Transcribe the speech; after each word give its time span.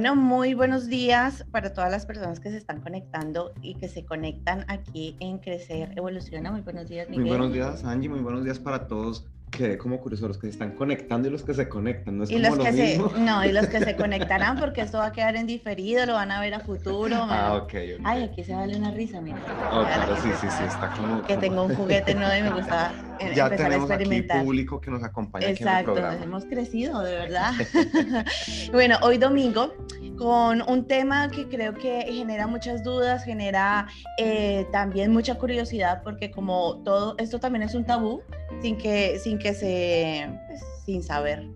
Bueno, 0.00 0.16
muy 0.16 0.54
buenos 0.54 0.88
días 0.88 1.44
para 1.50 1.74
todas 1.74 1.90
las 1.90 2.06
personas 2.06 2.40
que 2.40 2.48
se 2.48 2.56
están 2.56 2.80
conectando 2.80 3.52
y 3.60 3.74
que 3.74 3.86
se 3.86 4.06
conectan 4.06 4.64
aquí 4.66 5.14
en 5.20 5.36
Crecer 5.36 5.92
Evoluciona. 5.94 6.50
Muy 6.50 6.62
buenos 6.62 6.88
días, 6.88 7.06
Miguel. 7.10 7.26
Muy 7.26 7.36
buenos 7.36 7.52
días, 7.52 7.84
Angie. 7.84 8.08
Muy 8.08 8.20
buenos 8.20 8.42
días 8.42 8.58
para 8.58 8.88
todos 8.88 9.26
quedé 9.50 9.76
como 9.76 10.00
curioso, 10.00 10.26
los 10.28 10.38
que 10.38 10.46
se 10.46 10.52
están 10.52 10.70
conectando 10.72 11.28
y 11.28 11.30
los 11.30 11.42
que 11.42 11.52
se 11.52 11.68
conectan, 11.68 12.16
¿no 12.16 12.24
es 12.24 12.30
y 12.30 12.34
como 12.34 12.46
los 12.46 12.58
lo 12.58 12.64
que 12.64 12.72
mismo? 12.72 13.10
Se, 13.10 13.20
no, 13.20 13.44
y 13.44 13.52
los 13.52 13.66
que 13.66 13.80
se 13.80 13.96
conectarán 14.04 14.58
porque 14.58 14.80
esto 14.80 14.98
va 14.98 15.06
a 15.06 15.12
quedar 15.12 15.36
en 15.36 15.46
diferido, 15.46 16.06
lo 16.06 16.14
van 16.14 16.30
a 16.30 16.40
ver 16.40 16.54
a 16.54 16.60
futuro. 16.60 17.16
Ah, 17.18 17.56
ok. 17.56 17.74
Ay, 18.02 18.22
aquí 18.22 18.42
se 18.42 18.54
vale 18.54 18.76
una 18.76 18.92
risa, 18.92 19.20
mira. 19.20 19.38
Oh, 19.70 19.82
claro, 19.82 20.16
sí, 20.16 20.30
sí, 20.40 20.46
sí, 20.48 20.64
está 20.64 20.90
como... 20.96 21.22
Que 21.24 21.36
tengo 21.36 21.64
un 21.64 21.74
juguete 21.74 22.14
nuevo 22.16 22.32
y 22.38 22.42
me 22.42 22.56
gusta 22.56 22.92
eh, 22.92 23.09
Ya 23.34 23.44
empezar 23.44 23.66
a 23.66 23.68
tenemos 23.70 23.90
aquí 23.90 24.22
público 24.22 24.80
que 24.80 24.90
nos 24.90 25.02
acompaña 25.02 25.48
aquí 25.48 25.62
en 25.62 25.68
el 25.68 25.74
Exacto, 25.74 25.92
programa. 25.94 26.24
hemos 26.24 26.44
crecido, 26.46 27.00
de 27.02 27.12
verdad. 27.16 27.52
bueno, 28.72 28.96
hoy 29.02 29.18
domingo 29.18 29.72
con 30.16 30.62
un 30.68 30.86
tema 30.86 31.30
que 31.30 31.48
creo 31.48 31.74
que 31.74 32.02
genera 32.12 32.46
muchas 32.46 32.82
dudas, 32.82 33.24
genera 33.24 33.86
eh, 34.18 34.66
también 34.70 35.12
mucha 35.12 35.36
curiosidad, 35.36 36.02
porque 36.02 36.30
como 36.30 36.82
todo 36.84 37.14
esto 37.18 37.38
también 37.40 37.62
es 37.62 37.74
un 37.74 37.84
tabú, 37.84 38.20
sin 38.60 38.76
que, 38.76 39.18
sin 39.18 39.38
que 39.38 39.54
se, 39.54 40.28
pues, 40.46 40.60
sin 40.84 41.02
saber 41.02 41.46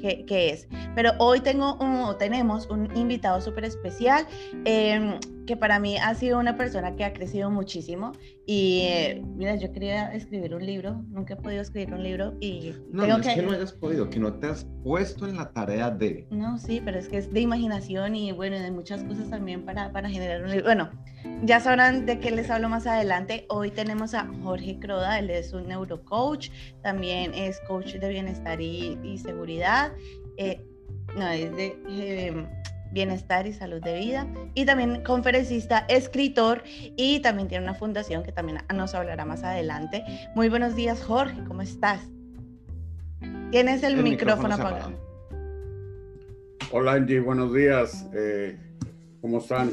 qué, 0.00 0.24
qué 0.26 0.50
es. 0.50 0.66
Pero 0.96 1.12
hoy 1.18 1.40
tengo 1.40 1.76
un- 1.76 2.18
tenemos 2.18 2.66
un 2.66 2.94
invitado 2.96 3.40
súper 3.40 3.64
especial, 3.66 4.26
eh, 4.64 5.18
que 5.46 5.56
para 5.56 5.78
mí 5.78 5.96
ha 5.98 6.14
sido 6.14 6.38
una 6.38 6.56
persona 6.56 6.94
que 6.96 7.04
ha 7.04 7.12
crecido 7.12 7.50
muchísimo. 7.50 8.12
Y 8.46 8.80
eh, 8.82 9.22
mira, 9.36 9.54
yo 9.56 9.72
quería 9.72 10.12
escribir 10.12 10.54
un 10.54 10.66
libro, 10.66 11.02
nunca 11.08 11.34
he 11.34 11.36
podido 11.36 11.62
escribir 11.62 11.94
un 11.94 12.02
libro 12.02 12.34
y 12.40 12.74
No, 12.90 13.06
no 13.06 13.18
es 13.18 13.26
que 13.28 13.42
no 13.42 13.52
hayas 13.52 13.72
podido, 13.72 14.10
que 14.10 14.18
no 14.18 14.32
te 14.34 14.48
has 14.48 14.66
puesto 14.82 15.28
en 15.28 15.36
la 15.36 15.52
tarea 15.52 15.90
de... 15.90 16.26
no, 16.30 16.58
sí, 16.58 16.80
pero 16.84 16.98
es 16.98 17.08
que 17.08 17.18
es 17.18 17.32
de 17.32 17.40
imaginación 17.40 18.16
y 18.16 18.32
bueno, 18.32 18.58
de 18.58 18.70
muchas 18.70 19.04
cosas 19.04 19.30
también 19.30 19.64
para, 19.64 19.92
para 19.92 20.08
generar 20.10 20.42
un 20.42 20.50
libro. 20.50 20.64
Bueno, 20.64 20.90
ya 21.44 21.60
sabrán 21.60 22.04
de 22.04 22.18
qué 22.18 22.30
les 22.32 22.50
hablo 22.50 22.68
más 22.68 22.86
adelante. 22.86 23.46
Hoy 23.48 23.70
tenemos 23.70 24.14
a 24.14 24.26
Jorge 24.42 24.78
Croda, 24.80 25.18
él 25.18 25.30
es 25.30 25.52
un 25.52 25.68
neurocoach, 25.68 26.50
también 26.82 27.32
es 27.34 27.60
coach 27.68 27.94
de 27.94 28.08
bienestar 28.08 28.60
y, 28.60 28.98
y 29.04 29.18
seguridad. 29.18 29.92
eh, 30.36 30.60
no, 31.16 31.28
es 31.28 31.54
de 31.56 31.76
eh, 31.88 32.46
bienestar 32.92 33.46
y 33.46 33.52
salud 33.52 33.80
de 33.82 33.98
vida. 33.98 34.26
Y 34.54 34.64
también 34.64 35.02
conferencista, 35.02 35.84
escritor 35.88 36.62
y 36.96 37.20
también 37.20 37.48
tiene 37.48 37.64
una 37.64 37.74
fundación 37.74 38.22
que 38.22 38.32
también 38.32 38.58
nos 38.74 38.94
hablará 38.94 39.24
más 39.24 39.42
adelante. 39.42 40.04
Muy 40.34 40.48
buenos 40.48 40.76
días, 40.76 41.02
Jorge, 41.02 41.42
¿cómo 41.46 41.62
estás? 41.62 42.00
Tienes 43.50 43.82
el, 43.82 43.94
El 43.98 44.02
micrófono, 44.02 44.48
micrófono 44.48 44.54
apagado. 44.54 44.84
cerrado. 44.88 45.12
Hola 46.72 46.92
Angie, 46.92 47.20
buenos 47.20 47.52
días. 47.52 48.08
Eh, 48.14 48.56
¿Cómo 49.20 49.38
están? 49.38 49.70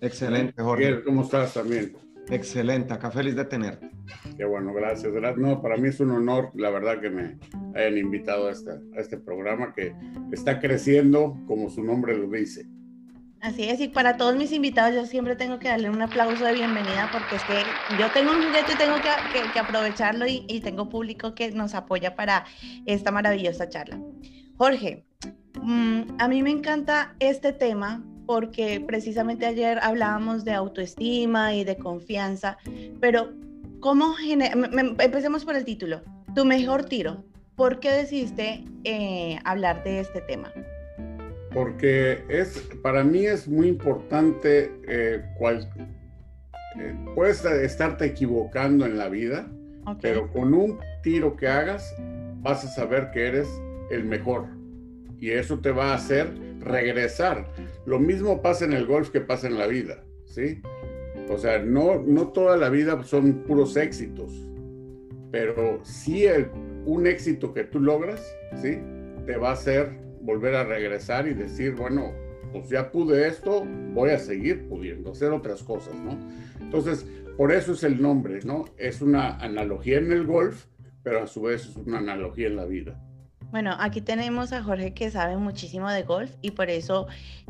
Excelente, 0.00 0.62
Jorge. 0.62 1.02
¿cómo 1.04 1.22
estás 1.22 1.54
también? 1.54 1.94
Excelente, 2.30 2.92
acá 2.92 3.10
feliz 3.10 3.34
de 3.36 3.44
tenerte. 3.44 3.90
Qué 4.36 4.44
bueno, 4.44 4.72
gracias. 4.72 5.12
gracias. 5.12 5.38
No, 5.40 5.60
para 5.62 5.76
mí 5.76 5.88
es 5.88 5.98
un 6.00 6.10
honor, 6.10 6.50
la 6.54 6.70
verdad, 6.70 7.00
que 7.00 7.10
me 7.10 7.38
hayan 7.74 7.98
invitado 7.98 8.48
a, 8.48 8.52
esta- 8.52 8.78
a 8.96 9.00
este 9.00 9.16
programa 9.18 9.72
que 9.72 9.94
está 10.32 10.60
creciendo, 10.60 11.36
como 11.46 11.70
su 11.70 11.82
nombre 11.82 12.16
lo 12.16 12.28
dice. 12.28 12.66
Así 13.40 13.64
es, 13.68 13.80
y 13.80 13.86
para 13.88 14.16
todos 14.16 14.34
mis 14.36 14.50
invitados 14.52 14.94
yo 14.96 15.06
siempre 15.06 15.36
tengo 15.36 15.60
que 15.60 15.68
darle 15.68 15.90
un 15.90 16.02
aplauso 16.02 16.44
de 16.44 16.54
bienvenida 16.54 17.08
porque 17.12 17.36
es 17.36 17.44
que 17.44 17.62
yo 17.96 18.10
tengo 18.10 18.32
un 18.32 18.42
juguete 18.42 18.72
y 18.72 18.76
tengo 18.76 18.96
que, 18.96 19.08
que- 19.32 19.52
que 19.52 19.58
aprovecharlo 19.60 20.26
y, 20.26 20.44
y 20.48 20.60
tengo 20.60 20.88
público 20.88 21.34
que 21.36 21.52
nos 21.52 21.74
apoya 21.74 22.16
para 22.16 22.44
esta 22.84 23.12
maravillosa 23.12 23.68
charla. 23.68 24.00
Jorge, 24.56 25.06
mm, 25.62 26.00
a 26.18 26.26
mí 26.26 26.42
me 26.42 26.50
encanta 26.50 27.14
este 27.20 27.52
tema 27.52 28.04
porque 28.38 28.84
precisamente 28.86 29.46
ayer 29.46 29.78
hablábamos 29.80 30.44
de 30.44 30.52
autoestima 30.52 31.54
y 31.54 31.64
de 31.64 31.78
confianza, 31.78 32.58
pero 33.00 33.32
¿cómo 33.80 34.14
empecemos 35.00 35.46
por 35.46 35.56
el 35.56 35.64
título, 35.64 36.02
tu 36.34 36.44
mejor 36.44 36.84
tiro. 36.84 37.24
¿Por 37.56 37.80
qué 37.80 37.90
decidiste 37.90 38.64
eh, 38.84 39.38
hablar 39.44 39.82
de 39.82 40.00
este 40.00 40.20
tema? 40.20 40.52
Porque 41.54 42.22
es, 42.28 42.68
para 42.82 43.02
mí 43.02 43.24
es 43.24 43.48
muy 43.48 43.66
importante, 43.66 44.72
eh, 44.86 45.22
cual- 45.38 45.66
eh, 46.78 46.94
puedes 47.14 47.42
estarte 47.46 48.04
equivocando 48.04 48.84
en 48.84 48.98
la 48.98 49.08
vida, 49.08 49.48
Ok. 49.86 50.00
pero 50.02 50.30
con 50.30 50.52
un 50.52 50.78
tiro 51.02 51.34
que 51.34 51.48
hagas 51.48 51.94
vas 52.42 52.62
a 52.62 52.68
saber 52.68 53.10
que 53.10 53.26
eres 53.26 53.48
el 53.90 54.04
mejor 54.04 54.44
y 55.18 55.30
eso 55.30 55.58
te 55.60 55.70
va 55.72 55.92
a 55.92 55.94
hacer 55.94 56.28
regresar. 56.60 57.46
Lo 57.88 57.98
mismo 57.98 58.42
pasa 58.42 58.66
en 58.66 58.74
el 58.74 58.84
golf 58.84 59.08
que 59.08 59.22
pasa 59.22 59.46
en 59.46 59.56
la 59.56 59.66
vida, 59.66 60.04
¿sí? 60.26 60.60
O 61.30 61.38
sea, 61.38 61.58
no, 61.58 62.02
no 62.02 62.28
toda 62.28 62.58
la 62.58 62.68
vida 62.68 63.02
son 63.02 63.44
puros 63.44 63.78
éxitos, 63.78 64.30
pero 65.30 65.80
sí 65.84 66.26
el- 66.26 66.50
un 66.84 67.06
éxito 67.06 67.54
que 67.54 67.64
tú 67.64 67.80
logras, 67.80 68.20
¿sí? 68.60 68.78
Te 69.24 69.38
va 69.38 69.48
a 69.48 69.52
hacer 69.52 69.88
volver 70.20 70.54
a 70.54 70.64
regresar 70.64 71.26
y 71.28 71.32
decir, 71.32 71.76
bueno, 71.76 72.12
pues 72.52 72.68
ya 72.68 72.90
pude 72.92 73.26
esto, 73.26 73.64
voy 73.94 74.10
a 74.10 74.18
seguir 74.18 74.68
pudiendo 74.68 75.12
hacer 75.12 75.32
otras 75.32 75.62
cosas, 75.62 75.94
¿no? 75.94 76.18
Entonces, 76.60 77.06
por 77.38 77.52
eso 77.52 77.72
es 77.72 77.84
el 77.84 78.02
nombre, 78.02 78.40
¿no? 78.44 78.66
Es 78.76 79.00
una 79.00 79.38
analogía 79.38 79.96
en 79.96 80.12
el 80.12 80.26
golf, 80.26 80.66
pero 81.02 81.22
a 81.22 81.26
su 81.26 81.40
vez 81.40 81.66
es 81.66 81.76
una 81.76 82.00
analogía 82.00 82.48
en 82.48 82.56
la 82.56 82.66
vida. 82.66 83.02
Bueno, 83.50 83.74
aquí 83.80 84.02
tenemos 84.02 84.52
a 84.52 84.62
Jorge 84.62 84.92
que 84.92 85.10
sabe 85.10 85.38
muchísimo 85.38 85.90
de 85.90 86.02
golf 86.02 86.30
y 86.42 86.50
por 86.50 86.68
eso 86.68 87.06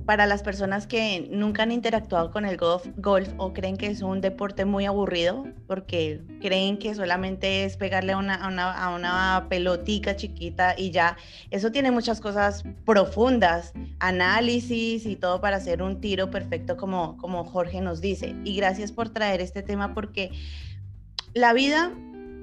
para 0.07 0.27
las 0.27 0.45
personas 0.45 0.87
que 0.87 1.27
nunca 1.29 1.65
han 1.65 1.73
interactuado 1.73 2.31
con 2.31 2.45
el 2.45 2.57
golf, 2.57 3.29
o 3.37 3.53
creen 3.53 3.77
que 3.77 3.89
es 3.89 4.01
un 4.01 4.21
deporte 4.21 4.65
muy 4.65 4.87
aburrido 4.87 5.47
porque 5.67 6.21
creen 6.41 6.79
que 6.79 6.95
solamente 6.95 7.65
es 7.65 7.77
pegarle 7.77 8.15
una, 8.15 8.35
a 8.37 8.85
a 8.85 8.95
una 8.95 9.47
pelotica 9.49 10.15
chiquita 10.15 10.77
y 10.79 10.93
ya, 10.93 11.17
eso 11.51 11.73
tiene 11.73 11.91
muchas 11.91 12.21
cosas 12.21 12.63
profundas, 12.87 13.73
análisis 13.99 15.05
y 15.05 15.17
todo 15.17 15.41
para 15.41 15.57
hacer 15.57 15.83
un 15.83 16.01
tiro 16.01 16.31
perfecto 16.31 16.77
como, 16.77 17.17
como 17.17 17.43
Jorge 17.43 17.81
nos 17.81 18.01
dice. 18.01 18.37
Y 18.45 18.55
gracias 18.55 18.93
por 18.93 19.09
traer 19.09 19.41
este 19.41 19.65
tema 19.65 19.95
porque 19.95 20.31
la 21.35 21.53
vida 21.53 21.93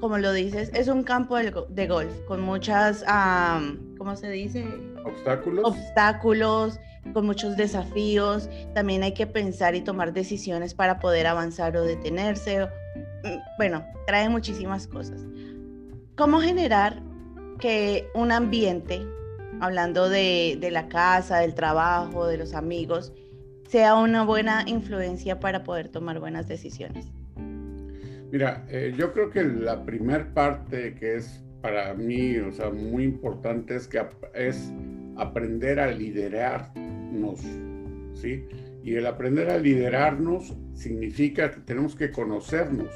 como 0.06 0.20
lo 0.20 0.34
dices, 0.34 0.70
es 0.76 0.88
un 0.88 1.02
campo 1.02 1.36
de, 1.36 1.88
golf 1.88 2.14
con 2.28 2.40
muchas, 2.40 3.04
am, 3.08 3.96
¿cómo 3.98 4.16
se 4.16 4.30
dice? 4.30 4.64
¿Obstáculos? 5.04 5.66
Obstáculos, 5.66 6.80
con 7.12 7.26
muchos 7.26 7.58
desafíos. 7.58 8.48
También 8.76 9.02
hay 9.02 9.16
que 9.16 9.26
pensar 9.26 9.74
y 9.74 9.82
tomar 9.82 10.14
decisiones 10.14 10.76
para 10.76 11.00
poder 11.00 11.26
avanzar 11.26 11.76
o 11.76 11.82
detenerse. 11.82 12.68
mm, 13.24 13.58
Bueno, 13.58 13.84
trae 14.06 14.30
muchísimas 14.30 14.86
cosas. 14.86 15.26
¿Cómo 16.16 16.40
generar 16.40 17.02
que 17.58 18.08
un 18.14 18.32
ambiente, 18.32 19.08
hablando 19.60 20.08
de, 20.08 20.56
de 20.62 20.70
la 20.70 20.88
casa, 20.88 21.40
del 21.40 21.56
trabajo, 21.56 22.28
de 22.28 22.38
los 22.38 22.54
amigos, 22.54 23.12
sea 23.68 23.96
una 23.96 24.24
buena 24.24 24.66
influencia 24.68 25.40
para 25.40 25.64
poder 25.64 25.90
tomar 25.90 26.20
buenas 26.20 26.48
decisiones? 26.48 27.08
Mira, 28.32 28.66
eh, 28.70 28.94
yo 28.98 29.14
creo 29.14 29.30
que 29.30 29.44
la 29.44 29.86
primer 29.86 30.34
parte 30.34 30.96
que 30.96 31.16
es 31.16 31.44
para 31.62 31.94
mí, 31.94 32.38
o 32.38 32.52
sea, 32.52 32.70
muy 32.70 33.04
importante 33.04 33.76
es 33.76 33.88
que 33.88 34.02
es 34.34 34.72
aprender 35.16 35.80
a 35.80 35.88
liderarnos, 35.88 37.42
¿sí? 38.14 38.46
Y 38.84 38.96
el 38.96 39.08
aprender 39.08 39.50
a 39.50 39.58
liderarnos 39.58 40.56
significa 40.74 41.50
que 41.50 41.62
tenemos 41.62 41.96
que 41.96 42.12
conocernos, 42.12 42.90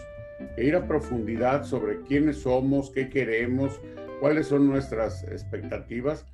e 0.56 0.66
ir 0.66 0.76
a 0.76 0.88
profundidad 0.88 1.64
sobre 1.64 2.02
quiénes 2.02 2.38
somos, 2.38 2.92
qué 2.92 3.10
queremos, 3.10 3.80
cuáles 4.20 4.48
son 4.48 4.68
nuestras 4.68 5.24
expectativas. 5.24 6.26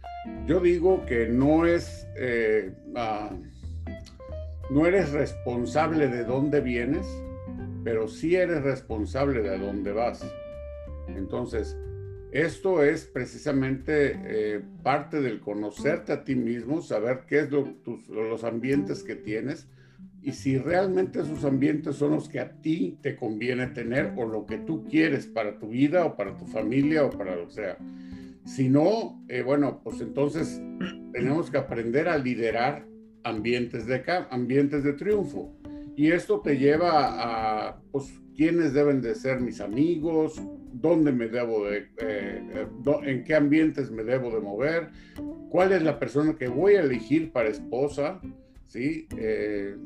Yo 0.46 0.60
digo 0.60 1.06
que 1.06 1.28
no 1.28 1.66
es, 1.66 2.08
eh, 2.18 2.74
ah, 2.96 3.32
no 4.70 4.86
eres 4.86 5.12
responsable 5.12 6.08
de 6.08 6.24
dónde 6.24 6.62
vienes, 6.62 7.08
pero 7.86 8.08
sí 8.08 8.36
eres 8.36 8.64
responsable 8.64 9.44
de 9.44 9.60
dónde 9.60 9.94
vas. 9.94 10.26
Entonces, 11.08 11.78
Esto 12.32 12.84
es 12.84 13.06
precisamente 13.06 14.20
eh, 14.26 14.62
parte 14.84 15.22
del 15.22 15.40
conocerte 15.40 16.12
a 16.12 16.26
ti 16.26 16.36
mismo, 16.36 16.82
saber 16.82 17.22
qué 17.26 17.40
es 17.40 17.50
lo, 17.50 17.64
tus, 17.76 18.10
los 18.10 18.44
ambientes 18.44 19.04
que 19.04 19.16
tienes 19.16 19.70
y 20.22 20.34
si 20.34 20.58
realmente 20.58 21.22
esos 21.22 21.46
ambientes 21.46 21.96
son 21.96 22.12
los 22.12 22.28
que 22.28 22.42
a 22.42 22.60
ti 22.60 22.98
te 23.02 23.16
conviene 23.16 23.68
tener 23.68 24.12
o 24.18 24.26
lo 24.26 24.46
que 24.46 24.58
tú 24.58 24.84
quieres 24.84 25.28
para 25.28 25.60
tu 25.60 25.70
vida 25.70 26.04
o 26.04 26.18
para 26.18 26.36
tu 26.36 26.46
familia 26.46 27.06
o 27.06 27.10
para 27.10 27.38
lo 27.38 27.48
que 27.48 27.54
sea. 27.54 27.78
Si 28.44 28.68
no, 28.68 29.24
eh, 29.30 29.42
bueno, 29.42 29.80
pues 29.82 30.02
entonces 30.02 30.62
tenemos 31.14 31.50
que 31.50 31.58
aprender 31.58 32.10
a 32.10 32.18
liderar 32.18 32.86
ambientes 33.24 33.86
de, 33.86 34.04
ambientes 34.30 34.84
de 34.84 34.92
triunfo. 34.92 35.56
Y 35.96 36.12
esto 36.12 36.42
te 36.42 36.58
lleva 36.58 37.70
a, 37.70 37.82
pues, 37.92 38.14
quiénes 38.36 38.74
deben 38.74 39.02
de 39.02 39.16
ser 39.16 39.40
mis 39.40 39.62
amigos, 39.62 40.42
dónde 40.74 41.12
me 41.12 41.28
debo 41.28 41.66
de, 41.66 41.78
eh, 41.78 41.88
eh, 42.00 42.68
en 43.04 43.24
qué 43.24 43.36
ambientes 43.36 43.90
me 43.92 44.04
debo 44.04 44.30
de 44.32 44.42
mover, 44.42 44.90
cuál 45.50 45.72
es 45.72 45.82
la 45.82 45.98
persona 45.98 46.36
que 46.36 46.48
voy 46.48 46.76
a 46.76 46.82
elegir 46.82 47.32
para 47.32 47.50
esposa, 47.50 48.20
¿sí? 48.68 49.08
Eh, 49.18 49.78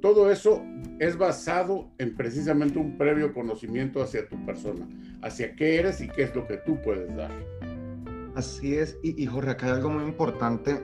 todo 0.00 0.30
eso 0.30 0.64
es 0.98 1.18
basado 1.18 1.90
en 1.98 2.16
precisamente 2.16 2.78
un 2.78 2.96
previo 2.96 3.34
conocimiento 3.34 4.02
hacia 4.02 4.26
tu 4.28 4.44
persona, 4.46 4.88
hacia 5.22 5.54
qué 5.54 5.76
eres 5.78 6.00
y 6.00 6.08
qué 6.08 6.22
es 6.22 6.34
lo 6.34 6.46
que 6.46 6.56
tú 6.58 6.80
puedes 6.82 7.14
dar. 7.14 7.30
Así 8.34 8.76
es, 8.76 8.96
y, 9.02 9.22
y 9.22 9.26
Jorge, 9.26 9.50
acá 9.50 9.66
hay 9.66 9.72
algo 9.72 9.90
muy 9.90 10.04
importante 10.04 10.80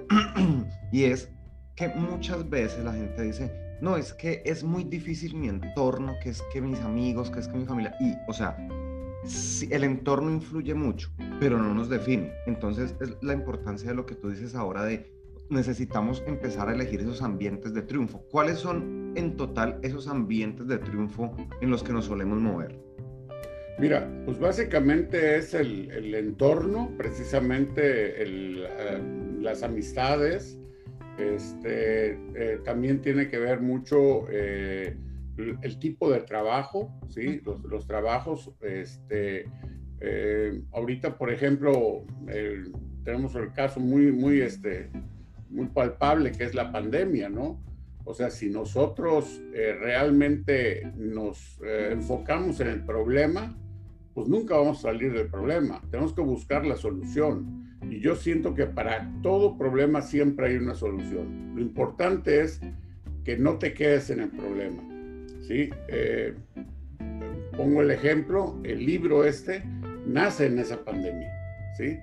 y 0.92 1.04
es 1.04 1.30
que 1.76 1.88
muchas 1.88 2.48
veces 2.50 2.84
la 2.84 2.92
gente 2.92 3.22
dice, 3.22 3.65
no, 3.80 3.96
es 3.96 4.12
que 4.12 4.42
es 4.44 4.64
muy 4.64 4.84
difícil 4.84 5.34
mi 5.34 5.48
entorno, 5.48 6.14
que 6.22 6.30
es 6.30 6.42
que 6.52 6.60
mis 6.60 6.80
amigos, 6.80 7.30
que 7.30 7.40
es 7.40 7.48
que 7.48 7.58
mi 7.58 7.64
familia, 7.64 7.94
y, 8.00 8.14
o 8.28 8.32
sea, 8.32 8.56
el 9.70 9.84
entorno 9.84 10.30
influye 10.30 10.74
mucho, 10.74 11.10
pero 11.40 11.58
no 11.58 11.74
nos 11.74 11.88
define. 11.88 12.32
Entonces, 12.46 12.94
es 13.00 13.16
la 13.22 13.32
importancia 13.32 13.90
de 13.90 13.96
lo 13.96 14.06
que 14.06 14.14
tú 14.14 14.30
dices 14.30 14.54
ahora 14.54 14.84
de 14.84 15.12
necesitamos 15.48 16.24
empezar 16.26 16.68
a 16.68 16.74
elegir 16.74 17.00
esos 17.00 17.22
ambientes 17.22 17.72
de 17.72 17.82
triunfo. 17.82 18.22
¿Cuáles 18.30 18.58
son 18.58 19.12
en 19.16 19.36
total 19.36 19.78
esos 19.82 20.08
ambientes 20.08 20.66
de 20.66 20.78
triunfo 20.78 21.34
en 21.60 21.70
los 21.70 21.82
que 21.82 21.92
nos 21.92 22.06
solemos 22.06 22.40
mover? 22.40 22.76
Mira, 23.78 24.10
pues 24.24 24.38
básicamente 24.38 25.36
es 25.36 25.52
el, 25.52 26.14
entorno, 26.14 26.92
precisamente 26.96 28.22
eh, 28.22 29.02
las 29.40 29.62
amistades, 29.62 30.58
este, 31.18 32.12
eh, 32.34 32.60
también 32.64 33.00
tiene 33.00 33.28
que 33.28 33.38
ver 33.38 33.60
mucho 33.60 34.26
eh, 34.30 34.96
el 35.36 35.78
tipo 35.78 36.10
de 36.10 36.20
trabajo, 36.20 36.90
¿sí? 37.08 37.40
Los, 37.44 37.86
trabajos, 37.86 38.52
este, 38.60 39.46
eh, 40.00 40.62
ahorita, 40.72 41.18
por 41.18 41.30
ejemplo, 41.30 42.04
tenemos 43.04 43.34
el 43.34 43.52
caso 43.52 43.80
muy, 43.80 44.12
muy, 44.12 44.40
este, 44.40 44.90
muy 45.50 45.66
palpable 45.66 46.32
que 46.32 46.44
es 46.44 46.54
la 46.54 46.72
pandemia, 46.72 47.28
¿no? 47.28 47.62
O 48.04 48.14
sea, 48.14 48.30
si 48.30 48.48
nosotros 48.48 49.42
realmente 49.52 50.92
nos 50.96 51.60
enfocamos 51.90 52.60
en 52.60 52.68
el 52.68 52.84
problema, 52.84 53.58
pues 54.14 54.28
nunca 54.28 54.56
vamos 54.56 54.78
a 54.78 54.82
salir 54.82 55.12
del 55.12 55.28
problema. 55.28 55.82
Tenemos 55.90 56.14
que 56.14 56.22
buscar 56.22 56.64
la 56.64 56.76
solución. 56.76 57.65
Y 57.90 58.00
yo 58.00 58.16
siento 58.16 58.54
que 58.54 58.66
para 58.66 59.10
todo 59.22 59.56
problema 59.56 60.02
siempre 60.02 60.48
hay 60.48 60.56
una 60.56 60.74
solución. 60.74 61.52
Lo 61.54 61.62
importante 61.62 62.40
es 62.40 62.60
que 63.24 63.36
no 63.36 63.58
te 63.58 63.74
quedes 63.74 64.10
en 64.10 64.20
el 64.20 64.30
problema. 64.30 64.82
¿sí? 65.42 65.70
Eh, 65.88 66.34
pongo 67.56 67.82
el 67.82 67.90
ejemplo, 67.90 68.58
el 68.64 68.84
libro 68.84 69.24
este 69.24 69.62
nace 70.06 70.46
en 70.46 70.58
esa 70.58 70.84
pandemia. 70.84 71.30
¿sí? 71.76 71.98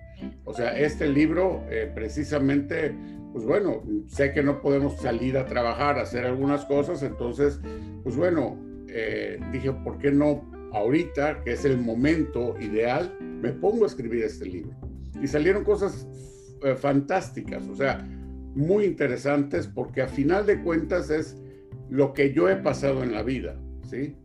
O 0.46 0.54
sea, 0.54 0.78
este 0.78 1.08
libro 1.08 1.64
eh, 1.70 1.92
precisamente, 1.94 2.96
pues 3.32 3.46
bueno, 3.46 3.84
sé 4.08 4.34
que 4.34 4.44
no 4.44 4.62
podemos 4.62 4.98
salir 4.98 5.38
a 5.38 5.46
trabajar, 5.46 5.98
a 5.98 6.04
hacer 6.04 6.26
algunas 6.26 6.66
cosas, 6.66 7.04
entonces, 7.04 7.60
pues 8.04 8.16
bueno, 8.16 8.58
eh, 8.88 9.40
dije, 9.52 9.72
¿por 9.72 9.98
qué 9.98 10.12
no 10.12 10.50
ahorita, 10.74 11.42
que 11.44 11.54
es 11.54 11.66
el 11.66 11.78
momento 11.78 12.56
ideal, 12.60 13.16
me 13.20 13.52
pongo 13.52 13.86
a 13.86 13.88
escribir 13.88 14.24
este 14.24 14.46
libro? 14.46 14.76
Y 15.21 15.27
salieron 15.27 15.63
cosas 15.63 16.07
eh, 16.63 16.75
fantásticas, 16.75 17.68
o 17.68 17.75
sea, 17.75 18.06
muy 18.56 18.86
interesantes 18.86 19.68
porque 19.68 20.01
a 20.01 20.07
final 20.07 20.45
de 20.45 20.62
cuentas 20.62 21.10
es 21.10 21.38
lo 21.89 22.13
que 22.13 22.33
yo 22.33 22.50
he 22.50 22.56
pasado 22.56 23.04
en 23.04 23.12
la 23.12 23.24
vida, 23.24 23.60
¿sí? 23.89 24.15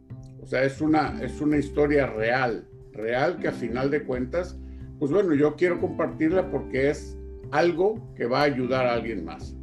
O 0.41 0.47
sea, 0.47 0.63
es 0.63 0.81
una, 0.81 1.23
es 1.23 1.41
una 1.41 1.57
historia 1.59 2.07
real, 2.07 2.67
real 2.93 3.39
que 3.39 3.49
a 3.49 3.53
final 3.53 3.91
de 3.91 4.05
cuentas, 4.05 4.59
pues 4.99 5.11
bueno, 5.11 5.35
yo 5.35 5.57
quiero 5.57 5.81
compartirla 5.81 6.51
porque 6.51 6.91
es 6.91 7.17
algo 7.51 8.15
que 8.15 8.27
va 8.27 8.41
a 8.41 8.45
ayudar 8.45 8.87
a 8.87 8.95
alguien 8.95 9.25
más. 9.25 9.55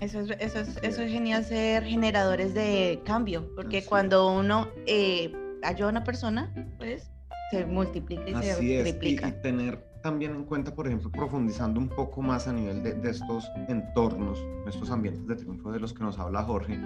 Eso 0.00 0.20
es, 0.20 0.30
eso 0.38 0.60
es, 0.60 0.78
eso 0.82 1.02
es 1.02 1.10
genial 1.10 1.44
ser 1.44 1.84
generadores 1.84 2.52
de 2.52 3.00
cambio, 3.04 3.48
porque 3.54 3.84
cuando 3.84 4.32
uno 4.32 4.68
eh, 4.86 5.32
ayuda 5.62 5.86
a 5.86 5.90
una 5.90 6.04
persona, 6.04 6.52
pues 6.78 7.10
se 7.50 7.66
multiplica 7.66 8.30
y 8.30 8.42
se 8.42 8.82
triplica. 8.82 9.28
y 9.28 9.32
tener 9.42 9.94
también 10.02 10.34
en 10.34 10.44
cuenta, 10.44 10.74
por 10.74 10.86
ejemplo, 10.86 11.10
profundizando 11.10 11.80
un 11.80 11.88
poco 11.88 12.20
más 12.20 12.46
a 12.46 12.52
nivel 12.52 12.82
de, 12.82 12.92
de, 12.92 13.10
estos 13.10 13.50
entornos, 13.68 14.38
estos 14.66 14.90
ambientes 14.90 15.26
de 15.26 15.34
triunfo 15.36 15.72
de 15.72 15.80
los 15.80 15.94
que 15.94 16.04
nos 16.04 16.18
habla 16.18 16.42
Jorge, 16.42 16.78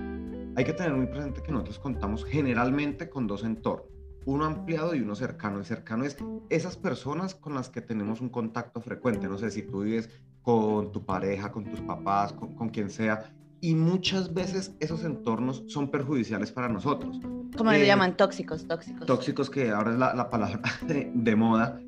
hay 0.54 0.64
que 0.64 0.72
tener 0.72 0.92
muy 0.94 1.06
presente 1.06 1.42
que 1.42 1.50
nosotros 1.50 1.78
contamos 1.78 2.24
generalmente 2.24 3.08
con 3.08 3.26
dos 3.26 3.42
entornos, 3.42 3.88
uno 4.24 4.44
ampliado 4.44 4.94
y 4.94 5.00
uno 5.00 5.14
cercano. 5.14 5.58
El 5.58 5.64
cercano 5.64 6.04
es 6.04 6.16
esas 6.48 6.76
personas 6.76 7.34
con 7.34 7.54
las 7.54 7.70
que 7.70 7.80
tenemos 7.80 8.20
un 8.20 8.28
contacto 8.28 8.80
frecuente, 8.80 9.26
no 9.28 9.38
sé 9.38 9.50
si 9.50 9.62
tú 9.62 9.82
vives 9.82 10.10
con 10.42 10.92
tu 10.92 11.04
pareja, 11.04 11.50
con 11.50 11.64
tus 11.64 11.80
papás, 11.80 12.32
con, 12.32 12.54
con 12.54 12.68
quien 12.68 12.90
sea, 12.90 13.32
y 13.60 13.74
muchas 13.74 14.32
veces 14.32 14.74
esos 14.80 15.04
entornos 15.04 15.64
son 15.66 15.90
perjudiciales 15.90 16.52
para 16.52 16.68
nosotros. 16.68 17.20
¿Cómo 17.56 17.72
le 17.72 17.82
eh, 17.82 17.86
llaman? 17.86 18.16
Tóxicos, 18.16 18.66
tóxicos. 18.66 19.06
Tóxicos, 19.06 19.50
que 19.50 19.70
ahora 19.70 19.92
es 19.92 19.98
la, 19.98 20.14
la 20.14 20.30
palabra 20.30 20.60
de, 20.86 21.10
de, 21.14 21.36
moda. 21.36 21.80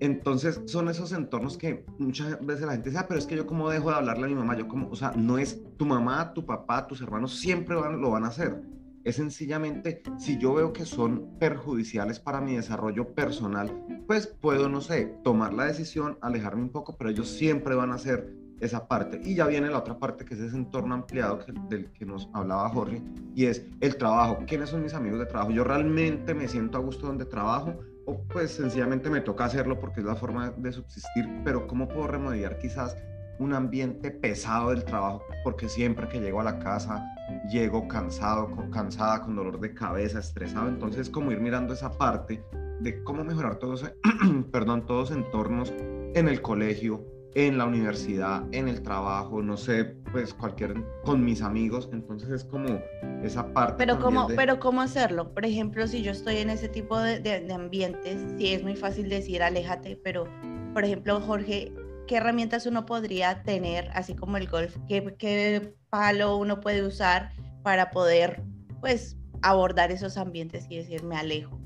Entonces 0.00 0.60
son 0.66 0.88
esos 0.88 1.12
entornos 1.12 1.56
que 1.56 1.84
muchas 1.98 2.44
veces 2.44 2.66
la 2.66 2.72
gente 2.72 2.90
dice, 2.90 3.00
ah, 3.00 3.06
pero 3.06 3.20
es 3.20 3.26
que 3.26 3.36
yo 3.36 3.46
como 3.46 3.70
dejo 3.70 3.90
de 3.90 3.96
hablarle 3.96 4.24
a 4.24 4.28
mi 4.28 4.34
mamá, 4.34 4.56
yo 4.56 4.66
como, 4.66 4.88
o 4.88 4.96
sea, 4.96 5.12
no 5.12 5.38
es 5.38 5.62
tu 5.76 5.86
mamá, 5.86 6.32
tu 6.34 6.44
papá, 6.44 6.86
tus 6.88 7.00
hermanos 7.00 7.38
siempre 7.38 7.76
van, 7.76 8.00
lo 8.00 8.10
van 8.10 8.24
a 8.24 8.28
hacer. 8.28 8.60
Es 9.04 9.16
sencillamente, 9.16 10.02
si 10.18 10.38
yo 10.38 10.54
veo 10.54 10.72
que 10.72 10.86
son 10.86 11.38
perjudiciales 11.38 12.20
para 12.20 12.40
mi 12.40 12.56
desarrollo 12.56 13.14
personal, 13.14 13.84
pues 14.06 14.26
puedo, 14.26 14.68
no 14.68 14.80
sé, 14.80 15.16
tomar 15.24 15.52
la 15.54 15.64
decisión, 15.64 16.18
alejarme 16.20 16.62
un 16.62 16.70
poco, 16.70 16.96
pero 16.96 17.10
ellos 17.10 17.28
siempre 17.28 17.74
van 17.74 17.90
a 17.90 17.96
hacer 17.96 18.41
esa 18.62 18.86
parte. 18.86 19.20
Y 19.24 19.34
ya 19.34 19.46
viene 19.46 19.68
la 19.68 19.78
otra 19.78 19.98
parte, 19.98 20.24
que 20.24 20.34
es 20.34 20.40
ese 20.40 20.56
entorno 20.56 20.94
ampliado 20.94 21.40
del 21.68 21.90
que 21.92 22.06
nos 22.06 22.30
hablaba 22.32 22.68
Jorge, 22.68 23.02
y 23.34 23.46
es 23.46 23.66
el 23.80 23.96
trabajo. 23.96 24.38
¿Quiénes 24.46 24.70
son 24.70 24.82
mis 24.82 24.94
amigos 24.94 25.18
de 25.18 25.26
trabajo? 25.26 25.50
Yo 25.50 25.64
realmente 25.64 26.32
me 26.32 26.48
siento 26.48 26.78
a 26.78 26.80
gusto 26.80 27.06
donde 27.06 27.24
trabajo 27.24 27.74
o 28.06 28.22
pues 28.24 28.52
sencillamente 28.52 29.10
me 29.10 29.20
toca 29.20 29.44
hacerlo 29.44 29.78
porque 29.78 30.00
es 30.00 30.06
la 30.06 30.16
forma 30.16 30.50
de 30.50 30.72
subsistir, 30.72 31.28
pero 31.44 31.66
¿cómo 31.66 31.88
puedo 31.88 32.08
remediar 32.08 32.58
quizás 32.58 32.96
un 33.38 33.54
ambiente 33.54 34.10
pesado 34.10 34.70
del 34.70 34.84
trabajo? 34.84 35.22
Porque 35.44 35.68
siempre 35.68 36.08
que 36.08 36.20
llego 36.20 36.40
a 36.40 36.44
la 36.44 36.58
casa 36.58 37.04
llego 37.50 37.88
cansado, 37.88 38.50
con, 38.50 38.70
cansada, 38.70 39.22
con 39.22 39.36
dolor 39.36 39.60
de 39.60 39.74
cabeza, 39.74 40.18
estresado, 40.18 40.68
entonces 40.68 41.08
como 41.08 41.32
ir 41.32 41.40
mirando 41.40 41.74
esa 41.74 41.90
parte 41.90 42.42
de 42.80 43.02
cómo 43.04 43.24
mejorar 43.24 43.56
todos, 43.56 43.84
perdón, 44.52 44.86
todos 44.86 45.10
entornos 45.10 45.72
en 46.14 46.28
el 46.28 46.42
colegio, 46.42 47.04
en 47.34 47.58
la 47.58 47.64
universidad, 47.64 48.42
en 48.52 48.68
el 48.68 48.82
trabajo, 48.82 49.42
no 49.42 49.56
sé, 49.56 49.84
pues 50.12 50.34
cualquier, 50.34 50.74
con 51.04 51.24
mis 51.24 51.42
amigos, 51.42 51.88
entonces 51.92 52.28
es 52.30 52.44
como 52.44 52.80
esa 53.22 53.52
parte. 53.52 53.74
Pero 53.78 53.98
cómo, 53.98 54.28
pero 54.28 54.60
cómo 54.60 54.82
hacerlo, 54.82 55.32
por 55.32 55.46
ejemplo, 55.46 55.86
si 55.86 56.02
yo 56.02 56.12
estoy 56.12 56.38
en 56.38 56.50
ese 56.50 56.68
tipo 56.68 56.98
de, 56.98 57.20
de, 57.20 57.52
ambientes, 57.52 58.20
sí 58.36 58.52
es 58.52 58.62
muy 58.62 58.76
fácil 58.76 59.08
decir 59.08 59.42
aléjate, 59.42 59.98
pero 60.02 60.26
por 60.74 60.84
ejemplo, 60.84 61.20
Jorge, 61.20 61.72
¿qué 62.06 62.16
herramientas 62.16 62.66
uno 62.66 62.84
podría 62.86 63.42
tener, 63.42 63.88
así 63.94 64.14
como 64.14 64.36
el 64.36 64.48
golf? 64.48 64.76
¿Qué, 64.88 65.14
qué 65.18 65.74
palo 65.90 66.36
uno 66.36 66.60
puede 66.60 66.82
usar 66.82 67.32
para 67.62 67.90
poder, 67.90 68.42
pues, 68.80 69.16
abordar 69.42 69.90
esos 69.90 70.16
ambientes 70.16 70.66
y 70.68 70.76
decir 70.76 71.02
me 71.02 71.16
alejo? 71.16 71.58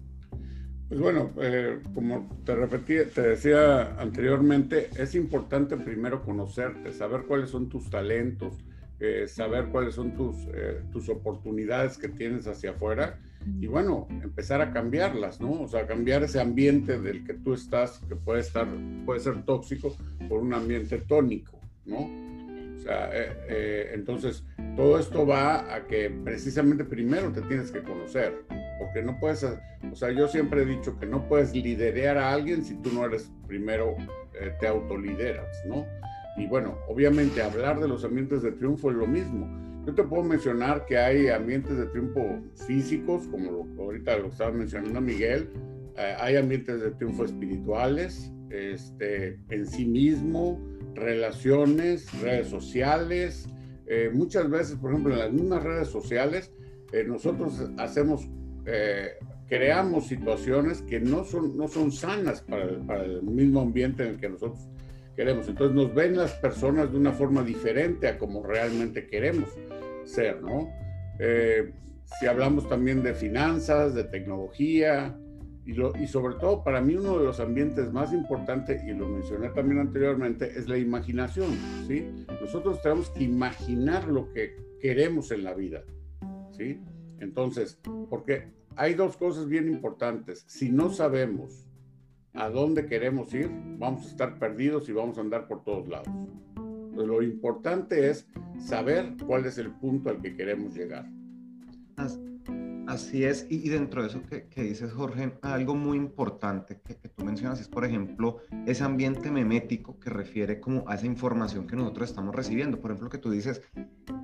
Pues 0.89 1.01
bueno, 1.01 1.33
eh, 1.41 1.81
como 1.95 2.29
te 2.45 2.55
repetí, 2.55 3.11
te 3.13 3.23
decía 3.23 4.01
anteriormente, 4.01 4.89
es 4.97 5.17
importante 5.17 5.77
primero 5.77 6.23
conocerte, 6.23 6.93
saber 6.93 7.23
cuáles 7.23 7.51
son 7.51 7.69
tus 7.69 7.91
talentos, 7.91 8.55
eh, 9.01 9.27
saber 9.27 9.67
cuáles 9.67 9.95
son 9.95 10.15
tus, 10.15 10.37
eh, 10.55 10.83
tus 10.93 11.09
oportunidades 11.09 11.99
que 11.99 12.09
tienes 12.09 12.47
hacia 12.47 12.71
afuera 12.71 13.19
y 13.61 13.67
bueno, 13.67 14.09
empezar 14.23 14.61
a 14.61 14.73
cambiarlas, 14.73 15.41
¿no? 15.41 15.61
O 15.63 15.69
sea, 15.69 15.87
cambiar 15.87 16.23
ese 16.23 16.41
ambiente 16.41 17.01
del 17.01 17.25
que 17.25 17.35
tú 17.35 17.55
estás, 17.55 18.01
que 18.09 18.17
puede 18.17 18.41
estar, 18.41 18.67
puede 19.05 19.21
ser 19.21 19.45
tóxico, 19.45 19.97
por 20.29 20.41
un 20.41 20.55
ambiente 20.55 20.99
tónico, 20.99 21.61
¿no? 21.85 22.09
O 22.77 22.79
sea, 22.79 23.11
entonces 23.93 24.45
todo 24.77 24.99
esto 24.99 25.27
va 25.27 25.75
a 25.75 25.87
que 25.87 26.11
precisamente 26.25 26.85
primero 26.85 27.33
te 27.33 27.41
tienes 27.43 27.73
que 27.73 27.83
conocer 27.83 28.45
porque 28.79 29.03
no 29.03 29.19
puedes, 29.19 29.45
o 29.45 29.95
sea, 29.95 30.11
yo 30.11 30.29
siempre 30.29 30.63
he 30.63 30.67
dicho 30.67 30.99
que 30.99 31.07
no 31.07 31.27
puedes 31.29 31.55
liderar 31.55 32.19
a 32.19 32.33
alguien 32.33 32.65
si 32.65 32.75
tú 32.77 32.91
no 32.93 33.05
eres 33.05 33.31
primero, 33.47 33.97
eh, 34.41 34.53
te 34.61 34.69
autolideras, 34.69 35.47
¿no? 35.67 35.87
Y 36.37 36.47
bueno, 36.47 36.79
obviamente 36.89 37.43
hablar 37.43 37.81
de 37.81 37.89
los 37.89 38.05
ambientes 38.05 38.43
de 38.43 38.53
triunfo 38.53 38.91
es 38.91 38.97
lo 38.97 39.07
mismo. 39.07 39.49
Yo 39.87 39.95
te 39.95 40.03
puedo 40.03 40.23
mencionar 40.23 40.85
que 40.85 40.99
hay 40.99 41.29
ambientes 41.29 41.77
de 41.79 41.87
triunfo 41.87 42.43
físicos, 42.67 43.27
como 43.29 43.51
lo, 43.51 43.83
ahorita 43.83 44.19
lo 44.19 44.29
estaba 44.29 44.51
mencionando 44.51 45.01
Miguel, 45.01 45.51
eh, 45.97 46.15
hay 46.19 46.37
ambientes 46.37 46.81
de 46.81 46.91
triunfo 46.91 47.25
espirituales, 47.25 48.31
este, 48.51 49.39
en 49.49 49.67
sí 49.67 49.87
mismo, 49.87 50.61
relaciones, 50.97 52.13
redes 52.21 52.49
sociales. 52.49 53.49
Eh, 53.87 54.11
muchas 54.13 54.51
veces, 54.51 54.77
por 54.77 54.91
ejemplo, 54.91 55.13
en 55.13 55.21
las 55.21 55.33
mismas 55.33 55.63
redes 55.63 55.89
sociales, 55.89 56.51
eh, 56.93 57.05
nosotros 57.07 57.63
hacemos, 57.79 58.29
creamos 59.49 60.09
situaciones 60.09 60.83
que 60.83 60.99
no 60.99 61.25
son, 61.25 61.57
no 61.57 61.69
son 61.69 61.93
sanas 61.93 62.43
para 62.43 63.05
el, 63.05 63.23
mismo 63.23 63.61
ambiente 63.61 64.03
en 64.03 64.11
el 64.11 64.17
que 64.19 64.29
nosotros 64.29 64.59
queremos. 65.17 65.49
Entonces 65.49 65.75
nos 65.75 65.95
ven 65.95 66.17
las 66.17 66.33
personas 66.33 66.93
de 66.93 66.99
una 66.99 67.13
forma 67.13 67.43
diferente 67.43 68.09
a 68.09 68.19
como 68.19 68.43
realmente 68.43 69.07
queremos 69.07 69.49
ser, 70.05 70.43
¿no? 70.43 70.71
Eh, 71.19 71.73
si 72.19 72.27
hablamos 72.27 72.69
también 72.69 73.03
de 73.03 73.15
finanzas, 73.15 73.95
de 73.95 74.05
tecnología, 74.05 75.17
y, 75.67 75.73
lo, 75.73 75.93
y 75.97 76.07
sobre 76.07 76.37
todo 76.37 76.63
para 76.63 76.81
mí 76.81 76.95
uno 76.95 77.19
de 77.19 77.25
los 77.25 77.41
ambientes 77.41 77.93
más 77.93 78.13
importantes, 78.13 78.83
y 78.85 78.93
lo 78.93 79.09
mencioné 79.09 79.49
también 79.51 79.81
anteriormente, 79.81 80.53
es 80.57 80.69
la 80.69 80.79
imaginación, 80.79 81.51
¿sí? 81.89 82.07
Nosotros 82.41 82.81
tenemos 82.83 83.11
que 83.11 83.25
imaginar 83.25 84.07
lo 84.07 84.33
que 84.33 84.57
queremos 84.81 85.33
en 85.33 85.43
la 85.43 85.55
vida, 85.55 85.83
¿sí? 86.53 86.81
Entonces, 87.19 87.81
porque 88.09 88.53
hay 88.77 88.95
dos 88.95 89.17
cosas 89.17 89.49
bien 89.49 89.69
importantes. 89.69 90.45
Si 90.47 90.71
no 90.71 90.91
sabemos 90.91 91.67
a 92.35 92.49
dónde 92.49 92.87
queremos 92.87 93.35
ir, 93.35 93.51
vamos 93.79 94.05
a 94.05 94.09
estar 94.09 94.39
perdidos 94.39 94.89
y 94.89 94.93
vamos 94.93 95.19
a 95.19 95.23
andar 95.23 95.49
por 95.49 95.65
todos 95.65 95.89
lados. 95.89 96.09
lo 96.95 97.23
importante 97.23 98.09
es 98.09 98.27
saber 98.59 99.17
cuál 99.27 99.47
es 99.47 99.59
el 99.59 99.71
punto 99.73 100.11
al 100.11 100.21
que 100.23 100.37
queremos 100.37 100.75
llegar. 100.75 101.11
Así 102.87 103.25
es, 103.25 103.47
y, 103.51 103.69
dentro 103.69 104.03
de 104.03 104.09
eso 104.09 104.23
que, 104.23 104.63
dices, 104.63 104.93
Jorge, 104.93 105.37
algo 105.43 105.75
muy 105.75 105.97
importante 105.97 106.81
que, 106.85 106.95
tú 106.95 107.25
mencionas 107.25 107.61
es, 107.61 107.67
por 107.67 107.85
ejemplo, 107.85 108.39
ese 108.65 108.85
ambiente 108.85 109.31
memético 109.31 109.99
que 109.99 110.09
refiere 110.09 110.61
como 110.61 110.89
a 110.89 110.95
esa 110.95 111.07
información 111.07 111.67
que 111.67 111.75
nosotros 111.75 112.11
estamos 112.11 112.35
recibiendo. 112.35 112.81
Por 112.81 112.93
ejemplo, 112.93 113.09
que 113.09 113.19
tú 113.19 113.31
dices, 113.31 113.61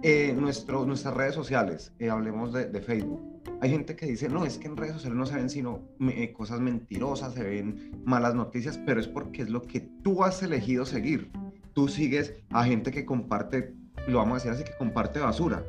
eh, 0.03 0.33
nuestras 0.37 1.15
redes 1.15 1.35
sociales, 1.35 1.93
eh, 1.99 2.09
hablemos 2.09 2.53
de, 2.53 2.81
Facebook. 2.81 3.43
Hay 3.61 3.71
gente 3.71 3.97
que 3.97 4.07
dice, 4.07 4.29
no, 4.29 4.45
es 4.45 4.59
que 4.59 4.69
en 4.69 4.77
redes 4.77 4.95
sociales 4.95 5.19
no 5.19 5.27
se 5.27 5.35
ven 5.35 5.51
sino 5.51 5.89
eh, 6.01 6.33
cosas 6.33 6.61
mentirosas, 6.61 7.35
se 7.35 7.43
ven 7.43 7.93
malas 8.05 8.35
noticias, 8.35 8.79
pero 8.87 9.01
es 9.01 9.09
porque 9.09 9.43
es 9.43 9.51
lo 9.51 9.63
que 9.63 9.81
tú 9.81 10.23
has 10.23 10.41
elegido 10.43 10.85
seguir. 10.85 11.33
Tú 11.73 11.89
sigues 11.89 12.35
a 12.51 12.65
gente 12.65 12.93
que 12.93 13.05
comparte, 13.05 13.75
lo 14.07 14.19
vamos 14.19 14.33
a 14.33 14.35
decir 14.37 14.51
así, 14.53 14.65
que 14.65 14.77
comparte 14.79 15.19
basura 15.19 15.65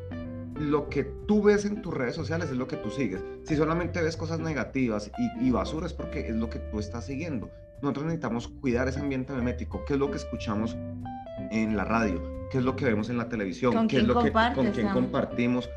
lo 0.60 0.90
que 0.90 1.04
tú 1.28 1.44
ves 1.44 1.66
en 1.66 1.82
tus 1.82 1.94
redes 1.94 2.16
sociales 2.16 2.50
es 2.50 2.58
lo 2.58 2.68
que 2.68 2.78
tú 2.78 2.90
sigues. 2.90 3.24
Si 3.44 3.56
solamente 3.56 4.02
ves 4.02 4.18
cosas 4.18 4.40
negativas 4.40 5.12
y, 5.42 5.52
basura 5.52 5.86
es 5.86 5.94
porque 5.94 6.28
es 6.28 6.36
lo 6.36 6.50
que 6.50 6.60
tú 6.60 6.80
estás 6.80 7.06
siguiendo. 7.06 7.50
Nosotros 7.82 8.06
necesitamos 8.06 8.48
cuidar 8.48 8.88
ese 8.88 9.00
ambiente 9.00 9.34
memético. 9.34 9.84
¿Qué 9.86 9.94
es 9.94 10.00
lo 10.00 10.10
que 10.10 10.18
escuchamos 10.18 10.78
en 11.52 11.76
la 11.76 11.84
radio? 11.84 12.22
¿Qué 12.50 12.60
es 12.60 12.64
lo 12.64 12.76
que 12.76 12.86
vemos 12.86 13.10
en 13.10 13.18
la 13.18 13.30
televisión? 13.30 13.88
¿Qué 13.88 13.98
es 13.98 14.04
lo 14.04 14.22
que 14.22 14.32
con 14.32 14.72
quién 14.72 14.90
compartimos? 14.90 15.70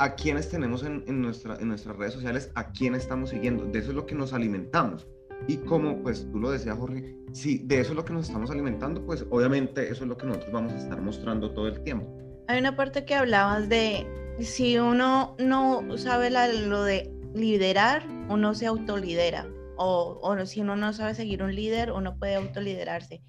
¿A 0.00 0.14
quiénes 0.14 0.48
tenemos 0.48 0.82
en, 0.82 1.04
en, 1.06 1.22
nuestra, 1.22 1.56
en 1.56 1.68
nuestras 1.68 1.96
redes 1.96 2.12
sociales? 2.12 2.50
¿A 2.54 2.72
quién 2.72 2.94
estamos 2.94 3.30
siguiendo? 3.30 3.64
De 3.64 3.78
eso 3.78 3.90
es 3.90 3.96
lo 3.96 4.06
que 4.06 4.14
nos 4.14 4.32
alimentamos. 4.32 5.06
Y 5.46 5.56
como 5.58 6.02
pues 6.02 6.28
tú 6.30 6.38
lo 6.38 6.50
decías, 6.50 6.76
Jorge, 6.76 7.16
si 7.32 7.58
de 7.58 7.80
eso 7.80 7.90
es 7.92 7.96
lo 7.96 8.04
que 8.04 8.12
nos 8.12 8.26
estamos 8.26 8.50
alimentando, 8.50 9.04
pues 9.04 9.24
obviamente 9.30 9.90
eso 9.90 10.04
es 10.04 10.08
lo 10.08 10.16
que 10.16 10.26
nosotros 10.26 10.52
vamos 10.52 10.72
a 10.72 10.78
estar 10.78 11.00
mostrando 11.00 11.52
todo 11.52 11.68
el 11.68 11.82
tiempo. 11.82 12.06
Hay 12.48 12.58
una 12.58 12.76
parte 12.76 13.04
que 13.04 13.14
hablabas 13.14 13.68
de 13.68 14.06
si 14.40 14.78
uno 14.78 15.36
no 15.38 15.98
sabe 15.98 16.30
lo 16.30 16.82
de 16.82 17.12
liderar, 17.34 18.06
uno 18.28 18.54
se 18.54 18.66
autolidera. 18.66 19.46
O, 19.76 20.18
o 20.22 20.46
si 20.46 20.60
uno 20.60 20.76
no 20.76 20.92
sabe 20.92 21.14
seguir 21.14 21.42
un 21.42 21.54
líder, 21.54 21.92
uno 21.92 22.18
puede 22.18 22.34
autoliderarse. 22.34 23.22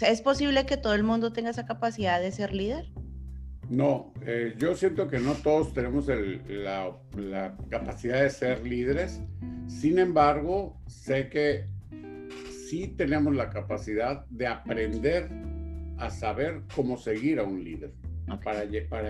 ¿Es 0.00 0.22
posible 0.22 0.66
que 0.66 0.76
todo 0.76 0.94
el 0.94 1.02
mundo 1.02 1.32
tenga 1.32 1.50
esa 1.50 1.66
capacidad 1.66 2.20
de 2.20 2.32
ser 2.32 2.54
líder? 2.54 2.86
No, 3.68 4.12
eh, 4.24 4.54
yo 4.58 4.74
siento 4.76 5.08
que 5.08 5.18
no 5.18 5.34
todos 5.34 5.74
tenemos 5.74 6.06
la, 6.06 6.96
la, 7.16 7.56
capacidad 7.68 8.22
de 8.22 8.30
ser 8.30 8.64
líderes. 8.64 9.20
Sin 9.66 9.98
embargo, 9.98 10.80
sé 10.86 11.28
que 11.28 11.66
sí 12.68 12.88
tenemos 12.96 13.34
la 13.34 13.50
capacidad 13.50 14.24
de 14.26 14.46
aprender 14.46 15.28
a 15.98 16.10
saber 16.10 16.62
cómo 16.74 16.96
seguir 16.96 17.40
a 17.40 17.42
un 17.42 17.62
líder 17.62 17.92
para, 18.42 18.64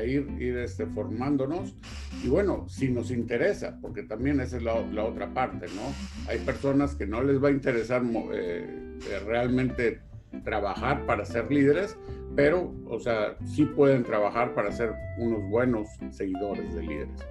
ir, 0.04 0.28
ir 0.38 0.58
este, 0.58 0.86
formándonos. 0.86 1.74
Y 2.22 2.28
bueno, 2.28 2.68
si 2.68 2.88
nos 2.88 3.10
interesa, 3.10 3.78
porque 3.80 4.02
también 4.02 4.40
esa 4.40 4.56
es 4.56 4.62
la, 4.62 4.74
otra 5.04 5.32
parte, 5.32 5.66
¿no? 5.74 6.30
Hay 6.30 6.38
personas 6.38 6.94
que 6.94 7.06
no 7.06 7.22
les 7.22 7.42
va 7.42 7.48
a 7.48 7.52
interesar 7.52 8.02
eh, 8.32 8.66
eh, 9.10 9.18
realmente 9.26 10.00
trabajar 10.44 11.06
para 11.06 11.24
ser 11.24 11.50
líderes, 11.50 11.96
pero, 12.34 12.74
o 12.88 13.00
sea, 13.00 13.36
sí 13.46 13.64
pueden 13.64 14.04
trabajar 14.04 14.54
para 14.54 14.70
ser 14.70 14.92
unos 15.18 15.48
buenos 15.48 15.88
seguidores 16.10 16.74
de 16.74 16.82
líderes. 16.82 17.26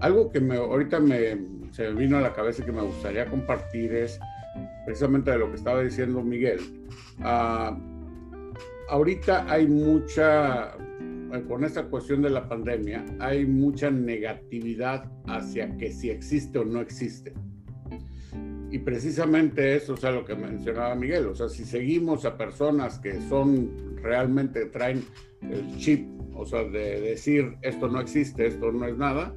Algo 0.00 0.30
que 0.30 0.40
me, 0.40 0.56
ahorita 0.56 1.00
me, 1.00 1.38
se 1.70 1.90
vino 1.92 2.18
a 2.18 2.20
la 2.20 2.34
cabeza 2.34 2.64
que 2.64 2.72
me 2.72 2.82
gustaría 2.82 3.26
compartir 3.26 3.94
es 3.94 4.20
precisamente 4.84 5.30
de 5.30 5.38
lo 5.38 5.50
que 5.50 5.56
estaba 5.56 5.82
diciendo 5.82 6.22
Miguel. 6.22 6.60
Uh, 7.18 7.76
ahorita 8.88 9.46
hay 9.50 9.66
mucha, 9.66 10.72
con 11.48 11.64
esta 11.64 11.84
cuestión 11.84 12.22
de 12.22 12.30
la 12.30 12.48
pandemia, 12.48 13.04
hay 13.18 13.46
mucha 13.46 13.90
negatividad 13.90 15.10
hacia 15.26 15.76
que 15.76 15.92
si 15.92 16.10
existe 16.10 16.58
o 16.58 16.64
no 16.64 16.80
existe. 16.80 17.32
Y 18.70 18.78
precisamente 18.78 19.76
eso 19.76 19.94
es 19.94 20.02
lo 20.02 20.24
que 20.24 20.34
mencionaba 20.34 20.94
Miguel, 20.94 21.26
o 21.26 21.34
sea, 21.34 21.48
si 21.48 21.64
seguimos 21.64 22.24
a 22.24 22.36
personas 22.36 22.98
que 22.98 23.20
son 23.28 23.96
realmente 24.02 24.66
traen 24.66 25.04
el 25.42 25.76
chip, 25.78 26.06
o 26.34 26.44
sea, 26.44 26.64
de 26.64 27.00
decir 27.00 27.56
esto 27.62 27.88
no 27.88 28.00
existe, 28.00 28.46
esto 28.46 28.72
no 28.72 28.86
es 28.86 28.96
nada, 28.96 29.34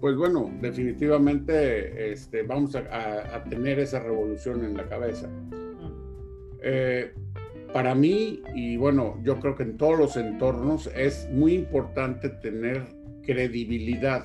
pues 0.00 0.16
bueno, 0.16 0.50
definitivamente 0.60 2.12
este, 2.12 2.42
vamos 2.42 2.76
a, 2.76 3.44
tener 3.48 3.78
esa 3.78 4.00
revolución 4.00 4.64
en 4.64 4.76
la 4.76 4.86
cabeza. 4.88 5.28
Eh, 6.62 7.12
para 7.76 7.94
mí, 7.94 8.42
y 8.54 8.78
bueno, 8.78 9.20
yo 9.22 9.38
creo 9.38 9.54
que 9.54 9.64
en 9.64 9.76
todos 9.76 9.98
los 9.98 10.16
entornos 10.16 10.90
es 10.96 11.28
muy 11.30 11.52
importante 11.52 12.30
tener 12.30 12.86
credibilidad. 13.22 14.24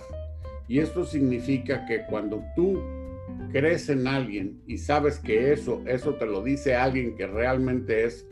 Y 0.70 0.80
esto 0.80 1.04
significa 1.04 1.86
que 1.86 2.06
cuando 2.06 2.42
tú 2.56 2.82
crees 3.52 3.90
en 3.90 4.08
alguien 4.08 4.62
y 4.68 4.78
sabes 4.78 5.20
que 5.20 5.52
eso, 5.52 5.84
eso 5.86 6.16
te 6.16 6.28
lo 6.28 6.42
dice 6.42 6.76
alguien 6.76 7.14
que 7.14 7.28
realmente 7.28 8.06
es, 8.06 8.26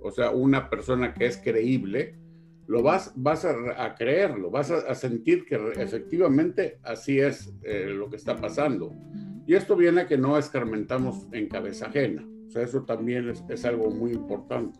o 0.00 0.10
sea, 0.10 0.30
una 0.30 0.70
persona 0.70 1.12
que 1.12 1.26
es 1.26 1.36
creíble, 1.36 2.14
lo 2.66 2.82
vas, 2.82 3.12
vas 3.14 3.44
a, 3.44 3.94
creerlo, 3.94 4.50
vas 4.50 4.70
a, 4.70 4.94
sentir 4.94 5.44
que 5.44 5.56
efectivamente 5.76 6.78
así 6.82 7.20
es 7.20 7.52
eh, 7.62 7.88
lo 7.90 8.08
que 8.08 8.16
está 8.16 8.36
pasando. 8.36 8.94
Y 9.46 9.52
esto 9.52 9.76
viene 9.76 10.00
a 10.00 10.06
que 10.06 10.16
no 10.16 10.38
escarmentamos 10.38 11.28
en 11.30 11.48
cabeza 11.48 11.88
ajena 11.88 12.26
sea, 12.52 12.62
eso 12.62 12.82
también 12.82 13.32
es, 13.48 13.64
algo 13.64 13.90
muy 13.90 14.12
importante. 14.12 14.78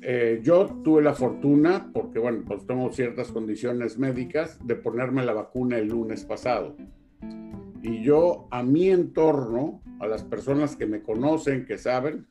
Eh, 0.00 0.40
yo 0.42 0.66
tuve 0.84 1.02
la 1.02 1.14
fortuna, 1.14 1.90
porque 1.92 2.18
bueno, 2.18 2.44
pues 2.46 2.66
tengo 2.66 2.92
ciertas 2.92 3.32
condiciones 3.32 3.98
médicas, 3.98 4.58
de 4.64 4.76
ponerme 4.76 5.24
la 5.24 5.32
vacuna 5.32 5.78
el 5.78 5.88
lunes 5.88 6.24
pasado. 6.24 6.76
Y 7.82 8.02
yo 8.02 8.46
a 8.50 8.62
mi 8.62 8.90
entorno, 8.90 9.82
a 10.00 10.06
las 10.06 10.22
personas 10.22 10.76
que 10.76 10.86
me 10.86 11.02
conocen, 11.02 11.64
que 11.64 11.78
saben, 11.78 12.26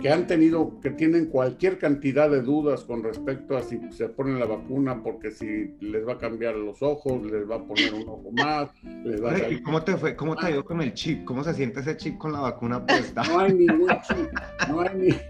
que 0.00 0.10
han 0.10 0.26
tenido, 0.26 0.78
que 0.80 0.90
tienen 0.90 1.26
cualquier 1.26 1.78
cantidad 1.78 2.30
de 2.30 2.42
dudas 2.42 2.84
con 2.84 3.02
respecto 3.02 3.56
a 3.56 3.62
si 3.62 3.80
se 3.90 4.08
ponen 4.08 4.38
la 4.38 4.46
vacuna, 4.46 5.02
porque 5.02 5.30
si 5.30 5.74
les 5.80 6.06
va 6.06 6.14
a 6.14 6.18
cambiar 6.18 6.54
los 6.54 6.82
ojos, 6.82 7.22
les 7.24 7.48
va 7.48 7.56
a 7.56 7.64
poner 7.64 7.94
un 7.94 8.08
ojo 8.08 8.30
más, 8.32 8.70
les 9.04 9.22
va 9.22 9.32
a... 9.32 9.50
¿Y 9.50 9.60
cómo 9.62 9.82
te 9.82 9.96
fue? 9.96 10.14
¿Cómo 10.14 10.36
te 10.36 10.46
ha 10.46 10.50
ido 10.50 10.64
con 10.64 10.80
el 10.80 10.94
chip? 10.94 11.24
¿Cómo 11.24 11.42
se 11.42 11.52
siente 11.54 11.80
ese 11.80 11.96
chip 11.96 12.16
con 12.18 12.32
la 12.32 12.40
vacuna 12.40 12.84
puesta? 12.86 13.22
No 13.24 13.40
hay 13.40 13.54
ningún 13.54 13.88
chip, 13.88 14.32
no 14.68 14.80
hay, 14.80 15.20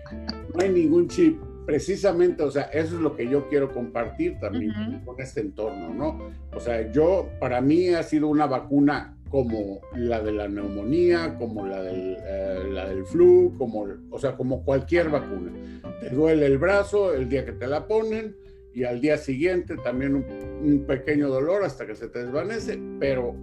no 0.55 0.61
hay 0.61 0.69
ningún 0.71 1.09
chip. 1.09 1.41
Precisamente, 1.65 2.43
o 2.43 2.51
sea, 2.51 2.63
eso 2.65 2.97
es 2.97 3.03
lo 3.03 3.15
que 3.15 3.29
yo 3.29 3.47
quiero 3.49 3.71
compartir 3.75 4.39
también 4.41 5.03
con 5.05 5.21
este 5.21 5.41
entorno, 5.41 5.93
¿no? 5.93 6.31
O 6.57 6.61
sea, 6.61 6.91
yo, 6.91 7.29
para 7.39 7.61
mí 7.61 7.91
ha 7.91 8.03
sido 8.03 8.29
una 8.29 8.47
vacuna 8.47 9.18
como 9.29 9.81
la 9.95 10.21
de 10.21 10.33
la 10.33 10.49
neumonía, 10.49 11.37
como 11.39 11.67
la 11.67 11.83
del, 11.83 12.17
eh, 12.21 12.65
la 12.71 12.89
del 12.89 13.05
flu, 13.05 13.55
como, 13.59 13.87
o 14.11 14.19
sea, 14.19 14.37
como 14.37 14.65
cualquier 14.65 15.11
vacuna. 15.11 15.53
Te 16.01 16.11
duele 16.11 16.47
el 16.47 16.59
brazo 16.59 17.15
el 17.15 17.29
día 17.29 17.45
que 17.45 17.53
te 17.53 17.67
la 17.67 17.87
ponen 17.87 18.37
y 18.73 18.85
al 18.85 19.01
día 19.01 19.17
siguiente 19.17 19.77
también 19.77 20.15
un, 20.15 20.85
pequeño 20.87 21.29
dolor 21.29 21.65
hasta 21.65 21.87
que 21.87 21.95
se 21.95 22.09
te 22.09 22.25
desvanece, 22.25 22.79
pero 22.99 23.35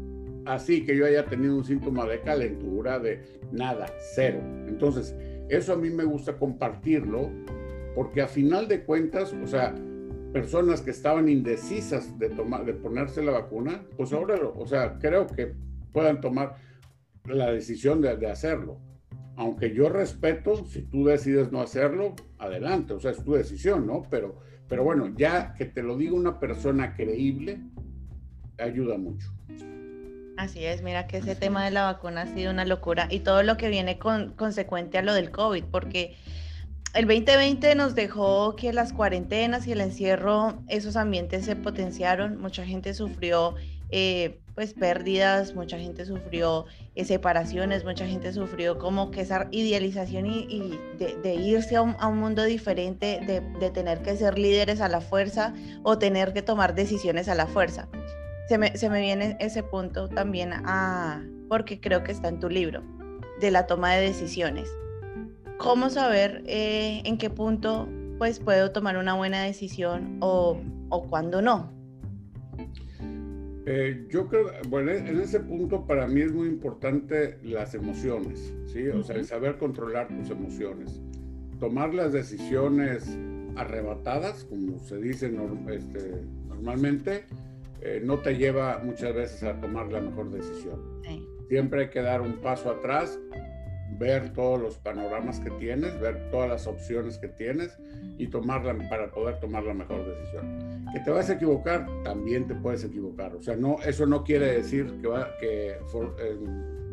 así 0.46 0.86
que 0.86 0.96
yo 0.96 1.06
haya 1.06 1.26
tenido 1.26 1.56
un 1.56 1.66
síntoma 1.66 2.06
de 2.06 2.22
calentura, 2.22 3.00
de 3.00 3.22
nada, 3.52 3.88
cero. 4.14 4.40
Entonces, 4.68 5.16
eso 5.50 5.74
a 5.74 5.78
mí 5.78 5.90
me 5.90 6.04
gusta 6.04 6.38
compartirlo 6.38 7.30
porque 7.96 8.22
a 8.22 8.28
final 8.28 8.68
de 8.68 8.84
cuentas, 8.84 9.34
o 9.34 9.48
sea, 9.48 9.76
personas 10.34 10.82
que 10.82 10.92
estaban 10.92 11.30
indecisas 11.30 12.20
de, 12.20 12.30
tomar, 12.30 12.66
de 12.66 12.74
ponerse 12.74 13.24
la 13.24 13.32
vacuna, 13.32 13.86
pues 13.96 14.12
ahora, 14.12 14.36
o 14.36 14.68
sea, 14.68 15.00
creo 15.00 15.28
que 15.28 15.54
puedan 15.96 16.20
tomar 16.20 16.58
la 17.24 17.50
decisión 17.52 18.02
de, 18.02 18.30
hacerlo. 18.30 18.82
Aunque 19.38 19.74
yo 19.74 19.88
respeto, 19.88 20.66
si 20.66 20.82
tú 20.82 21.06
decides 21.06 21.54
no 21.54 21.62
hacerlo, 21.62 22.16
adelante, 22.38 22.94
o 22.94 23.00
sea, 23.00 23.12
es 23.12 23.24
tu 23.24 23.32
decisión, 23.32 23.88
¿no? 23.88 24.04
Pero, 24.12 24.42
pero 24.68 24.84
bueno, 24.84 25.14
ya 25.16 25.54
que 25.54 25.64
te 25.64 25.82
lo 25.82 25.96
diga 25.96 26.14
una 26.14 26.38
persona 26.38 26.96
creíble, 26.96 27.62
ayuda 28.60 28.98
mucho. 28.98 29.32
Así 30.36 30.66
es, 30.66 30.82
mira 30.82 31.08
que 31.08 31.20
ese 31.20 31.34
tema 31.34 31.64
de 31.64 31.72
la 31.72 31.84
vacuna 31.84 32.24
ha 32.24 32.28
sido 32.28 32.52
una 32.52 32.66
locura 32.66 33.08
y 33.10 33.22
todo 33.22 33.42
lo 33.42 33.56
que 33.56 33.70
viene 33.70 33.98
con, 33.98 34.34
consecuente 34.34 34.98
a 34.98 35.02
lo 35.02 35.14
del 35.14 35.32
COVID, 35.32 35.64
porque 35.72 36.18
el 36.94 37.08
2020 37.08 37.74
nos 37.76 37.96
dejó 37.96 38.58
que 38.58 38.74
las 38.74 38.92
cuarentenas 38.92 39.66
y 39.66 39.72
el 39.72 39.80
encierro, 39.80 40.62
esos 40.68 40.98
ambientes 40.98 41.46
se 41.46 41.56
potenciaron, 41.56 42.38
mucha 42.42 42.66
gente 42.66 42.94
sufrió 42.94 43.56
eh, 43.90 44.40
pues 44.56 44.74
pérdidas, 44.74 45.54
mucha 45.54 45.78
gente 45.78 46.06
sufrió 46.06 46.66
separaciones, 47.04 47.84
mucha 47.84 48.08
gente 48.08 48.32
sufrió 48.32 48.78
como 48.78 49.12
que 49.12 49.22
esa 49.22 49.48
idealización 49.52 50.28
y, 50.28 50.80
de, 50.98 51.36
irse 51.36 51.76
a 51.76 51.82
un, 51.82 52.18
mundo 52.18 52.44
diferente, 52.44 53.20
de, 53.28 53.42
de, 53.60 53.70
tener 53.70 54.02
que 54.02 54.16
ser 54.16 54.40
líderes 54.40 54.80
a 54.80 54.88
la 54.88 55.02
fuerza 55.02 55.54
o 55.84 55.98
tener 55.98 56.32
que 56.32 56.42
tomar 56.42 56.74
decisiones 56.74 57.28
a 57.28 57.36
la 57.36 57.48
fuerza. 57.48 57.90
Se 58.48 58.58
me, 58.58 58.78
se 58.78 58.90
me 58.90 59.02
viene 59.02 59.36
ese 59.42 59.62
punto 59.62 60.08
también 60.08 60.54
a, 60.54 61.22
porque 61.50 61.82
creo 61.82 62.04
que 62.04 62.14
está 62.14 62.30
en 62.30 62.40
tu 62.40 62.48
libro, 62.48 62.82
de 63.42 63.52
la 63.52 63.68
toma 63.68 63.94
de 63.94 64.02
decisiones 64.02 64.70
cómo 65.58 65.90
saber 65.90 66.44
eh, 66.48 67.02
en 67.06 67.18
qué 67.18 67.30
punto 67.30 67.88
pues 68.18 68.40
puedo 68.40 68.72
tomar 68.72 68.98
una 68.98 69.14
buena 69.14 69.44
decisión 69.44 70.18
o, 70.22 70.60
o 70.90 71.08
cuándo 71.08 71.42
no. 71.42 71.75
Eh, 73.68 74.06
yo 74.10 74.28
creo, 74.28 74.52
bueno, 74.70 74.92
en 74.92 75.20
ese 75.20 75.40
punto 75.40 75.88
para 75.88 76.08
mí 76.08 76.22
es 76.22 76.32
muy 76.32 76.48
importante 76.48 77.40
las 77.42 77.74
emociones, 77.74 78.54
¿sí? 78.68 78.88
O 78.90 79.02
sea, 79.02 79.16
el 79.16 79.26
saber 79.26 79.58
controlar 79.58 80.08
tus 80.08 80.30
emociones. 80.30 81.02
Tomar 81.60 81.94
las 81.94 82.14
decisiones 82.14 83.18
arrebatadas, 83.56 84.44
como 84.44 84.78
se 84.80 84.98
dice 84.98 85.34
este, 85.72 86.22
normalmente, 86.48 87.26
eh, 87.82 88.02
no 88.04 88.20
te 88.20 88.38
lleva 88.38 88.82
muchas 88.84 89.16
veces 89.16 89.44
a 89.44 89.60
tomar 89.60 89.92
la 89.92 90.02
mejor 90.02 90.30
decisión. 90.30 91.02
Siempre 91.48 91.84
hay 91.84 91.90
que 91.90 92.02
dar 92.02 92.22
un 92.22 92.42
paso 92.42 92.70
atrás 92.70 93.20
ver 93.98 94.34
todos 94.34 94.60
los 94.60 94.78
panoramas 94.78 95.40
que 95.40 95.52
tienes, 95.52 96.00
ver 96.00 96.30
todas 96.30 96.50
las 96.50 96.68
opciones 96.68 97.18
que 97.18 97.28
tienes 97.28 97.78
y 98.18 98.28
tomarla 98.28 98.76
para 98.90 99.12
poder 99.12 99.40
tomar 99.40 99.64
la 99.64 99.74
mejor 99.74 100.06
decisión. 100.06 100.86
Que 100.94 101.00
te 101.00 101.12
vas 101.12 101.30
a 101.30 101.34
equivocar, 101.34 101.88
también 102.04 102.48
te 102.48 102.56
puedes 102.56 102.84
equivocar. 102.84 103.36
O 103.36 103.42
sea, 103.42 103.56
no, 103.56 103.78
eso 103.86 104.06
no 104.06 104.24
quiere 104.24 104.54
decir 104.54 105.00
que 105.02 105.08
va, 105.08 105.30
que 105.40 105.72
eh, 105.72 106.40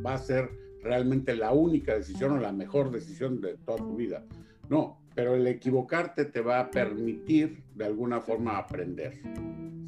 va 0.04 0.14
a 0.14 0.18
ser 0.18 0.50
realmente 0.82 1.34
la 1.34 1.52
única 1.52 1.94
decisión 1.94 2.32
o 2.32 2.40
la 2.40 2.52
mejor 2.52 2.90
decisión 2.90 3.40
de 3.40 3.56
toda 3.56 3.78
tu 3.78 3.96
vida. 3.96 4.24
No, 4.68 5.00
pero 5.14 5.34
el 5.34 5.46
equivocarte 5.46 6.24
te 6.24 6.40
va 6.40 6.60
a 6.60 6.70
permitir 6.70 7.62
de 7.74 7.84
alguna 7.84 8.20
forma 8.20 8.58
aprender, 8.58 9.20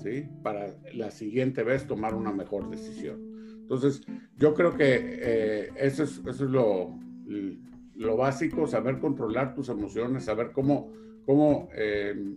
¿sí? 0.03 0.29
Para 0.43 0.75
la 0.93 1.11
siguiente 1.11 1.63
vez 1.63 1.87
tomar 1.87 2.15
una 2.15 2.33
mejor 2.33 2.69
decisión. 2.71 3.34
Entonces, 3.65 4.03
yo 4.37 4.53
creo 4.53 4.77
que 4.77 4.85
eh, 4.87 5.71
eso 5.77 6.03
es, 6.03 6.41
lo, 6.41 6.99
básico, 8.17 8.67
saber 8.67 8.99
controlar 8.99 9.55
tus 9.55 9.71
emociones, 9.71 10.25
saber 10.25 10.53
cómo, 10.53 10.91
eh, 11.75 12.37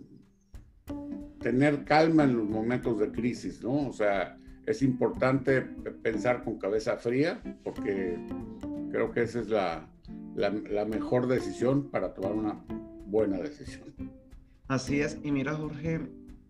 tener 1.40 1.84
calma 1.84 2.24
en 2.24 2.38
los 2.38 2.48
momentos 2.48 2.98
de 2.98 3.12
crisis, 3.12 3.62
¿no? 3.62 3.88
O 3.88 3.92
sea, 3.92 4.38
es 4.64 4.80
importante 4.80 5.60
pensar 6.02 6.42
con 6.44 6.58
cabeza 6.58 6.96
fría 6.96 7.42
porque 7.62 8.18
creo 8.90 9.12
que 9.12 9.22
esa 9.22 9.40
es 9.40 9.50
la, 9.50 9.86
la 10.34 10.84
mejor 10.86 11.26
decisión 11.26 11.90
para 11.90 12.14
tomar 12.14 12.32
una 12.32 12.64
buena 13.06 13.36
decisión. 13.36 13.94
Así 14.66 15.00
es, 15.00 15.18
y 15.22 15.30
mira 15.30 15.54
Jorge, 15.54 16.00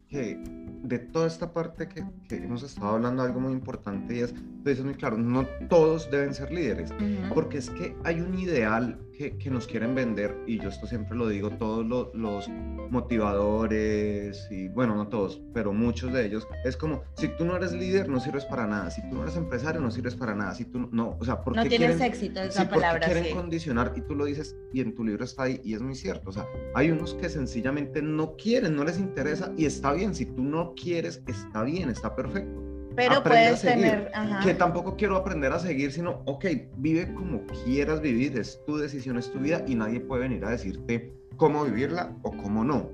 que 0.09 0.41
de 0.83 0.99
toda 0.99 1.27
esta 1.27 1.53
parte 1.53 1.89
que, 1.89 2.05
que, 2.29 2.37
hemos 2.37 2.63
estado 2.63 2.95
hablando, 2.95 3.23
algo 3.23 3.41
muy 3.41 3.53
importante 3.53 4.17
y 4.17 4.21
es, 4.21 4.33
tú 4.33 4.41
dices 4.65 4.85
muy 4.85 4.95
claro, 4.95 5.19
no 5.19 5.47
todos 5.69 6.11
deben 6.11 6.33
ser 6.35 6.51
líderes, 6.51 6.93
porque 7.35 7.59
es 7.59 7.71
que 7.71 7.95
hay 8.05 8.21
un 8.21 8.39
ideal 8.39 8.99
que, 9.19 9.37
que, 9.37 9.51
nos 9.51 9.67
quieren 9.67 9.97
vender, 9.97 10.35
y 10.47 10.61
yo 10.61 10.69
esto 10.69 10.87
siempre 10.87 11.17
lo 11.17 11.27
digo, 11.29 11.51
todos 11.51 11.85
los, 11.85 12.15
los 12.15 12.49
motivadores, 12.89 14.47
y 14.49 14.69
bueno, 14.69 14.95
no 14.95 15.09
todos, 15.09 15.43
pero 15.53 15.73
muchos 15.73 16.13
de 16.13 16.25
ellos, 16.25 16.47
es 16.65 16.77
como, 16.77 17.03
si 17.15 17.27
tú 17.37 17.45
no 17.45 17.57
eres 17.57 17.73
líder, 17.73 18.09
no 18.09 18.21
sirves 18.21 18.45
para 18.45 18.69
nada, 18.69 18.93
si 18.93 19.03
tú 19.11 19.17
no 19.17 19.25
eres 19.25 19.37
empresario, 19.37 19.81
no 19.81 19.91
sirves 19.91 20.15
para 20.15 20.37
nada, 20.37 20.55
si 20.55 20.65
tú 20.67 20.89
no, 20.93 21.17
o 21.19 21.25
sea, 21.25 21.43
porque 21.43 21.61
no 21.61 21.67
tienes 21.67 22.01
éxito, 22.01 22.41
esa 22.41 22.63
sí, 22.63 22.69
palabra. 22.69 23.07
quieren 23.07 23.25
sí. 23.25 23.33
condicionar, 23.33 23.93
y 23.97 24.03
tú 24.03 24.15
lo 24.15 24.25
dices, 24.25 24.57
y 24.73 24.81
en 24.81 24.95
tu 24.95 25.05
libro 25.05 25.25
está 25.25 25.43
ahí, 25.43 25.61
y 25.65 25.75
es 25.75 25.83
muy 25.83 25.97
cierto, 25.97 26.31
o 26.31 26.33
sea, 26.33 26.47
hay 26.77 26.93
unos 26.93 27.15
que 27.15 27.29
sencillamente 27.29 28.01
no 28.01 28.37
quieren, 28.37 28.77
no 28.77 28.85
les 28.85 29.01
interesa, 29.01 29.53
y 29.57 29.67
está 29.67 29.93
bien, 29.93 30.15
si 30.15 30.27
tú 30.27 30.45
no 30.45 30.75
quieres, 30.75 31.25
está 31.27 31.65
bien, 31.65 31.91
está 31.91 32.15
perfecto. 32.15 32.68
Pero 32.99 33.23
puedes 33.23 33.63
tener... 33.63 34.11
Ajá. 34.13 34.41
Que 34.41 34.55
tampoco 34.55 34.97
quiero 34.97 35.17
aprender 35.17 35.53
a 35.53 35.61
seguir, 35.61 35.93
sino, 35.93 36.23
ok, 36.27 36.47
vive 36.79 37.15
como 37.15 37.47
quieras 37.65 38.01
vivir, 38.01 38.37
es 38.37 38.61
tu 38.67 38.77
decisión, 38.77 39.17
es 39.17 39.31
tu 39.31 39.39
vida 39.39 39.65
y 39.69 39.77
nadie 39.77 40.01
puede 40.01 40.23
venir 40.23 40.45
a 40.45 40.51
decirte 40.51 41.13
cómo 41.37 41.65
vivirla 41.65 42.13
o 42.23 42.33
cómo 42.33 42.65
no. 42.65 42.91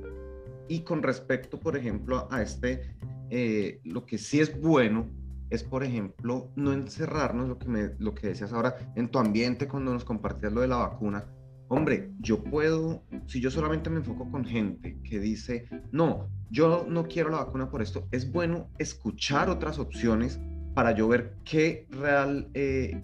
Y 0.69 0.81
con 0.81 1.03
respecto, 1.03 1.59
por 1.59 1.77
ejemplo, 1.77 2.29
a 2.31 2.43
este, 2.43 2.95
eh, 3.31 3.81
lo 3.85 4.05
que 4.05 4.19
sí 4.19 4.41
es 4.41 4.61
bueno 4.61 5.09
es, 5.51 5.63
por 5.63 5.85
ejemplo, 5.85 6.51
no 6.55 6.73
encerrarnos, 6.73 7.49
lo 7.49 7.59
que, 7.59 7.69
me, 7.69 7.91
lo 7.99 8.15
que 8.15 8.29
decías 8.29 8.53
ahora, 8.53 8.77
en 8.97 9.09
tu 9.09 9.19
ambiente 9.19 9.69
cuando 9.69 9.93
nos 9.93 10.05
compartías 10.05 10.53
lo 10.53 10.61
de 10.61 10.69
la 10.69 10.77
vacuna, 10.77 11.25
hombre, 11.69 12.11
yo 12.21 12.43
puedo, 12.43 13.03
si 13.27 13.41
yo 13.41 13.51
solamente 13.51 13.91
me 13.91 13.99
enfoco 13.99 14.31
con 14.31 14.45
gente 14.45 14.99
que 15.03 15.19
dice, 15.19 15.67
no, 15.93 16.29
yo 16.51 16.87
no 16.89 17.05
quiero 17.05 17.31
la 17.31 17.39
vacuna 17.39 17.71
por 17.71 17.83
esto, 17.83 18.07
es 18.11 18.31
bueno 18.31 18.69
escuchar 18.79 19.49
otras 19.51 19.79
opciones 19.79 20.41
para 20.75 20.93
yo 20.93 21.09
ver 21.09 21.37
qué 21.45 21.87
real 21.91 22.51
eh, 22.55 23.03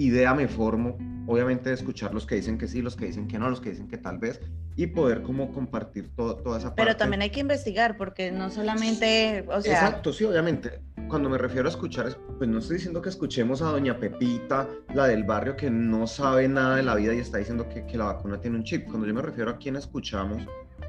idea 0.00 0.34
me 0.34 0.48
formo, 0.48 0.96
obviamente 1.26 1.72
escuchar 1.72 2.14
los 2.14 2.26
que 2.26 2.36
dicen 2.36 2.58
que 2.58 2.66
sí, 2.66 2.82
los 2.82 2.96
que 2.96 3.06
dicen 3.06 3.28
que 3.28 3.38
no, 3.38 3.50
los 3.50 3.60
que 3.60 3.70
dicen 3.70 3.88
que 3.88 3.98
tal 3.98 4.18
vez, 4.18 4.40
y 4.76 4.86
poder 4.86 5.22
como 5.22 5.52
compartir 5.52 6.10
todo, 6.16 6.36
toda 6.36 6.58
esa 6.58 6.68
parte. 6.68 6.82
Pero 6.82 6.96
también 6.96 7.22
hay 7.22 7.30
que 7.30 7.40
investigar, 7.40 7.96
porque 7.96 8.32
no 8.32 8.50
solamente, 8.50 9.44
o 9.48 9.60
sea... 9.60 9.74
Exacto, 9.74 10.12
sí, 10.12 10.24
obviamente. 10.24 10.80
Cuando 11.08 11.28
me 11.28 11.38
refiero 11.38 11.68
a 11.68 11.70
escuchar, 11.70 12.16
pues 12.38 12.48
no 12.48 12.58
estoy 12.58 12.76
diciendo 12.76 13.02
que 13.02 13.08
escuchemos 13.08 13.60
a 13.62 13.66
doña 13.66 13.98
Pepita, 13.98 14.68
la 14.94 15.06
del 15.06 15.24
barrio 15.24 15.56
que 15.56 15.70
no 15.70 16.06
sabe 16.06 16.48
nada 16.48 16.76
de 16.76 16.82
la 16.82 16.94
vida 16.94 17.14
y 17.14 17.18
está 17.18 17.38
diciendo 17.38 17.68
que, 17.68 17.84
que 17.84 17.98
la 17.98 18.06
vacuna 18.06 18.40
tiene 18.40 18.56
un 18.56 18.64
chip. 18.64 18.86
Cuando 18.86 19.06
yo 19.06 19.14
me 19.14 19.22
refiero 19.22 19.50
a 19.50 19.58
quién 19.58 19.76
escuchamos, 19.76 20.42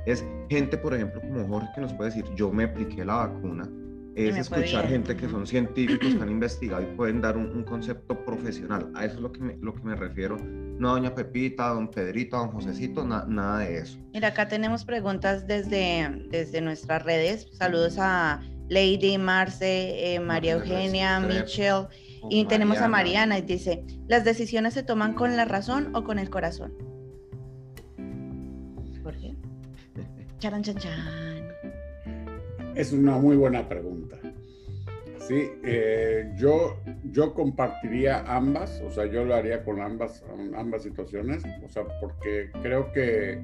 es 0.05 0.23
gente, 0.49 0.77
por 0.77 0.93
ejemplo, 0.93 1.21
como 1.21 1.47
Jorge, 1.47 1.67
que 1.75 1.81
nos 1.81 1.93
puede 1.93 2.11
decir, 2.11 2.25
yo 2.35 2.51
me 2.51 2.65
apliqué 2.65 3.03
la 3.03 3.15
vacuna, 3.15 3.69
es 4.15 4.37
escuchar 4.37 4.87
gente 4.87 5.15
que 5.15 5.29
son 5.29 5.47
científicos, 5.47 6.15
que 6.15 6.21
han 6.21 6.29
investigado 6.29 6.81
y 6.81 6.95
pueden 6.95 7.21
dar 7.21 7.37
un, 7.37 7.45
un, 7.47 7.63
concepto 7.63 8.25
profesional. 8.25 8.91
A 8.95 9.05
eso 9.05 9.15
es 9.15 9.21
lo 9.21 9.31
que 9.31 9.41
me, 9.41 9.57
lo 9.57 9.73
que 9.73 9.81
me 9.83 9.95
refiero. 9.95 10.37
No 10.37 10.89
a 10.89 10.91
doña 10.93 11.13
Pepita, 11.13 11.69
a 11.69 11.73
don 11.73 11.89
Pedrito, 11.89 12.35
a 12.35 12.39
don 12.39 12.51
Josecito, 12.51 13.05
na, 13.05 13.25
nada 13.27 13.59
de 13.59 13.77
eso. 13.77 13.97
Mira, 14.13 14.29
acá 14.29 14.47
tenemos 14.47 14.83
preguntas 14.83 15.47
desde, 15.47 16.27
desde 16.29 16.61
nuestras 16.61 17.03
redes. 17.03 17.47
Saludos 17.53 17.97
a 17.99 18.41
Lady, 18.69 19.17
Marce, 19.17 20.15
eh, 20.15 20.19
María 20.19 20.53
Eugenia, 20.53 21.19
Michelle. 21.19 21.87
Y 22.29 22.43
Mariana. 22.43 22.49
tenemos 22.49 22.77
a 22.79 22.87
Mariana 22.87 23.37
y 23.39 23.41
dice, 23.41 23.83
¿las 24.07 24.23
decisiones 24.23 24.73
se 24.73 24.83
toman 24.83 25.13
con 25.13 25.35
la 25.35 25.45
razón 25.45 25.95
o 25.95 26.03
con 26.03 26.19
el 26.19 26.29
corazón? 26.29 26.73
Jorge. 29.03 29.35
Charan, 30.39 30.63
chan, 30.63 30.77
chan. 30.77 31.30
Es 32.75 32.93
una 32.93 33.17
muy 33.17 33.35
buena 33.35 33.67
pregunta. 33.67 34.17
Sí, 35.27 35.49
eh, 35.63 36.31
yo, 36.37 36.77
yo 37.11 37.33
compartiría 37.33 38.19
ambas, 38.21 38.81
o 38.81 38.91
sea, 38.91 39.05
yo 39.05 39.23
lo 39.23 39.35
haría 39.35 39.63
con 39.63 39.81
ambas, 39.81 40.23
ambas 40.55 40.83
situaciones, 40.83 41.43
o 41.63 41.69
sea, 41.69 41.83
porque 41.99 42.49
creo 42.61 42.91
que 42.91 43.41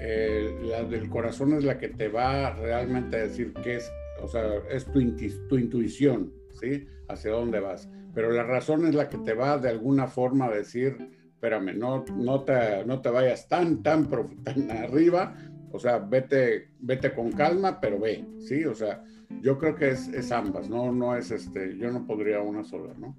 eh, 0.00 0.58
la 0.62 0.82
del 0.84 1.08
corazón 1.08 1.54
es 1.54 1.64
la 1.64 1.78
que 1.78 1.88
te 1.88 2.08
va 2.08 2.54
realmente 2.54 3.16
a 3.16 3.20
decir 3.20 3.52
qué 3.62 3.76
es, 3.76 3.90
o 4.22 4.28
sea, 4.28 4.42
es 4.70 4.86
tu, 4.86 5.00
tu 5.48 5.58
intuición, 5.58 6.32
¿sí? 6.60 6.86
Hacia 7.08 7.32
dónde 7.32 7.60
vas. 7.60 7.88
Pero 8.14 8.32
la 8.32 8.42
razón 8.42 8.86
es 8.86 8.94
la 8.94 9.08
que 9.08 9.18
te 9.18 9.34
va 9.34 9.58
de 9.58 9.68
alguna 9.68 10.08
forma 10.08 10.46
a 10.46 10.50
decir, 10.50 10.96
espérame, 11.38 11.78
no, 11.78 12.04
no, 12.16 12.42
te, 12.42 12.84
no 12.84 13.00
te 13.00 13.10
vayas 13.10 13.48
tan, 13.48 13.82
tan, 13.82 14.08
tan 14.42 14.70
arriba 14.70 15.36
O 15.72 15.78
sea, 15.78 15.98
vete, 15.98 16.70
vete 16.80 17.12
con 17.14 17.32
calma, 17.32 17.80
pero 17.80 17.98
ve, 17.98 18.24
¿sí? 18.38 18.64
O 18.64 18.74
sea, 18.74 19.02
yo 19.42 19.58
creo 19.58 19.74
que 19.74 19.90
es, 19.90 20.08
es 20.08 20.32
ambas, 20.32 20.68
¿no? 20.68 20.92
No 20.92 21.14
es 21.16 21.30
este, 21.30 21.76
yo 21.76 21.90
no 21.90 22.06
podría 22.06 22.40
una 22.40 22.64
sola, 22.64 22.94
¿no? 22.98 23.16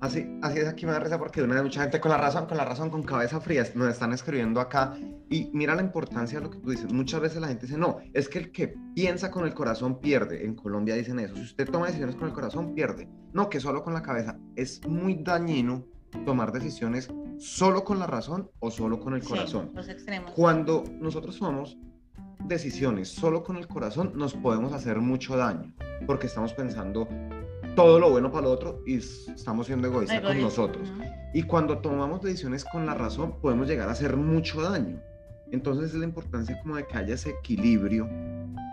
Así, 0.00 0.26
así 0.40 0.58
es 0.60 0.66
aquí 0.66 0.86
me 0.86 0.92
da 0.92 1.00
risa 1.00 1.18
porque 1.18 1.42
una 1.42 1.52
vez 1.56 1.62
mucha 1.62 1.82
gente 1.82 2.00
con 2.00 2.10
la 2.10 2.16
razón, 2.16 2.46
con 2.46 2.56
la 2.56 2.64
razón, 2.64 2.88
con 2.88 3.02
cabeza 3.02 3.38
fría, 3.38 3.64
nos 3.74 3.90
están 3.90 4.14
escribiendo 4.14 4.58
acá 4.58 4.94
y 5.28 5.50
mira 5.52 5.74
la 5.74 5.82
importancia 5.82 6.38
de 6.38 6.44
lo 6.46 6.50
que 6.50 6.56
tú 6.58 6.70
dices. 6.70 6.90
Muchas 6.90 7.20
veces 7.20 7.38
la 7.38 7.48
gente 7.48 7.66
dice, 7.66 7.76
no, 7.76 7.98
es 8.14 8.30
que 8.30 8.38
el 8.38 8.50
que 8.50 8.74
piensa 8.94 9.30
con 9.30 9.44
el 9.44 9.52
corazón 9.52 10.00
pierde. 10.00 10.46
En 10.46 10.54
Colombia 10.54 10.94
dicen 10.94 11.18
eso. 11.20 11.34
Si 11.36 11.42
usted 11.42 11.68
toma 11.68 11.88
decisiones 11.88 12.16
con 12.16 12.28
el 12.28 12.32
corazón, 12.32 12.74
pierde. 12.74 13.10
No, 13.34 13.50
que 13.50 13.60
solo 13.60 13.82
con 13.84 13.92
la 13.92 14.00
cabeza. 14.00 14.38
Es 14.56 14.80
muy 14.88 15.16
dañino 15.16 15.84
tomar 16.24 16.50
decisiones 16.50 17.10
solo 17.36 17.84
con 17.84 17.98
la 17.98 18.06
razón 18.06 18.50
o 18.58 18.70
solo 18.70 19.00
con 19.00 19.12
el 19.12 19.20
Sí, 19.22 19.28
corazón. 19.28 19.70
los 19.74 19.88
extremos. 19.90 20.32
Cuando 20.32 20.82
nosotros 20.98 21.38
tomamos 21.38 21.76
decisiones 22.50 23.08
solo 23.08 23.42
con 23.42 23.56
el 23.56 23.66
corazón, 23.66 24.12
nos 24.14 24.34
podemos 24.34 24.72
hacer 24.74 24.98
mucho 24.98 25.36
daño 25.36 25.72
porque 26.06 26.26
estamos 26.26 26.52
pensando 26.52 27.08
todo 27.76 27.98
lo 28.00 28.10
bueno 28.10 28.30
para 28.32 28.46
el 28.48 28.52
otro 28.52 28.82
y 28.84 28.96
estamos 28.96 29.66
siendo 29.66 29.86
egoístas 29.88 30.20
con 30.20 30.40
nosotros. 30.42 30.92
Y 31.32 31.44
cuando 31.44 31.78
tomamos 31.78 32.20
decisiones 32.20 32.64
con 32.64 32.84
la 32.84 32.94
razón, 32.94 33.40
podemos 33.40 33.68
llegar 33.68 33.88
a 33.88 33.92
hacer 33.92 34.16
mucho 34.16 34.60
daño. 34.60 35.00
Entonces 35.52 35.90
es 35.92 35.94
la 35.98 36.04
importancia 36.04 36.58
como 36.60 36.76
de 36.76 36.86
que 36.86 36.96
haya 36.98 37.14
ese 37.14 37.30
equilibrio. 37.30 38.06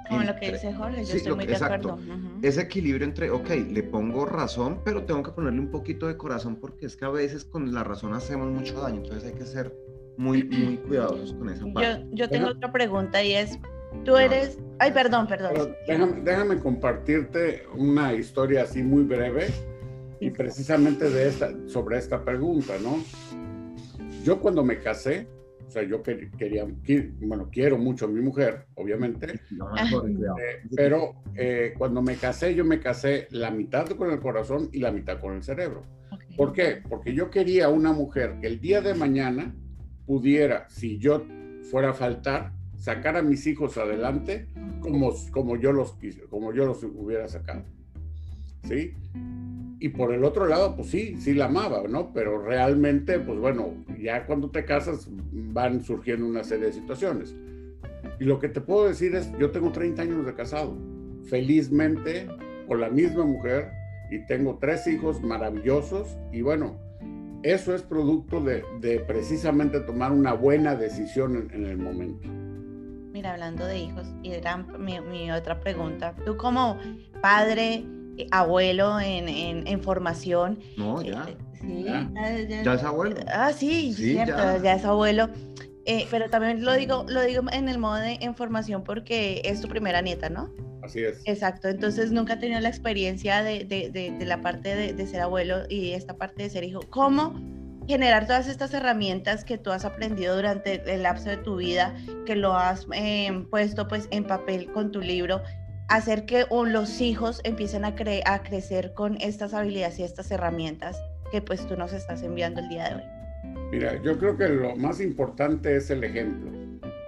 Como 0.10 0.22
lo 0.22 0.28
que 0.40 0.46
entre- 0.48 0.52
dice 0.54 0.74
Jorge, 0.74 1.02
yo 1.02 1.12
Sí, 1.12 1.18
estoy 1.18 1.36
muy 1.36 1.46
que- 1.46 1.52
de 1.52 1.54
exacto. 1.58 1.92
acuerdo. 1.92 2.14
ujú. 2.16 2.28
Ese 2.42 2.62
equilibrio 2.62 3.06
entre, 3.06 3.30
ok, 3.30 3.50
le 3.70 3.84
pongo 3.84 4.26
razón, 4.26 4.80
pero 4.84 5.04
tengo 5.04 5.22
que 5.22 5.32
ponerle 5.32 5.60
un 5.60 5.70
poquito 5.70 6.08
de 6.08 6.18
corazón 6.18 6.56
porque 6.56 6.86
es 6.88 6.96
que 6.96 7.06
a 7.06 7.10
veces 7.10 7.44
con 7.46 7.74
la 7.74 7.84
razón 7.84 8.14
hacemos 8.14 8.50
mucho 8.50 8.80
daño. 8.82 9.02
Entonces 9.04 9.32
hay 9.32 9.38
que 9.38 9.46
ser 9.46 9.76
muy, 10.18 10.44
muy 10.44 10.78
cuidadosos 10.78 11.34
con 11.34 11.50
esa 11.50 11.66
parte. 11.74 12.04
Yo, 12.10 12.10
yo 12.14 12.30
tengo 12.30 12.48
otra 12.50 12.72
pregunta 12.72 13.24
y 13.24 13.34
es, 13.34 13.60
tú 14.04 14.18
eres... 14.18 14.60
Ay, 14.80 14.92
perdón, 14.92 15.28
perdón. 15.28 15.76
Déjame, 15.88 16.22
déjame 16.22 16.60
compartirte 16.60 17.64
una 17.76 18.14
historia 18.14 18.64
así 18.64 18.84
muy 18.84 19.04
breve 19.04 19.48
y 20.20 20.30
precisamente 20.32 21.10
de 21.10 21.28
esta, 21.30 21.52
sobre 21.68 21.98
esta 21.98 22.24
pregunta, 22.24 22.74
¿no? 22.82 22.98
Yo 24.24 24.40
cuando 24.40 24.64
me 24.64 24.80
casé, 24.80 25.28
o 25.68 25.72
sea, 25.72 25.84
yo 25.84 26.02
quer- 26.04 26.32
quería, 26.38 26.66
bueno, 27.22 27.50
quiero 27.52 27.78
mucho 27.78 28.06
a 28.06 28.08
mi 28.08 28.22
mujer, 28.22 28.66
obviamente, 28.76 29.40
No, 29.52 29.68
eh, 29.76 30.62
pero 30.76 31.22
eh, 31.36 31.74
cuando 31.78 32.02
me 32.02 32.16
casé, 32.16 32.54
yo 32.56 32.66
me 32.66 32.80
casé 32.80 33.28
la 33.32 33.52
mitad 33.52 33.88
con 33.90 34.12
el 34.12 34.20
corazón 34.20 34.70
y 34.72 34.80
la 34.80 34.92
mitad 34.92 35.20
con 35.20 35.36
el 35.36 35.44
cerebro. 35.44 35.84
Ok. 36.12 36.22
¿Por 36.36 36.54
qué? 36.54 36.82
Porque 36.88 37.14
yo 37.14 37.30
quería 37.30 37.70
una 37.70 37.92
mujer 37.94 38.36
que 38.42 38.48
el 38.48 38.60
día 38.60 38.82
de 38.82 38.94
mañana 38.94 39.56
pudiera, 40.08 40.68
si 40.70 40.98
yo 40.98 41.24
fuera 41.70 41.92
a 41.92 41.94
faltar, 41.94 42.54
sacar 42.78 43.18
a 43.18 43.22
mis 43.22 43.46
hijos 43.46 43.78
adelante 43.78 44.48
como, 44.80 45.14
como, 45.32 45.58
yo, 45.58 45.74
los, 45.74 45.96
como 46.30 46.54
yo 46.54 46.66
los 46.66 46.84
hubiera 46.84 47.28
sacado. 47.28 47.64
¿Sí? 48.64 48.94
Y 49.80 49.90
por 49.90 50.12
el 50.14 50.24
otro 50.24 50.48
lado, 50.48 50.76
pues 50.76 50.90
sí, 50.90 51.18
sí 51.20 51.34
la 51.34 51.46
amaba, 51.46 51.84
¿no? 51.88 52.12
Pero 52.14 52.42
realmente, 52.42 53.20
pues 53.20 53.38
bueno, 53.38 53.76
ya 54.02 54.26
cuando 54.26 54.50
te 54.50 54.66
casas 54.66 55.08
van 55.32 55.84
surgiendo 55.84 56.26
una 56.26 56.44
serie 56.44 56.68
de 56.68 56.74
situaciones. 56.74 57.36
Y 58.20 58.24
lo 58.24 58.40
que 58.40 58.50
te 58.50 58.62
puedo 58.62 58.88
decir 58.88 59.14
es, 59.14 59.32
yo 59.38 59.52
tengo 59.52 59.72
30 59.72 60.02
años 60.02 60.26
de 60.26 60.34
casado, 60.34 60.76
felizmente 61.30 62.28
con 62.68 62.82
la 62.82 62.90
misma 62.90 63.26
mujer 63.26 63.70
y 64.10 64.26
tengo 64.26 64.58
tres 64.60 64.88
hijos 64.88 65.22
maravillosos 65.22 66.18
y 66.32 66.42
bueno, 66.42 66.78
eso 67.44 67.74
es 67.76 67.82
producto 67.82 68.42
de, 68.42 68.64
de 68.82 69.00
precisamente 69.00 69.80
tomar 69.82 70.12
una 70.12 70.34
buena 70.34 70.76
decisión 70.76 71.36
en, 71.36 71.64
en 71.64 71.70
el 71.70 71.78
momento. 71.78 72.28
Mira, 73.14 73.32
hablando 73.34 73.66
de 73.66 73.80
hijos, 73.80 74.06
y 74.24 74.32
era 74.32 74.58
mi, 74.58 75.00
mi 75.02 75.32
otra 75.32 75.60
pregunta. 75.60 76.14
Tú 76.26 76.38
como 76.38 76.78
padre, 77.22 77.84
eh, 78.18 78.28
abuelo 78.32 79.00
en, 79.00 79.28
en, 79.28 79.68
en 79.68 79.82
formación... 79.82 80.60
No, 80.78 81.02
ya. 81.02 81.26
eh, 81.28 81.38
sí, 81.60 81.84
Ya. 81.84 82.10
ya- 82.14 82.64
Ya 82.64 82.74
es 82.76 82.84
abuelo. 82.84 83.16
Ah, 83.28 83.52
sí, 83.54 83.94
Sí, 83.94 84.14
cierto, 84.14 84.38
ya. 84.38 84.58
ya. 84.62 84.74
es 84.76 84.86
abuelo. 84.86 85.30
Eh, 85.90 86.06
pero 86.12 86.30
también 86.30 86.66
lo 86.66 86.74
digo, 86.74 87.06
lo 87.08 87.22
digo 87.22 87.44
en 87.52 87.70
el 87.70 87.78
modo 87.78 87.96
de 87.96 88.18
en 88.20 88.36
formación 88.36 88.84
porque 88.84 89.42
es 89.46 89.62
tu 89.62 89.70
primera 89.70 90.02
nieta, 90.02 90.30
¿no? 90.30 90.50
Así 90.84 91.02
es. 91.04 91.22
Exacto, 91.26 91.70
entonces 91.70 92.12
nunca 92.12 92.34
he 92.34 92.38
tenido 92.38 92.60
la 92.60 92.68
experiencia 92.70 93.42
de, 93.42 93.64
de- 93.64 93.90
de- 93.90 94.12
de 94.12 94.26
la 94.26 94.42
parte 94.42 94.76
de, 94.76 94.94
de 94.94 95.08
ser 95.08 95.22
abuelo 95.22 95.64
y 95.70 95.94
esta 95.94 96.18
parte 96.18 96.44
de 96.44 96.50
ser 96.50 96.64
hijo. 96.66 96.82
¿Cómo 96.90 97.34
generar 97.88 98.28
todas 98.28 98.48
estas 98.50 98.74
herramientas 98.74 99.46
que 99.46 99.58
tú 99.58 99.72
has 99.72 99.86
aprendido 99.86 100.36
durante 100.36 100.94
el 100.94 101.04
lapso 101.04 101.30
de 101.30 101.38
tu 101.38 101.56
vida, 101.56 101.96
que 102.26 102.36
lo 102.36 102.54
has 102.54 102.86
eh, 102.94 103.46
puesto 103.50 103.88
pues 103.88 104.10
en 104.12 104.26
papel 104.26 104.70
con 104.74 104.92
tu 104.92 105.00
libro, 105.00 105.42
hacer 105.88 106.26
que 106.26 106.46
los 106.52 107.00
hijos 107.00 107.40
empiecen 107.46 107.86
a, 107.86 107.96
cre- 107.96 108.24
a 108.26 108.44
crecer 108.44 108.94
con 108.94 109.16
estas 109.22 109.54
habilidades 109.54 110.00
y 110.00 110.04
estas 110.04 110.30
herramientas 110.32 111.02
que 111.32 111.42
pues 111.42 111.66
tú 111.66 111.78
nos 111.78 111.94
estás 111.94 112.24
enviando 112.24 112.60
el 112.60 112.68
día 112.68 112.90
de 112.90 112.96
hoy? 112.96 113.17
Mira, 113.72 114.02
yo 114.02 114.18
creo 114.18 114.38
que 114.38 114.48
lo 114.48 114.76
más 114.76 115.02
importante 115.02 115.76
es 115.76 115.90
el 115.90 116.04
ejemplo. 116.04 116.52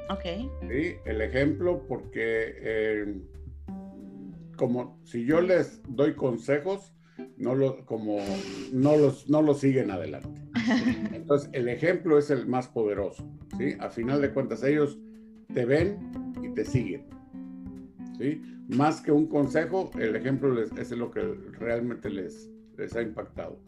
Ok, 0.10 0.24
¿sí? 0.70 0.96
El 1.06 1.22
ejemplo 1.22 1.86
porque 1.88 2.54
eh, 2.58 3.22
como 4.58 5.00
si 5.04 5.26
yo 5.26 5.40
les 5.42 5.82
doy 5.88 6.16
consejos, 6.16 6.94
no 7.38 7.56
lo, 7.56 7.86
como 7.86 8.18
no 8.74 8.98
los, 8.98 9.30
no 9.30 9.42
los 9.42 9.60
siguen 9.60 9.92
adelante. 9.92 10.42
Entonces, 11.14 11.50
el 11.54 11.70
ejemplo 11.70 12.18
es 12.18 12.30
el 12.30 12.46
más 12.48 12.68
poderoso, 12.68 13.24
¿sí? 13.58 13.76
A 13.80 13.90
final 13.90 14.22
de 14.22 14.32
cuentas, 14.32 14.64
ellos 14.64 15.00
te 15.54 15.66
ven 15.66 15.98
y 16.44 16.50
te 16.50 16.66
siguen, 16.66 17.06
¿sí? 18.18 18.42
Más 18.68 19.02
que 19.02 19.12
un 19.12 19.28
consejo, 19.28 19.90
el 20.00 20.16
ejemplo 20.16 20.54
les- 20.54 20.72
es 20.78 20.92
lo 20.92 21.10
que 21.12 21.22
realmente 21.58 22.10
les, 22.10 22.50
les 22.78 22.96
ha 22.96 23.02
impactado. 23.02 23.60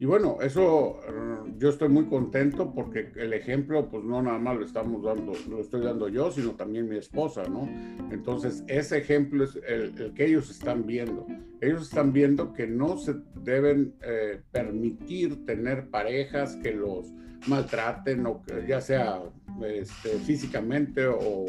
Y 0.00 0.06
bueno, 0.06 0.38
eso 0.40 0.98
eh, 1.06 1.52
yo 1.58 1.68
estoy 1.68 1.90
muy 1.90 2.06
contento 2.06 2.72
porque 2.74 3.12
el 3.16 3.34
ejemplo, 3.34 3.90
pues 3.90 4.02
no 4.02 4.22
nada 4.22 4.38
más 4.38 4.56
lo 4.56 4.64
estamos 4.64 5.02
dando, 5.02 5.34
lo 5.46 5.60
estoy 5.60 5.82
dando 5.82 6.08
yo, 6.08 6.32
sino 6.32 6.52
también 6.52 6.88
mi 6.88 6.96
esposa, 6.96 7.42
¿no? 7.46 7.68
Entonces, 8.10 8.64
ese 8.66 8.96
ejemplo 8.96 9.44
es 9.44 9.60
el, 9.68 10.14
que 10.14 10.24
ellos 10.24 10.48
están 10.50 10.86
viendo. 10.86 11.26
Ellos 11.60 11.82
están 11.82 12.14
viendo 12.14 12.54
que 12.54 12.66
no 12.66 12.96
se 12.96 13.14
deben 13.44 13.92
eh, 14.02 14.40
permitir 14.50 15.44
tener 15.44 15.90
parejas 15.90 16.56
que 16.56 16.72
los 16.72 17.12
maltraten, 17.46 18.24
ya 18.66 18.80
sea 18.80 19.20
este, 19.62 20.08
físicamente 20.20 21.06
o 21.08 21.44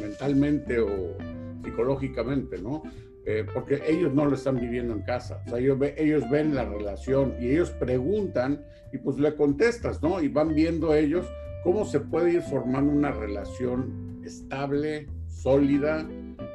mentalmente 0.00 0.80
o 0.80 1.16
psicológicamente, 1.62 2.58
¿no? 2.58 2.82
Eh, 3.30 3.44
porque 3.52 3.82
ellos 3.86 4.14
no 4.14 4.24
lo 4.24 4.34
están 4.34 4.56
viviendo 4.58 4.94
en 4.94 5.02
casa. 5.02 5.42
O 5.44 5.50
sea, 5.50 5.58
ellos, 5.58 5.78
ve- 5.78 5.94
ellos 5.98 6.24
ven 6.30 6.54
la 6.54 6.64
relación 6.64 7.34
y 7.38 7.50
ellos 7.50 7.70
preguntan 7.72 8.64
y 8.90 8.96
pues 8.96 9.18
le 9.18 9.34
contestas, 9.34 10.02
¿no? 10.02 10.22
Y 10.22 10.28
van 10.28 10.54
viendo 10.54 10.94
ellos 10.94 11.30
cómo 11.62 11.84
se 11.84 12.00
puede 12.00 12.32
ir 12.32 12.40
formando 12.40 12.90
una 12.90 13.10
relación 13.12 14.18
estable, 14.24 15.08
sólida, 15.26 16.08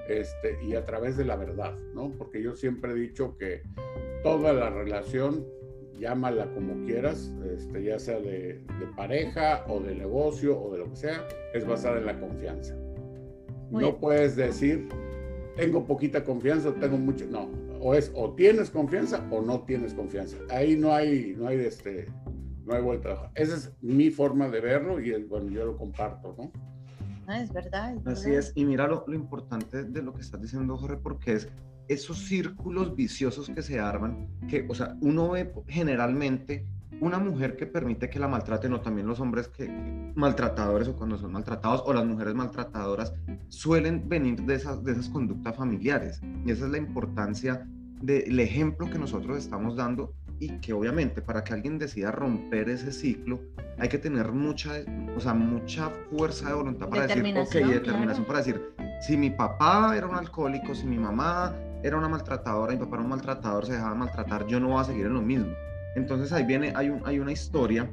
este, 0.09 0.57
y 0.65 0.73
a 0.73 0.83
través 0.83 1.15
de 1.15 1.25
la 1.25 1.35
verdad, 1.35 1.77
¿no? 1.93 2.09
Porque 2.17 2.41
yo 2.41 2.55
siempre 2.55 2.91
he 2.93 2.95
dicho 2.95 3.37
que 3.37 3.61
toda 4.23 4.51
la 4.51 4.71
relación, 4.71 5.45
llámala 5.99 6.51
como 6.55 6.85
quieras, 6.87 7.31
este, 7.55 7.83
ya 7.83 7.99
sea 7.99 8.19
de, 8.19 8.63
de 8.79 8.85
pareja 8.97 9.63
o 9.67 9.79
de 9.79 9.93
negocio 9.93 10.59
o 10.59 10.71
de 10.73 10.79
lo 10.79 10.89
que 10.89 10.95
sea, 10.95 11.27
es 11.53 11.67
basada 11.67 11.99
en 11.99 12.07
la 12.07 12.19
confianza. 12.19 12.75
Muy 13.69 13.83
no 13.83 13.89
bien. 13.89 13.99
puedes 14.01 14.35
decir, 14.35 14.87
tengo 15.55 15.85
poquita 15.85 16.23
confianza 16.23 16.69
o 16.69 16.73
tengo 16.73 16.97
mucho, 16.97 17.25
no, 17.29 17.49
o 17.79 17.93
es 17.93 18.11
o 18.15 18.33
tienes 18.33 18.69
confianza 18.69 19.25
o 19.31 19.41
no 19.41 19.61
tienes 19.61 19.93
confianza. 19.93 20.37
Ahí 20.49 20.75
no 20.75 20.93
hay, 20.93 21.35
no 21.37 21.47
hay 21.47 21.59
este, 21.59 22.07
no 22.65 22.73
hay 22.73 22.81
vuelta. 22.81 23.09
de 23.09 23.13
hoja. 23.15 23.31
Esa 23.35 23.55
es 23.57 23.73
mi 23.81 24.09
forma 24.09 24.49
de 24.49 24.61
verlo 24.61 24.99
y 24.99 25.11
el- 25.11 25.25
bueno, 25.25 25.49
yo 25.51 25.65
lo 25.65 25.77
comparto, 25.77 26.33
¿no? 26.37 26.51
no, 27.27 27.33
es 27.33 27.51
verdad. 27.53 27.95
es 27.95 28.07
Así 28.07 28.29
verdad. 28.31 28.39
es, 28.39 28.51
y 28.55 28.65
mira 28.65 28.87
lo, 28.87 29.03
lo 29.07 29.15
importante 29.15 29.83
de 29.83 30.01
lo 30.01 30.13
que 30.13 30.21
estás 30.21 30.41
diciendo, 30.41 30.77
Jorge, 30.77 30.97
porque 30.97 31.33
es 31.33 31.49
esos 31.89 32.17
círculos 32.19 32.95
viciosos 32.95 33.49
que 33.49 33.61
se 33.61 33.79
arman, 33.79 34.27
que, 34.49 34.65
o 34.69 34.73
sea, 34.73 34.95
uno 35.01 35.31
ve 35.31 35.51
generalmente 35.67 36.65
una 37.01 37.19
mujer 37.19 37.55
que 37.55 37.65
permite 37.65 38.09
que 38.09 38.19
la 38.19 38.27
maltraten, 38.27 38.73
o 38.73 38.81
también 38.81 39.07
los 39.07 39.19
hombres 39.19 39.47
que, 39.47 39.65
que- 39.67 40.13
maltratadores 40.15 40.87
o 40.87 40.95
cuando 40.95 41.17
son 41.17 41.31
maltratados, 41.31 41.83
o 41.85 41.93
las 41.93 42.05
mujeres 42.05 42.33
maltratadoras, 42.33 43.13
suelen 43.49 44.07
venir 44.07 44.41
de 44.43 44.55
esas, 44.55 44.83
de 44.83 44.93
esas 44.93 45.09
conductas 45.09 45.55
familiares. 45.55 46.21
Y 46.45 46.51
esa 46.51 46.65
es 46.65 46.71
la 46.71 46.77
importancia 46.77 47.67
del 48.01 48.39
ejemplo 48.39 48.89
que 48.89 48.99
nosotros 48.99 49.37
estamos 49.37 49.75
dando 49.75 50.13
y 50.39 50.59
que 50.59 50.73
obviamente 50.73 51.21
para 51.21 51.43
que 51.43 51.53
alguien 51.53 51.77
decida 51.79 52.11
romper 52.11 52.67
ese 52.67 52.91
ciclo 52.91 53.39
hay 53.79 53.87
que 53.87 53.97
tener 53.97 54.31
mucha, 54.31 54.71
o 55.15 55.19
sea, 55.19 55.33
mucha 55.33 55.89
fuerza 56.11 56.49
de 56.49 56.55
voluntad 56.55 56.89
para 56.89 57.07
decir, 57.07 57.23
ok, 57.37 57.55
y 57.55 57.73
determinación 57.73 58.25
claro. 58.25 58.27
para 58.27 58.39
decir, 58.39 58.61
si 59.01 59.17
mi 59.17 59.29
papá 59.29 59.95
era 59.95 60.07
un 60.07 60.15
alcohólico, 60.15 60.75
si 60.75 60.85
mi 60.85 60.97
mamá 60.97 61.55
era 61.81 61.97
una 61.97 62.07
maltratadora, 62.07 62.73
mi 62.73 62.79
papá 62.79 62.95
era 62.95 63.03
un 63.03 63.09
maltratador, 63.09 63.65
se 63.65 63.73
dejaba 63.73 63.95
maltratar, 63.95 64.45
yo 64.47 64.59
no 64.59 64.69
voy 64.69 64.81
a 64.81 64.83
seguir 64.83 65.05
en 65.05 65.13
lo 65.13 65.21
mismo. 65.21 65.51
Entonces 65.95 66.31
ahí 66.31 66.45
viene, 66.45 66.73
hay, 66.75 66.89
un, 66.89 67.01
hay 67.05 67.19
una 67.19 67.31
historia 67.31 67.91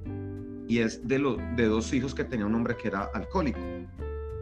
y 0.67 0.79
es 0.79 1.07
de, 1.07 1.19
lo, 1.19 1.37
de 1.57 1.67
dos 1.67 1.93
hijos 1.93 2.15
que 2.15 2.25
tenía 2.25 2.47
un 2.47 2.55
hombre 2.55 2.77
que 2.77 2.89
era 2.89 3.11
alcohólico. 3.13 3.59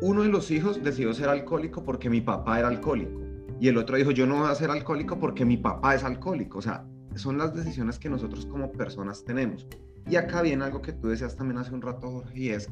uno 0.01 0.23
de 0.23 0.29
los 0.29 0.51
hijos 0.51 0.83
decidió 0.83 1.13
ser 1.15 1.29
alcohólico 1.29 1.83
porque 1.85 2.11
mi 2.11 2.21
papá 2.21 2.59
era 2.59 2.69
alcohólico. 2.69 3.21
Y 3.61 3.69
el 3.69 3.77
otro 3.77 3.97
dijo, 3.97 4.11
yo 4.13 4.27
no 4.27 4.41
voy 4.41 4.51
a 4.51 4.55
ser 4.55 4.71
alcohólico 4.71 5.19
porque 5.19 5.45
mi 5.45 5.57
papá 5.57 5.95
es 5.95 6.05
alcohólico. 6.05 6.59
O 6.59 6.63
sea, 6.63 6.85
son 7.17 7.39
las 7.39 7.55
decisiones 7.55 7.99
que 7.99 8.09
nosotros 8.09 8.47
como 8.47 8.71
personas 8.71 9.25
tenemos. 9.25 9.67
Y 10.09 10.17
acá 10.17 10.43
viene 10.43 10.65
algo 10.65 10.81
que 10.81 10.93
tú 10.93 11.09
decías 11.09 11.37
también 11.37 11.59
hace 11.59 11.75
un 11.75 11.83
rato, 11.83 12.11
Jorge, 12.11 12.39
y 12.39 12.49
es 12.51 12.71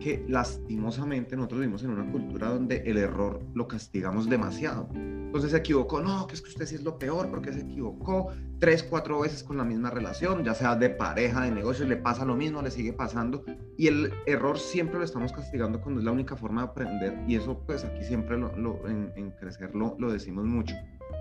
que 0.00 0.24
lastimosamente 0.28 1.36
nosotros 1.36 1.60
vivimos 1.60 1.82
en 1.82 1.90
una 1.90 2.10
cultura 2.10 2.48
donde 2.48 2.82
el 2.86 2.96
error 2.96 3.42
lo 3.54 3.68
castigamos 3.68 4.28
demasiado. 4.28 4.88
Entonces 5.28 5.50
se 5.50 5.58
equivocó, 5.58 6.00
no, 6.00 6.26
que 6.26 6.34
es 6.36 6.40
que 6.40 6.48
usted 6.48 6.64
sí 6.64 6.76
es 6.76 6.82
lo 6.82 6.98
peor 6.98 7.28
porque 7.28 7.52
se 7.52 7.60
equivocó 7.60 8.32
tres, 8.58 8.82
cuatro 8.82 9.20
veces 9.20 9.42
con 9.42 9.58
la 9.58 9.64
misma 9.64 9.90
relación, 9.90 10.42
ya 10.42 10.54
sea 10.54 10.74
de 10.74 10.88
pareja, 10.88 11.42
de 11.42 11.50
negocio, 11.50 11.84
le 11.84 11.98
pasa 11.98 12.24
lo 12.24 12.34
mismo, 12.34 12.62
le 12.62 12.70
sigue 12.70 12.94
pasando. 12.94 13.44
Y 13.76 13.88
el 13.88 14.10
error 14.24 14.58
siempre 14.58 14.98
lo 14.98 15.04
estamos 15.04 15.30
castigando 15.32 15.82
cuando 15.82 16.00
es 16.00 16.06
la 16.06 16.12
única 16.12 16.34
forma 16.34 16.62
de 16.62 16.68
aprender. 16.68 17.18
Y 17.28 17.36
eso 17.36 17.62
pues 17.66 17.84
aquí 17.84 18.02
siempre 18.04 18.38
lo, 18.38 18.56
lo, 18.56 18.88
en, 18.88 19.12
en 19.16 19.30
crecer 19.32 19.74
lo, 19.74 19.96
lo 19.98 20.10
decimos 20.10 20.46
mucho. 20.46 20.74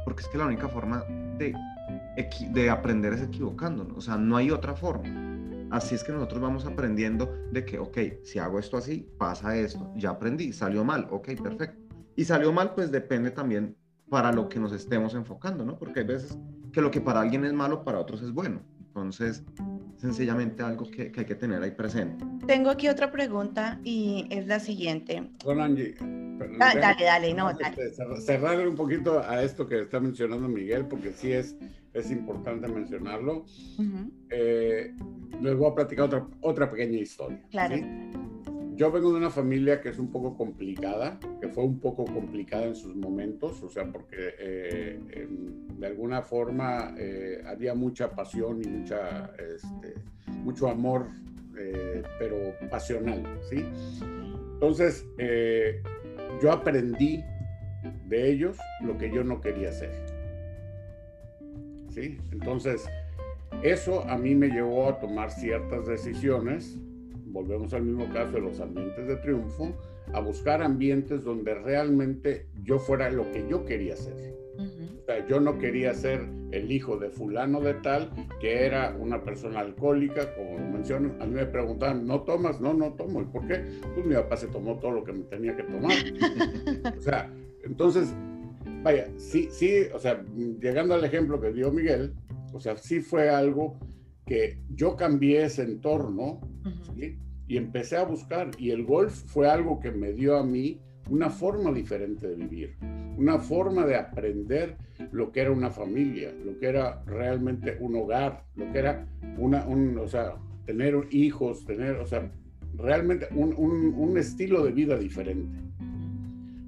Porque 0.06 0.22
es 0.22 0.30
que 0.30 0.38
la 0.38 0.46
única 0.46 0.70
forma 0.70 1.04
de, 1.38 1.54
de 2.52 2.70
aprender 2.70 3.12
es 3.12 3.22
equivocándonos. 3.24 3.98
O 3.98 4.02
sea, 4.02 4.16
no 4.16 4.38
hay 4.38 4.52
otra 4.52 4.74
forma. 4.74 5.04
Así 5.70 5.96
es 5.96 6.04
que 6.06 6.14
nosotros 6.14 6.40
vamos 6.40 6.66
aprendiendo 6.66 7.30
de 7.52 7.66
que, 7.66 7.78
ok, 7.78 7.98
si 8.24 8.40
hago 8.40 8.58
esto 8.58 8.78
así, 8.78 9.06
pasa 9.18 9.58
esto. 9.58 9.92
Ya 9.98 10.12
aprendí, 10.12 10.54
salió 10.54 10.86
mal, 10.86 11.10
ok, 11.12 11.42
perfecto. 11.44 11.78
Y 12.16 12.24
salió 12.24 12.54
mal, 12.54 12.74
pues 12.74 12.90
depende 12.90 13.32
también 13.32 13.76
para 14.10 14.32
lo 14.32 14.48
que 14.50 14.60
nos 14.60 14.72
estemos 14.72 15.14
enfocando, 15.14 15.66
¿no? 15.66 15.78
Porque 15.78 16.02
hay 16.02 16.06
veces 16.06 16.38
que 16.72 16.82
lo 16.82 16.92
que 16.92 17.02
para 17.02 17.22
alguien 17.22 17.46
es 17.46 17.54
malo, 17.54 17.84
para 17.84 18.00
otros 18.00 18.22
es 18.22 18.32
bueno. 18.32 18.62
Entonces, 18.80 19.44
sencillamente 19.98 20.64
algo 20.64 20.90
que, 20.90 21.12
que 21.12 21.20
hay 21.22 21.26
que 21.26 21.36
tener 21.36 21.62
ahí 21.62 21.72
presente. 21.72 22.26
Tengo 22.46 22.70
aquí 22.70 22.88
otra 22.88 23.12
pregunta 23.12 23.80
y 23.84 24.26
es 24.30 24.48
la 24.48 24.60
siguiente. 24.60 25.30
Don 25.44 25.60
Angie, 25.62 25.96
Ah, 26.60 26.74
dale, 26.76 27.04
dale, 27.04 27.34
no, 27.34 27.52
dale. 27.54 27.76
Cerrarle 28.22 28.68
un 28.68 28.76
poquito 28.76 29.20
a 29.20 29.42
esto 29.42 29.68
que 29.68 29.82
está 29.82 30.00
mencionando 30.00 30.48
Miguel, 30.48 30.86
porque 30.86 31.12
sí 31.12 31.32
es, 31.32 31.56
es 31.94 32.12
importante 32.12 32.68
mencionarlo. 32.68 33.46
Ujú, 33.80 34.12
Eh, 34.30 34.94
les 35.42 35.56
voy 35.56 35.72
a 35.72 35.76
platicar 35.76 36.06
otra, 36.06 36.28
otra 36.42 36.70
pequeña 36.70 37.00
historia. 37.00 37.42
Claro. 37.50 37.76
¿sí? 37.76 37.84
Yo 38.78 38.92
vengo 38.92 39.12
de 39.12 39.18
una 39.18 39.32
familia 39.32 39.82
que 39.82 39.90
es 39.90 39.98
un 39.98 40.12
poco 40.12 40.38
complicada, 40.38 41.20
que 41.42 41.48
fue 41.48 41.64
un 41.64 41.80
poco 41.80 42.06
complicada 42.06 42.66
en 42.66 42.76
sus 42.76 42.96
momentos, 42.96 43.64
o 43.64 43.70
sea, 43.70 43.92
porque 43.92 44.36
eh, 44.38 45.00
de 45.80 45.88
alguna 45.88 46.22
forma 46.22 46.94
eh, 46.96 47.42
había 47.48 47.74
mucha 47.74 48.12
pasión 48.12 48.62
y 48.64 48.68
mucha, 48.68 49.32
este, 49.56 49.96
mucho 50.44 50.68
amor, 50.68 51.08
eh, 51.58 52.04
pero 52.20 52.38
pasional, 52.70 53.24
¿sí? 53.50 53.66
Entonces, 54.54 55.08
yo 56.40 56.52
aprendí 56.52 57.24
de 58.08 58.30
ellos 58.30 58.60
lo 58.84 58.96
que 58.96 59.12
yo 59.12 59.24
no 59.24 59.42
quería 59.42 59.70
hacer. 59.70 59.92
¿Sí? 61.90 62.20
Entonces, 62.32 62.86
eso 63.64 64.04
a 64.08 64.20
mí 64.20 64.36
me 64.36 64.50
llevó 64.50 64.88
a 64.88 65.00
tomar 65.00 65.32
ciertas 65.32 65.88
decisiones, 65.88 66.80
volvemos 67.32 67.74
al 67.74 67.84
mismo 67.84 68.12
caso 68.14 68.34
de 68.34 68.42
los 68.42 68.60
ambientes 68.60 69.08
de 69.08 69.16
triunfo, 69.18 69.76
a 70.14 70.20
buscar 70.20 70.62
ambientes 70.62 71.24
donde 71.24 71.54
realmente 71.56 72.48
yo 72.64 72.80
fuera 72.80 73.10
lo 73.10 73.32
que 73.32 73.48
yo 73.50 73.66
quería 73.66 73.96
ser. 73.96 74.36
ujú. 74.56 75.00
O 75.02 75.06
sea, 75.06 75.26
yo 75.28 75.40
no 75.40 75.58
quería 75.58 75.94
ser 75.94 76.28
el 76.52 76.72
hijo 76.72 76.98
de 76.98 77.10
fulano 77.10 77.60
de 77.60 77.76
tal, 77.76 78.12
que 78.40 78.66
era 78.66 78.96
una 79.00 79.24
persona 79.24 79.60
alcohólica, 79.60 80.34
como 80.36 80.58
menciono. 80.58 81.14
A 81.20 81.26
mí 81.26 81.34
me 81.34 81.46
preguntaban, 81.46 82.06
¿no 82.06 82.22
tomas? 82.22 82.60
No, 82.62 82.74
no 82.74 82.94
tomo. 82.94 83.22
¿Y 83.22 83.26
por 83.26 83.48
qué? 83.48 83.64
Pues 83.94 84.06
mi 84.06 84.16
papá 84.16 84.38
se 84.38 84.48
tomó 84.48 84.78
todo 84.80 84.92
lo 84.92 85.04
que 85.04 85.14
me 85.14 85.24
tenía 85.26 85.56
que 85.56 85.64
tomar. 85.64 85.92
o 86.98 87.02
sea, 87.02 87.32
entonces, 87.64 88.14
vaya, 88.84 89.10
sí, 89.18 89.50
sí, 89.52 89.84
o 89.94 90.00
sea, 90.00 90.24
llegando 90.62 90.94
al 90.94 91.04
ejemplo 91.04 91.40
que 91.40 91.52
dio 91.52 91.72
Miguel, 91.72 92.14
o 92.54 92.60
sea, 92.60 92.78
sí 92.78 93.02
fue 93.02 93.30
algo 93.30 93.78
que 94.26 94.60
yo 94.74 94.96
cambié 94.96 95.46
ese 95.46 95.64
entorno, 95.64 96.42
Y 97.48 97.56
empecé 97.58 97.96
a 97.98 98.04
buscar, 98.04 98.52
y 98.58 98.72
el 98.72 98.84
golf 98.84 99.14
fue 99.14 99.50
algo 99.50 99.80
que 99.80 99.92
me 99.92 100.12
dio 100.14 100.38
a 100.38 100.44
mí 100.44 100.82
una 101.10 101.30
forma 101.30 101.72
diferente 101.72 102.28
de 102.28 102.36
vivir, 102.36 102.76
una 103.18 103.40
forma 103.40 103.86
de 103.86 103.96
aprender 103.96 104.76
lo 105.14 105.32
que 105.32 105.42
era 105.42 105.52
una 105.52 105.70
familia, 105.70 106.34
lo 106.46 106.58
que 106.60 106.68
era 106.68 107.02
realmente 107.06 107.78
un 107.80 107.96
hogar, 107.96 108.44
lo 108.56 108.70
que 108.74 108.80
era 108.80 109.08
una, 109.38 109.66
un, 109.66 109.98
o 109.98 110.08
sea, 110.08 110.36
tener 110.66 110.96
hijos, 111.12 111.64
tener, 111.66 111.96
o 111.96 112.06
sea, 112.06 112.30
realmente 112.76 113.28
un, 113.34 113.54
un- 113.56 114.18
estilo 114.18 114.64
de 114.66 114.72
vida 114.74 114.98
diferente. 114.98 115.58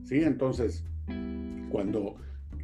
¿Sí? 0.06 0.21
Entonces, 0.23 0.86
cuando 1.69 2.15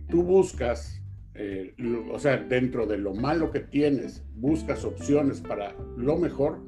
tú 0.10 0.24
buscas, 0.24 1.02
eh, 1.34 1.76
o 2.12 2.18
sea, 2.20 2.38
dentro 2.38 2.88
de 2.88 2.98
lo 2.98 3.14
malo 3.14 3.52
que 3.52 3.60
tienes, 3.60 4.24
buscas 4.36 4.86
opciones 4.86 5.42
para 5.42 5.76
lo 5.98 6.18
mejor, 6.18 6.60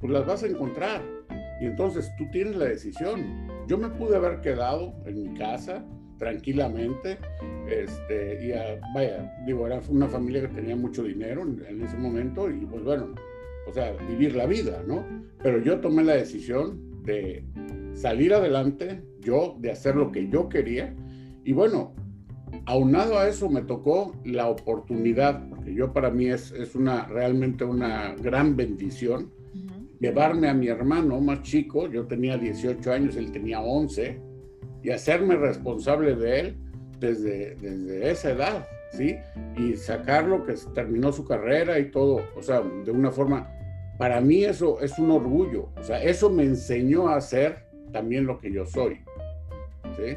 pues 0.00 0.12
las 0.12 0.26
vas 0.26 0.42
a 0.42 0.46
encontrar. 0.46 1.02
Y 1.60 1.66
entonces 1.66 2.10
tú 2.18 2.24
tienes 2.30 2.56
la 2.56 2.66
decisión. 2.66 3.48
Yo 3.66 3.78
me 3.78 3.88
pude 3.88 4.16
haber 4.16 4.40
quedado 4.40 4.94
en 5.06 5.22
mi 5.22 5.38
casa 5.38 5.84
tranquilamente, 6.18 7.18
este, 7.68 8.46
y 8.46 8.52
ah, 8.52 8.80
vaya, 8.94 9.34
digo, 9.44 9.66
era 9.66 9.80
una 9.88 10.08
familia 10.08 10.42
que 10.42 10.48
tenía 10.48 10.76
mucho 10.76 11.02
dinero 11.02 11.42
en, 11.42 11.82
ese 11.82 11.96
momento, 11.96 12.50
y 12.50 12.64
pues 12.66 12.82
bueno, 12.84 13.14
o 13.66 13.72
sea, 13.72 13.92
vivir 14.08 14.34
la 14.34 14.46
vida, 14.46 14.82
¿no? 14.86 15.04
Pero 15.42 15.60
yo 15.60 15.80
tomé 15.80 16.04
la 16.04 16.14
decisión 16.14 17.02
de 17.02 17.44
salir 17.94 18.32
adelante, 18.34 19.02
yo, 19.20 19.56
de 19.58 19.70
hacer 19.70 19.96
lo 19.96 20.10
que 20.10 20.28
yo 20.28 20.48
quería, 20.48 20.94
y 21.44 21.52
bueno, 21.52 21.94
aunado 22.64 23.18
a 23.18 23.28
eso 23.28 23.48
me 23.50 23.62
tocó 23.62 24.14
la 24.24 24.48
oportunidad, 24.48 25.48
porque 25.48 25.74
yo 25.74 25.92
para 25.92 26.10
mí 26.10 26.26
es, 26.26 26.52
es 26.52 26.74
una, 26.74 27.06
realmente 27.06 27.64
una 27.64 28.14
gran 28.14 28.56
bendición. 28.56 29.30
Llevarme 30.00 30.48
a 30.48 30.54
mi 30.54 30.68
hermano 30.68 31.20
más 31.20 31.42
chico, 31.42 31.88
yo 31.88 32.06
tenía 32.06 32.36
18 32.36 32.92
años, 32.92 33.16
él 33.16 33.32
tenía 33.32 33.60
11, 33.60 34.20
y 34.82 34.90
hacerme 34.90 35.36
responsable 35.36 36.14
de 36.14 36.40
él 36.40 36.56
desde, 37.00 37.56
desde 37.56 38.10
esa 38.10 38.30
edad, 38.30 38.68
¿sí? 38.92 39.16
Y 39.56 39.76
sacarlo, 39.76 40.44
que 40.44 40.54
terminó 40.74 41.12
su 41.12 41.24
carrera 41.24 41.78
y 41.78 41.90
todo, 41.90 42.22
o 42.36 42.42
sea, 42.42 42.60
de 42.60 42.90
una 42.90 43.10
forma, 43.10 43.50
para 43.98 44.20
mí 44.20 44.44
eso 44.44 44.80
es 44.80 44.98
un 44.98 45.10
orgullo, 45.10 45.70
o 45.76 45.82
sea, 45.82 46.02
eso 46.02 46.30
me 46.30 46.44
enseñó 46.44 47.08
a 47.08 47.20
ser 47.20 47.66
también 47.92 48.26
lo 48.26 48.38
que 48.38 48.52
yo 48.52 48.66
soy, 48.66 49.00
¿sí? 49.96 50.16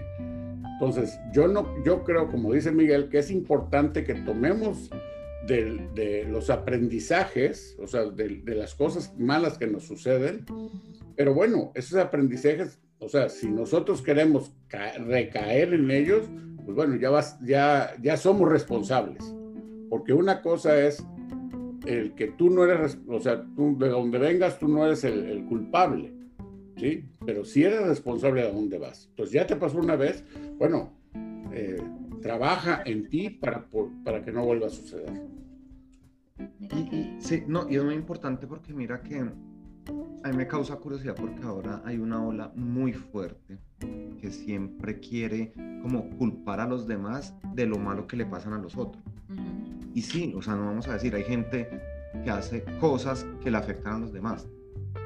Entonces, 0.74 1.20
yo, 1.34 1.48
no, 1.48 1.84
yo 1.84 2.04
creo, 2.04 2.30
como 2.30 2.54
dice 2.54 2.72
Miguel, 2.72 3.10
que 3.10 3.20
es 3.20 3.32
importante 3.32 4.06
que 4.06 4.16
tomemos 4.16 4.90
de, 5.50 6.26
los 6.30 6.50
aprendizajes, 6.50 7.76
o 7.80 7.88
sea, 7.88 8.06
de, 8.06 8.42
las 8.56 8.76
cosas 8.76 9.14
malas 9.18 9.58
que 9.58 9.68
nos 9.68 9.84
suceden, 9.84 10.46
pero 11.16 11.34
bueno, 11.34 11.72
esos 11.76 11.98
aprendizajes, 11.98 12.80
o 13.00 13.10
sea, 13.10 13.30
si 13.30 13.50
nosotros 13.50 14.02
queremos 14.02 14.54
recaer 15.06 15.74
en 15.74 15.90
ellos, 15.92 16.30
pues 16.64 16.76
bueno, 16.76 16.96
ya, 16.98 17.10
vas, 17.10 17.40
ya, 17.42 17.96
ya 18.02 18.16
somos 18.16 18.50
responsables, 18.50 19.24
porque 19.90 20.14
una 20.14 20.42
cosa 20.42 20.80
es 20.80 21.04
el 21.86 22.14
que 22.14 22.28
tú 22.28 22.50
no 22.50 22.64
eres, 22.64 23.00
o 23.08 23.20
sea, 23.20 23.44
tú 23.56 23.78
de 23.78 23.90
donde 23.90 24.20
vengas, 24.20 24.60
tú 24.60 24.68
no 24.68 24.86
eres 24.86 25.04
el, 25.04 25.46
culpable, 25.46 26.14
¿sí? 26.78 27.06
Pero 27.26 27.44
si 27.44 27.64
eres 27.64 27.88
responsable 27.88 28.44
de 28.44 28.52
dónde 28.52 28.78
vas. 28.78 29.08
Entonces 29.10 29.34
ya 29.34 29.48
te 29.48 29.56
pasó 29.56 29.80
una 29.80 29.96
vez, 29.96 30.24
bueno, 30.58 30.94
eh, 31.52 31.82
trabaja 32.22 32.84
en 32.86 33.10
ti 33.10 33.30
para, 33.30 33.68
para 34.04 34.24
que 34.24 34.32
no 34.32 34.46
vuelva 34.46 34.68
a 34.68 34.70
suceder. 34.70 35.39
Y, 36.60 36.78
y, 36.96 37.18
sí, 37.20 37.44
no, 37.48 37.70
y 37.70 37.76
es 37.76 37.84
muy 37.84 37.96
importante 37.96 38.48
porque 38.48 38.74
mira 38.74 39.02
que 39.02 39.20
a 39.20 40.28
mí 40.30 40.38
me 40.38 40.48
causa 40.48 40.76
curiosidad 40.76 41.16
porque 41.16 41.44
ahora 41.44 41.82
hay 41.86 41.98
una 41.98 42.24
ola 42.24 42.52
muy 42.56 42.94
fuerte 42.94 43.58
que 44.20 44.32
siempre 44.32 45.00
quiere 45.00 45.54
como 45.82 46.10
culpar 46.18 46.60
a 46.60 46.68
los 46.68 46.88
demás 46.88 47.34
de 47.54 47.66
lo 47.66 47.78
malo 47.78 48.06
que 48.06 48.18
le 48.18 48.26
pasan 48.26 48.54
a 48.54 48.58
los 48.58 48.76
otros. 48.78 49.04
Uh 49.30 49.34
-huh. 49.34 49.92
Y 49.94 50.02
sí, 50.02 50.34
o 50.36 50.42
sea, 50.42 50.56
no 50.56 50.66
vamos 50.66 50.88
a 50.88 50.94
decir, 50.94 51.16
hay 51.16 51.24
gente 51.24 51.70
que 52.24 52.30
hace 52.30 52.64
cosas 52.80 53.26
que 53.42 53.50
le 53.52 53.58
afectan 53.58 53.96
a 53.96 54.00
los 54.00 54.14
demás. 54.14 54.48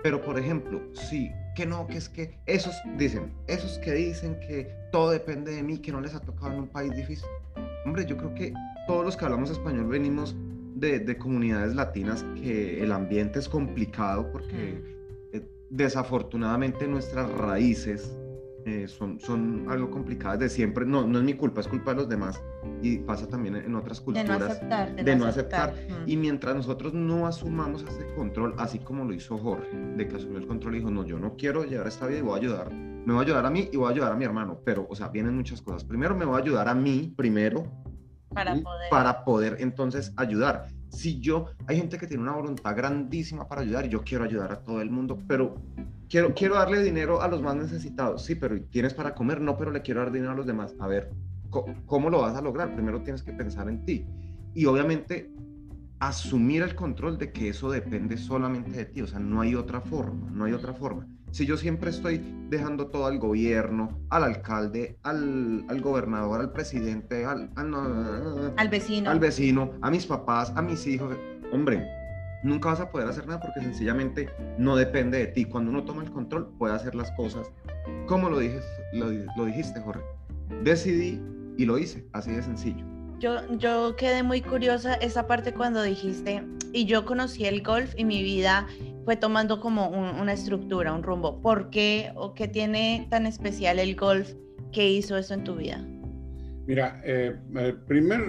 Pero, 0.02 0.22
por 0.22 0.38
ejemplo, 0.38 0.82
sí, 0.94 1.32
que 1.56 1.66
no, 1.66 1.88
que 1.88 1.98
es 1.98 2.10
que 2.10 2.38
esos 2.46 2.76
dicen, 2.98 3.32
esos 3.48 3.78
que 3.80 3.94
dicen 3.94 4.40
que 4.40 4.70
todo 4.92 5.12
depende 5.12 5.56
de 5.56 5.64
mí, 5.64 5.78
que 5.78 5.92
no 5.92 6.02
les 6.02 6.16
ha 6.16 6.20
tocado 6.20 6.54
en 6.54 6.60
un 6.62 6.68
país 6.68 6.94
difícil. 6.96 7.28
Hombre, 7.86 8.06
yo 8.06 8.18
creo 8.18 8.34
que 8.34 8.54
todos 8.88 9.06
los 9.06 9.16
que 9.16 9.26
hablamos 9.26 9.50
español 9.52 9.88
venimos 9.88 10.36
de, 10.76 11.00
de 11.00 11.18
comunidades 11.18 11.76
latinas 11.76 12.26
que 12.36 12.84
el 12.84 12.92
ambiente 12.92 13.40
es 13.40 13.50
complicado 13.50 14.32
porque 14.32 14.82
mm. 15.34 15.36
eh, 15.36 15.48
desafortunadamente 15.70 16.88
nuestras 16.88 17.32
raíces 17.32 18.18
eh, 18.66 18.88
son, 18.88 19.20
son 19.20 19.66
algo 19.68 19.90
complicadas 19.92 20.40
de 20.40 20.50
siempre. 20.50 20.86
No, 20.86 21.06
no 21.06 21.20
es 21.20 21.24
mi 21.26 21.34
culpa, 21.34 21.62
es 21.62 21.68
culpa 21.68 21.92
de 21.92 21.98
los 21.98 22.10
demás. 22.10 22.42
Y 22.82 23.00
pasa 23.00 23.28
también 23.28 23.56
en 23.58 23.76
otras 23.76 24.00
De 24.00 24.06
culturas. 24.06 24.40
no 24.40 24.46
aceptar. 24.46 24.96
de 24.96 25.16
no 25.16 25.26
aceptar. 25.26 25.74
Mm. 25.74 26.10
Y 26.10 26.18
mientras 26.18 26.56
nosotros 26.56 26.94
no 26.94 27.28
asumamos 27.28 27.84
ese 27.84 28.06
control, 28.16 28.56
así 28.58 28.80
como 28.80 29.04
lo 29.04 29.14
hizo 29.14 29.38
Jorge, 29.38 29.76
de 29.98 30.08
que 30.08 30.16
asumió 30.16 30.38
el 30.38 30.48
control 30.48 30.76
y 30.76 30.78
dijo, 30.80 30.92
no, 30.92 31.06
yo 31.06 31.20
no 31.20 31.36
quiero 31.36 31.66
llevar 31.66 31.88
esta 31.88 32.08
vida 32.08 32.20
y 32.20 32.22
voy 32.22 32.34
a 32.34 32.38
ayudar. 32.38 32.74
Me 32.74 33.14
voy 33.14 33.22
a 33.22 33.26
ayudar 33.26 33.46
a 33.46 33.50
mí 33.50 33.70
y 33.72 33.76
voy 33.76 33.88
a 33.88 33.92
ayudar 33.92 34.14
a 34.14 34.16
mi 34.16 34.24
hermano. 34.24 34.60
Pero, 34.64 34.88
o 34.90 34.96
sea, 34.96 35.10
vienen 35.10 35.36
muchas 35.36 35.62
cosas. 35.62 35.84
Primero 35.84 36.16
me 36.16 36.24
voy 36.24 36.36
a 36.36 36.44
ayudar 36.44 36.70
a 36.70 36.76
mí, 36.76 37.14
primero, 37.18 37.66
para 38.34 38.56
poder. 38.56 38.90
para 38.90 39.24
poder 39.24 39.58
entonces 39.60 40.14
ayudar. 40.18 40.68
Si 40.90 41.20
yo, 41.20 41.48
hay 41.68 41.78
gente 41.78 41.98
que 41.98 42.08
tiene 42.08 42.22
una 42.24 42.34
voluntad 42.34 42.76
grandísima 42.76 43.48
para 43.48 43.62
ayudar 43.62 43.86
y 43.86 43.90
yo 43.90 44.04
quiero 44.04 44.24
ayudar 44.24 44.52
a 44.52 44.62
todo 44.64 44.82
el 44.82 44.92
mundo, 44.92 45.18
pero 45.28 45.56
quiero, 46.08 46.34
quiero 46.36 46.56
darle 46.56 46.84
dinero 46.84 47.22
a 47.22 47.28
los 47.28 47.42
más 47.42 47.56
necesitados. 47.56 48.24
Sí, 48.24 48.36
pero 48.36 48.62
¿tienes 48.70 48.94
para 48.94 49.16
comer? 49.16 49.42
No, 49.42 49.58
pero 49.58 49.72
le 49.72 49.82
quiero 49.82 50.02
dar 50.02 50.12
dinero 50.12 50.32
a 50.34 50.36
los 50.36 50.46
demás. 50.46 50.76
A 50.80 50.88
ver, 50.88 51.10
co- 51.50 51.66
¿cómo 51.88 52.10
lo 52.12 52.22
vas 52.22 52.36
a 52.36 52.42
lograr? 52.42 52.74
Primero 52.76 53.02
tienes 53.02 53.24
que 53.24 53.34
pensar 53.34 53.68
en 53.70 53.84
ti. 53.86 54.06
Y 54.54 54.66
obviamente 54.66 55.32
asumir 56.00 56.62
el 56.62 56.76
control 56.76 57.18
de 57.18 57.32
que 57.32 57.50
eso 57.50 57.72
depende 57.72 58.18
solamente 58.18 58.72
de 58.72 58.86
ti. 58.86 59.02
O 59.02 59.08
sea, 59.08 59.20
no 59.20 59.42
hay 59.42 59.56
otra 59.56 59.82
forma, 59.82 60.30
no 60.32 60.44
hay 60.46 60.54
otra 60.54 60.74
forma. 60.74 61.08
Si 61.34 61.48
yo 61.48 61.58
siempre 61.58 61.90
estoy 61.90 62.22
dejando 62.50 62.90
todo 62.90 63.08
al 63.08 63.18
gobierno, 63.18 64.00
al 64.12 64.24
alcalde, 64.24 65.00
al, 65.02 65.66
al 65.68 65.82
gobernador, 65.82 66.40
al 66.40 66.52
presidente, 66.52 67.26
al, 67.26 67.50
al- 67.56 67.72
no, 67.72 68.54
Al 68.56 68.70
vecino. 68.70 69.10
al 69.10 69.20
vecino, 69.20 69.72
a 69.82 69.90
mis 69.90 70.06
papás, 70.06 70.54
a 70.56 70.62
mis 70.62 70.86
hijos. 70.86 71.18
Hombre, 71.52 71.84
nunca 72.44 72.70
vas 72.70 72.82
a 72.82 72.92
poder 72.92 73.08
hacer 73.08 73.26
nada 73.26 73.40
porque 73.40 73.62
sencillamente 73.62 74.30
no 74.60 74.76
depende 74.76 75.18
de 75.18 75.26
ti. 75.26 75.46
Cuando 75.46 75.72
uno 75.72 75.84
toma 75.84 76.04
el 76.04 76.12
control, 76.12 76.54
puede 76.60 76.76
hacer 76.76 76.94
las 76.94 77.10
cosas 77.14 77.52
como 78.06 78.30
lo, 78.30 78.38
dije, 78.38 78.60
lo, 78.94 79.08
lo 79.36 79.46
dijiste, 79.46 79.82
Jorge. 79.82 80.04
Decidí 80.64 81.20
y 81.58 81.66
lo 81.66 81.80
hice, 81.80 82.08
así 82.14 82.30
de 82.32 82.44
sencillo. 82.44 82.86
Yo, 83.18 83.58
yo 83.58 83.96
quedé 83.96 84.22
muy 84.22 84.42
curiosa 84.42 84.94
esa 84.96 85.26
parte 85.26 85.52
cuando 85.52 85.82
dijiste, 85.82 86.44
y 86.74 86.86
yo 86.86 87.06
conocí 87.06 87.46
el 87.46 87.62
golf 87.64 87.94
y 87.98 88.04
mi 88.04 88.22
vida 88.24 88.68
fue 89.06 89.16
tomando 89.16 89.60
como 89.60 89.88
un- 89.90 90.20
una 90.20 90.34
estructura, 90.34 90.94
un 90.94 91.04
rumbo. 91.04 91.40
¿Por 91.42 91.70
qué 91.70 92.12
o 92.16 92.34
qué 92.34 92.48
tiene 92.48 93.08
tan 93.10 93.26
especial 93.26 93.80
el 93.80 93.96
golf 93.96 94.34
que 94.72 94.90
hizo 94.90 95.16
eso 95.18 95.34
en 95.34 95.44
tu 95.44 95.56
vida? 95.56 95.86
Mira, 96.66 97.02
eh, 97.06 97.36
el 97.56 97.76
primer 97.82 98.22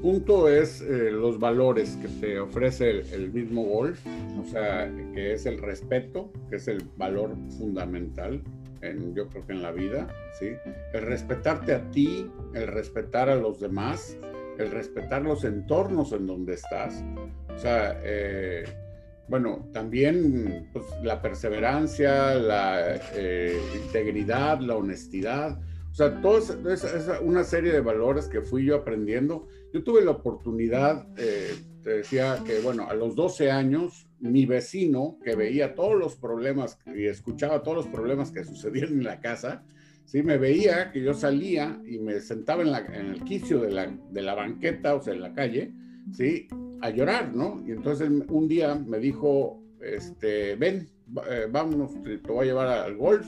punto 0.00 0.48
es 0.48 0.80
eh, 0.80 1.10
los 1.10 1.38
valores 1.38 1.96
que 2.00 2.08
te 2.08 2.38
ofrece 2.40 2.90
el, 2.90 3.06
el 3.12 3.32
mismo 3.32 3.64
golf, 3.64 4.00
o 4.40 4.44
sea, 4.46 4.90
que 5.12 5.32
es 5.34 5.44
el 5.44 5.58
respeto, 5.58 6.32
que 6.48 6.56
es 6.56 6.68
el 6.68 6.82
valor 6.96 7.36
fundamental, 7.58 8.42
en, 8.80 9.14
yo 9.14 9.28
creo 9.28 9.46
que 9.46 9.52
en 9.52 9.62
la 9.62 9.72
vida, 9.72 10.08
¿sí? 10.38 10.46
El 10.94 11.02
respetarte 11.02 11.74
a 11.74 11.90
ti, 11.90 12.30
el 12.54 12.66
respetar 12.68 13.28
a 13.28 13.34
los 13.34 13.60
demás, 13.60 14.16
el 14.58 14.70
respetar 14.70 15.22
los 15.22 15.44
entornos 15.44 16.12
en 16.12 16.26
donde 16.26 16.54
estás. 16.54 17.04
O 17.54 17.58
sea, 17.58 18.00
eh, 18.02 18.64
bueno, 19.28 19.68
también 19.72 20.68
pues, 20.72 20.84
la 21.02 21.20
perseverancia, 21.22 22.34
la 22.34 22.96
eh, 23.14 23.58
integridad, 23.84 24.60
la 24.60 24.76
honestidad. 24.76 25.58
O 25.90 25.94
sea, 25.94 26.20
todo 26.20 26.38
es, 26.38 26.50
es- 26.50 26.84
es 26.84 27.08
una 27.22 27.44
serie 27.44 27.72
de 27.72 27.80
valores 27.80 28.28
que 28.28 28.40
fui 28.42 28.64
yo 28.64 28.76
aprendiendo. 28.76 29.48
Yo 29.72 29.82
tuve 29.84 30.02
la 30.04 30.12
oportunidad, 30.12 31.06
eh, 31.16 31.54
te 31.82 31.90
decía 31.90 32.38
que, 32.44 32.60
bueno, 32.60 32.88
a 32.88 32.94
los 32.94 33.14
12 33.14 33.50
años, 33.50 34.08
mi 34.20 34.46
vecino, 34.46 35.18
que 35.24 35.34
veía 35.36 35.74
todos 35.74 35.96
los 35.98 36.16
problemas 36.16 36.78
y 36.86 37.06
escuchaba 37.06 37.62
todos 37.62 37.76
los 37.78 37.86
problemas 37.86 38.30
que 38.32 38.44
sucedían 38.44 38.88
en 38.88 39.04
la 39.04 39.20
casa, 39.20 39.64
sí, 40.04 40.22
me 40.22 40.38
veía 40.38 40.90
que 40.92 41.02
yo 41.02 41.14
salía 41.14 41.80
y 41.86 41.98
me 41.98 42.20
sentaba 42.20 42.62
en, 42.62 42.68
en 42.94 43.06
el 43.12 43.22
quicio 43.24 43.60
de 43.60 43.70
la, 43.70 43.86
de 44.10 44.22
la 44.22 44.34
banqueta, 44.34 44.94
o 44.94 45.00
sea, 45.02 45.14
en 45.14 45.22
la 45.22 45.32
calle, 45.32 45.72
sí, 46.12 46.48
a 46.80 46.90
llorar, 46.90 47.34
¿no? 47.34 47.62
Y 47.66 47.72
entonces 47.72 48.10
un 48.28 48.48
día 48.48 48.74
me 48.74 48.98
dijo, 48.98 49.62
este, 49.80 50.56
ven, 50.56 50.88
eh, 51.28 51.46
vámonos, 51.50 52.02
te 52.02 52.18
te 52.18 52.32
voy 52.32 52.44
a 52.44 52.48
llevar 52.48 52.68
al 52.68 52.96
golf 52.96 53.26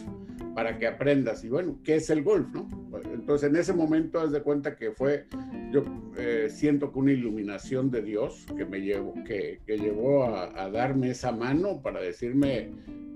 para 0.55 0.79
que 0.79 0.87
aprendas. 0.87 1.45
Y 1.45 1.49
bueno, 1.49 1.79
¿qué 1.85 1.97
es 1.97 2.11
el 2.11 2.23
golf, 2.23 2.49
no? 2.53 2.69
Entonces 3.13 3.49
en 3.49 3.57
ese 3.57 3.73
momento, 3.73 4.21
haz 4.21 4.33
de 4.33 4.43
cuenta 4.43 4.77
que 4.77 4.93
fue, 4.93 5.27
yo 5.73 5.85
eh, 6.17 6.49
siento 6.51 6.93
que 6.93 6.99
una 6.99 7.13
iluminación 7.13 7.91
de 7.91 8.03
Dios 8.03 8.47
que 8.57 8.65
me 8.65 8.81
llevó, 8.81 9.15
que, 9.25 9.61
que 9.67 9.79
llevó 9.79 10.25
a 10.25 10.71
darme 10.71 11.11
esa 11.11 11.33
mano 11.33 11.81
para 11.83 12.01
decirme, 12.01 12.71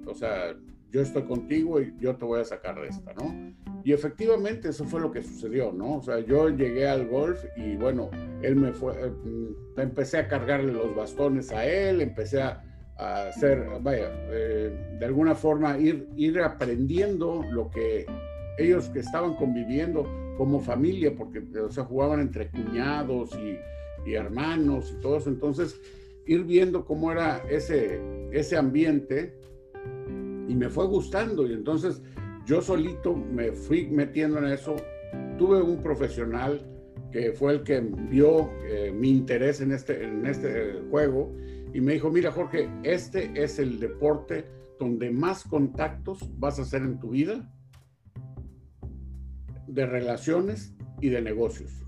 o 0.06 0.14
sea, 0.14 0.56
yo 0.90 1.00
estoy 1.00 1.24
contigo 1.24 1.80
y 1.80 1.94
yo 1.98 2.16
te 2.16 2.24
voy 2.24 2.40
a 2.40 2.44
sacar 2.44 2.80
de 2.80 2.88
esta, 2.88 3.12
¿no? 3.14 3.54
Y 3.84 3.92
efectivamente 3.92 4.68
eso 4.68 4.84
fue 4.84 5.00
lo 5.00 5.12
que 5.12 5.22
sucedió, 5.22 5.72
¿no? 5.72 5.96
O 5.96 6.02
sea, 6.02 6.18
yo 6.20 6.48
llegué 6.48 6.88
al 6.88 7.06
golf 7.06 7.44
y 7.56 7.76
bueno, 7.76 8.10
él 8.42 8.56
me 8.56 8.72
fue, 8.72 8.94
eh, 8.94 9.10
mm, 9.10 9.80
empecé 9.80 10.18
a 10.18 10.28
cargarle 10.28 10.72
los 10.72 10.94
bastones 10.94 11.52
a 11.52 11.66
él, 11.66 12.00
empecé 12.00 12.42
a, 12.42 12.62
hacer, 12.98 13.68
vaya, 13.82 14.10
eh, 14.30 14.96
de 14.98 15.04
alguna 15.04 15.34
forma 15.34 15.78
ir, 15.78 16.08
ir 16.16 16.40
aprendiendo 16.40 17.44
lo 17.50 17.70
que 17.70 18.06
ellos 18.56 18.88
que 18.88 19.00
estaban 19.00 19.34
conviviendo 19.34 20.08
como 20.38 20.60
familia, 20.60 21.14
porque 21.14 21.42
o 21.60 21.70
sea, 21.70 21.84
jugaban 21.84 22.20
entre 22.20 22.48
cuñados 22.50 23.36
y, 23.36 23.58
y 24.08 24.14
hermanos 24.14 24.94
y 24.96 25.00
todo 25.02 25.18
eso, 25.18 25.28
entonces 25.28 25.78
ir 26.26 26.44
viendo 26.44 26.84
cómo 26.84 27.12
era 27.12 27.42
ese, 27.50 28.00
ese 28.32 28.56
ambiente 28.56 29.38
y 30.48 30.54
me 30.54 30.68
fue 30.68 30.86
gustando 30.86 31.46
y 31.46 31.52
entonces 31.52 32.02
yo 32.44 32.62
solito 32.62 33.14
me 33.14 33.52
fui 33.52 33.88
metiendo 33.88 34.38
en 34.38 34.46
eso, 34.46 34.76
tuve 35.38 35.60
un 35.60 35.82
profesional 35.82 36.64
que 37.10 37.32
fue 37.32 37.54
el 37.54 37.62
que 37.62 37.80
vio 37.80 38.50
eh, 38.64 38.92
mi 38.92 39.10
interés 39.10 39.60
en 39.60 39.72
este, 39.72 40.04
en 40.04 40.26
este 40.26 40.80
juego 40.90 41.34
y 41.72 41.80
me 41.80 41.94
dijo, 41.94 42.10
mira 42.10 42.30
Jorge, 42.30 42.70
este 42.84 43.30
es 43.34 43.58
el 43.58 43.80
deporte 43.80 44.44
donde 44.78 45.10
más 45.10 45.44
contactos 45.44 46.18
vas 46.38 46.58
a 46.58 46.62
hacer 46.62 46.82
en 46.82 46.98
tu 46.98 47.10
vida 47.10 47.52
de 49.66 49.86
relaciones 49.86 50.74
y 51.00 51.08
de 51.08 51.20
negocios. 51.20 51.84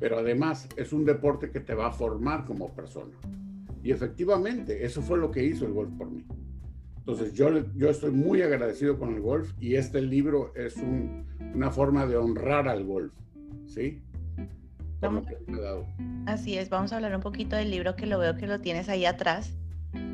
Pero 0.00 0.18
además 0.18 0.68
es 0.76 0.92
un 0.92 1.04
deporte 1.04 1.50
que 1.50 1.60
te 1.60 1.74
va 1.74 1.88
a 1.88 1.92
formar 1.92 2.44
como 2.44 2.74
persona. 2.74 3.16
Y 3.82 3.92
efectivamente, 3.92 4.84
eso 4.84 5.02
fue 5.02 5.18
lo 5.18 5.30
que 5.30 5.44
hizo 5.44 5.66
el 5.66 5.72
golf 5.72 5.90
por 5.96 6.10
mí. 6.10 6.24
Entonces 7.08 7.32
yo, 7.32 7.48
yo 7.74 7.88
estoy 7.88 8.10
muy 8.10 8.42
agradecido 8.42 8.98
con 8.98 9.14
el 9.14 9.22
golf 9.22 9.50
y 9.58 9.76
este 9.76 10.02
libro 10.02 10.52
es 10.54 10.76
un, 10.76 11.24
una 11.54 11.70
forma 11.70 12.04
de 12.04 12.18
honrar 12.18 12.68
al 12.68 12.84
golf. 12.84 13.14
¿Sí? 13.66 14.02
Así 16.26 16.58
es, 16.58 16.68
vamos 16.68 16.92
a 16.92 16.96
hablar 16.96 17.16
un 17.16 17.22
poquito 17.22 17.56
del 17.56 17.70
libro 17.70 17.96
que 17.96 18.04
lo 18.04 18.18
veo 18.18 18.36
que 18.36 18.46
lo 18.46 18.60
tienes 18.60 18.90
ahí 18.90 19.06
atrás. 19.06 19.54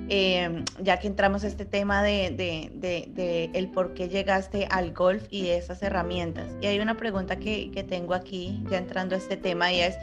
Eh, 0.09 0.65
ya 0.81 1.01
que 1.01 1.09
entramos 1.09 1.43
a 1.43 1.49
este 1.49 1.65
tema 1.65 2.01
de, 2.05 2.31
de, 2.31 2.71
de, 2.77 3.11
de 3.13 3.51
el 3.55 3.73
por 3.73 3.95
qué 3.95 4.09
llegaste 4.09 4.69
al 4.71 4.93
golf 4.93 5.27
y 5.31 5.43
de 5.43 5.57
esas 5.57 5.83
herramientas. 5.83 6.47
Y 6.61 6.67
hay 6.67 6.79
una 6.79 6.97
pregunta 6.97 7.41
que, 7.41 7.73
que 7.73 7.83
tengo 7.83 8.15
aquí, 8.15 8.63
ya 8.71 8.79
entrando 8.79 9.17
a 9.17 9.19
este 9.19 9.37
tema, 9.37 9.73
y 9.73 9.81
es, 9.81 9.97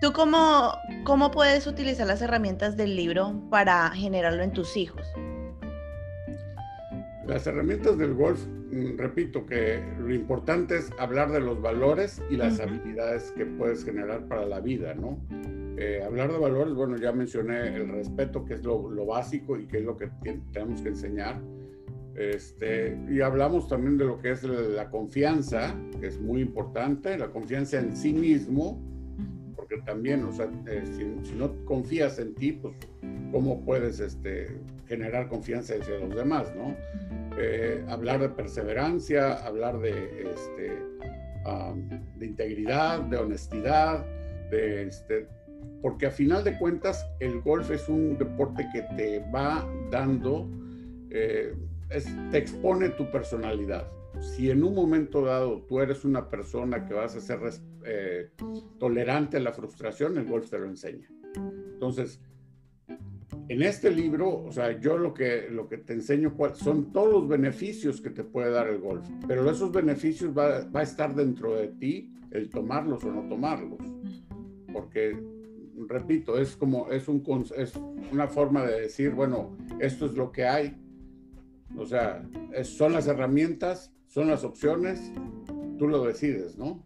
¿tú 0.00 0.14
cómo, 0.14 0.72
cómo 1.04 1.30
puedes 1.30 1.66
utilizar 1.66 2.06
las 2.06 2.22
herramientas 2.22 2.78
del 2.78 2.96
libro 2.96 3.42
para 3.50 3.90
generarlo 3.90 4.42
en 4.42 4.52
tus 4.52 4.74
hijos? 4.78 5.06
Las 7.26 7.46
herramientas 7.46 7.96
del 7.96 8.14
golf, 8.14 8.46
mm, 8.70 8.98
repito 8.98 9.46
que 9.46 9.82
lo 9.98 10.14
importante 10.14 10.76
es 10.76 10.90
hablar 10.98 11.32
de 11.32 11.40
los 11.40 11.60
valores 11.60 12.20
y 12.30 12.36
las 12.36 12.58
Ujú. 12.58 12.68
habilidades 12.68 13.32
que 13.36 13.46
puedes 13.46 13.84
generar 13.84 14.28
para 14.28 14.44
la 14.44 14.60
vida, 14.60 14.94
¿no? 14.94 15.18
Eh, 15.76 16.02
hablar 16.04 16.30
de 16.30 16.38
valores, 16.38 16.74
bueno, 16.74 16.96
ya 16.96 17.12
mencioné 17.12 17.74
el 17.76 17.88
respeto, 17.88 18.44
que 18.44 18.54
es 18.54 18.64
lo, 18.64 18.90
lo 18.90 19.06
básico 19.06 19.58
y 19.58 19.66
que 19.66 19.78
es 19.78 19.84
lo 19.84 19.96
que 19.96 20.08
tenemos 20.52 20.82
que 20.82 20.90
enseñar. 20.90 21.40
Este, 22.14 22.96
y 23.10 23.20
hablamos 23.22 23.68
también 23.68 23.96
de 23.96 24.04
lo 24.04 24.18
que 24.18 24.30
es 24.30 24.44
la, 24.44 24.60
la 24.60 24.90
confianza, 24.90 25.74
que 26.00 26.06
es 26.06 26.20
muy 26.20 26.42
importante, 26.42 27.18
la 27.18 27.30
confianza 27.32 27.80
en 27.80 27.96
sí 27.96 28.12
mismo, 28.12 28.80
porque 29.68 29.82
también, 29.84 30.24
o 30.24 30.32
sea, 30.32 30.48
eh, 30.66 30.82
si, 30.84 31.28
si 31.30 31.34
no 31.36 31.52
confías 31.64 32.18
en 32.18 32.34
ti, 32.34 32.52
pues, 32.52 32.74
¿cómo 33.32 33.64
puedes 33.64 33.98
este, 34.00 34.58
generar 34.86 35.28
confianza 35.28 35.74
hacia 35.80 35.98
los 35.98 36.14
demás, 36.14 36.52
no? 36.56 36.74
Eh, 37.38 37.82
hablar 37.88 38.20
de 38.20 38.28
perseverancia, 38.28 39.34
hablar 39.44 39.78
de, 39.80 40.30
este, 40.32 40.72
um, 41.46 41.88
de 42.18 42.26
integridad, 42.26 43.00
de 43.00 43.16
honestidad, 43.16 44.04
de 44.50 44.82
este, 44.88 45.26
porque 45.80 46.06
a 46.06 46.10
final 46.10 46.44
de 46.44 46.56
cuentas 46.58 47.06
el 47.20 47.40
golf 47.40 47.70
es 47.70 47.88
un 47.88 48.18
deporte 48.18 48.66
que 48.72 48.82
te 48.96 49.20
va 49.34 49.66
dando, 49.90 50.48
eh, 51.10 51.54
es- 51.90 52.08
te 52.30 52.38
expone 52.38 52.90
tu 52.90 53.10
personalidad. 53.10 53.88
Si 54.20 54.50
en 54.50 54.62
un 54.62 54.74
momento 54.74 55.22
dado 55.22 55.62
tú 55.62 55.80
eres 55.80 56.04
una 56.04 56.28
persona 56.30 56.86
que 56.86 56.94
vas 56.94 57.16
a 57.16 57.20
ser 57.20 57.40
res- 57.40 57.62
eh, 57.84 58.30
tolerante 58.78 59.36
a 59.36 59.40
la 59.40 59.52
frustración, 59.52 60.18
el 60.18 60.26
golf 60.26 60.50
te 60.50 60.58
lo 60.58 60.66
enseña. 60.66 61.08
Entonces, 61.74 62.20
En 63.48 63.62
este 63.62 63.90
libro, 63.90 64.42
o 64.42 64.52
sea, 64.52 64.78
yo 64.80 64.96
lo 64.96 65.12
que, 65.12 65.48
lo 65.50 65.68
que 65.68 65.78
te 65.78 65.92
enseño 65.92 66.34
son 66.54 66.92
todos 66.92 67.12
los 67.12 67.28
beneficios 67.28 68.00
que 68.00 68.10
te 68.10 68.24
puede 68.24 68.50
dar 68.50 68.68
el 68.68 68.78
golf, 68.78 69.06
pero 69.26 69.48
esos 69.50 69.70
beneficios 69.70 70.36
va, 70.36 70.64
va 70.70 70.80
a 70.80 70.82
estar 70.82 71.14
dentro 71.14 71.54
de 71.54 71.68
ti 71.68 72.14
el 72.30 72.48
tomarlos 72.48 73.04
o 73.04 73.12
no 73.12 73.28
tomarlos, 73.28 73.80
porque, 74.72 75.18
repito, 75.88 76.38
es 76.38 76.56
como, 76.56 76.90
es, 76.90 77.06
un, 77.06 77.22
es 77.56 77.74
una 78.12 78.28
forma 78.28 78.64
de 78.64 78.80
decir, 78.82 79.10
bueno, 79.10 79.56
esto 79.78 80.06
es 80.06 80.14
lo 80.14 80.32
que 80.32 80.44
hay, 80.44 80.76
o 81.76 81.84
sea, 81.84 82.26
son 82.62 82.92
las 82.92 83.06
herramientas, 83.06 83.92
son 84.06 84.28
las 84.28 84.44
opciones, 84.44 85.12
tú 85.78 85.86
lo 85.86 86.04
decides, 86.04 86.56
¿no? 86.56 86.84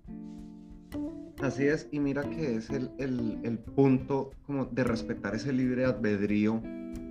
Así 1.40 1.66
es, 1.66 1.88
y 1.92 2.00
mira 2.00 2.28
que 2.28 2.56
es 2.56 2.68
el, 2.70 2.90
el, 2.98 3.38
el, 3.44 3.58
punto 3.58 4.30
como 4.44 4.64
de 4.66 4.82
respetar 4.82 5.36
ese 5.36 5.52
libre 5.52 5.84
albedrío 5.84 6.60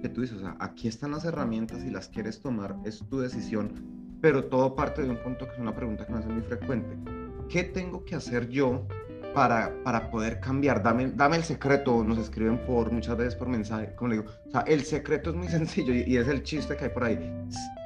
que 0.01 0.09
tú 0.09 0.21
dices, 0.21 0.37
o 0.37 0.41
sea, 0.41 0.57
aquí 0.59 0.89
están 0.89 1.11
las 1.11 1.23
herramientas 1.23 1.83
y 1.85 1.89
las 1.89 2.09
quieres 2.09 2.41
tomar, 2.41 2.75
es 2.83 2.99
tu 3.09 3.19
decisión, 3.19 3.71
pero 4.21 4.43
todo 4.45 4.75
parte 4.75 5.01
de 5.01 5.09
un 5.09 5.17
punto 5.23 5.45
que 5.45 5.53
es 5.53 5.59
una 5.59 5.73
pregunta 5.73 6.05
que 6.05 6.11
me 6.11 6.19
hace 6.19 6.27
muy 6.27 6.41
frecuente. 6.41 6.97
¿Qué 7.47 7.63
tengo 7.63 8.03
que 8.03 8.15
hacer 8.15 8.49
yo 8.49 8.85
para, 9.37 9.71
para 9.83 10.09
poder 10.09 10.39
cambiar? 10.39 10.81
Dame, 10.81 11.11
dame 11.13 11.35
el 11.35 11.43
secreto, 11.43 12.03
nos 12.03 12.17
escriben 12.17 12.57
por 12.65 12.91
muchas 12.91 13.15
veces 13.15 13.35
por 13.35 13.47
mensaje, 13.47 13.93
como 13.93 14.09
le 14.09 14.17
digo, 14.17 14.31
o 14.47 14.49
sea, 14.49 14.61
el 14.61 14.83
secreto 14.83 15.29
es 15.29 15.35
muy 15.35 15.47
sencillo 15.59 15.93
y, 15.93 16.01
y 16.07 16.17
es 16.17 16.27
el 16.27 16.41
chiste 16.41 16.75
que 16.75 16.85
hay 16.85 16.89
por 16.89 17.03
ahí. 17.03 17.19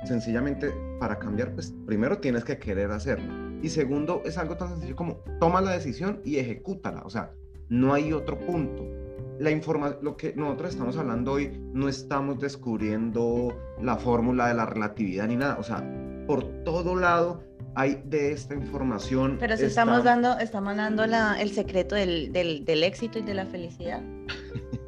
Sencillamente, 0.06 0.74
para 0.97 1.20
cambiar, 1.20 1.54
pues 1.54 1.74
primero 1.86 2.20
tienes 2.20 2.45
que 2.45 2.58
querer 2.58 2.89
hacerlo 2.91 3.52
y 3.62 3.68
segundo, 3.68 4.22
es 4.24 4.38
algo 4.38 4.56
tan 4.56 4.70
sencillo 4.70 4.95
como 4.95 5.18
toma 5.41 5.60
la 5.60 5.72
decisión 5.72 6.22
y 6.24 6.38
ejecútala. 6.38 7.02
O 7.04 7.10
sea, 7.10 7.34
no 7.68 7.93
hay 7.93 8.14
otro 8.14 8.39
punto. 8.39 8.88
La 9.38 9.52
informa 9.52 9.97
lo 10.02 10.16
que 10.16 10.34
nosotros 10.34 10.72
estamos 10.72 10.95
hablando 10.95 11.34
hoy, 11.34 11.52
no 11.74 11.89
estamos 11.89 12.39
descubriendo 12.39 13.54
la 13.82 13.97
fórmula 13.97 14.47
de 14.47 14.54
la 14.54 14.66
relatividad 14.66 15.28
ni 15.28 15.36
nada. 15.36 15.58
O 15.60 15.64
sea, 15.64 15.84
por 16.28 16.64
todo 16.64 16.95
lado 16.95 17.43
hay 17.76 18.02
de 18.06 18.32
esta 18.32 18.54
información. 18.56 19.38
Pero 19.40 19.58
si 19.58 19.66
estamos 19.66 20.04
dando, 20.04 20.38
estamos 20.40 20.76
dando 20.76 21.06
la, 21.08 21.42
el 21.42 21.52
secreto 21.52 21.96
del, 21.96 22.32
del, 22.32 22.66
del 22.66 22.84
éxito 22.84 23.20
y 23.20 23.22
de 23.22 23.34
la 23.34 23.46
felicidad. 23.46 24.02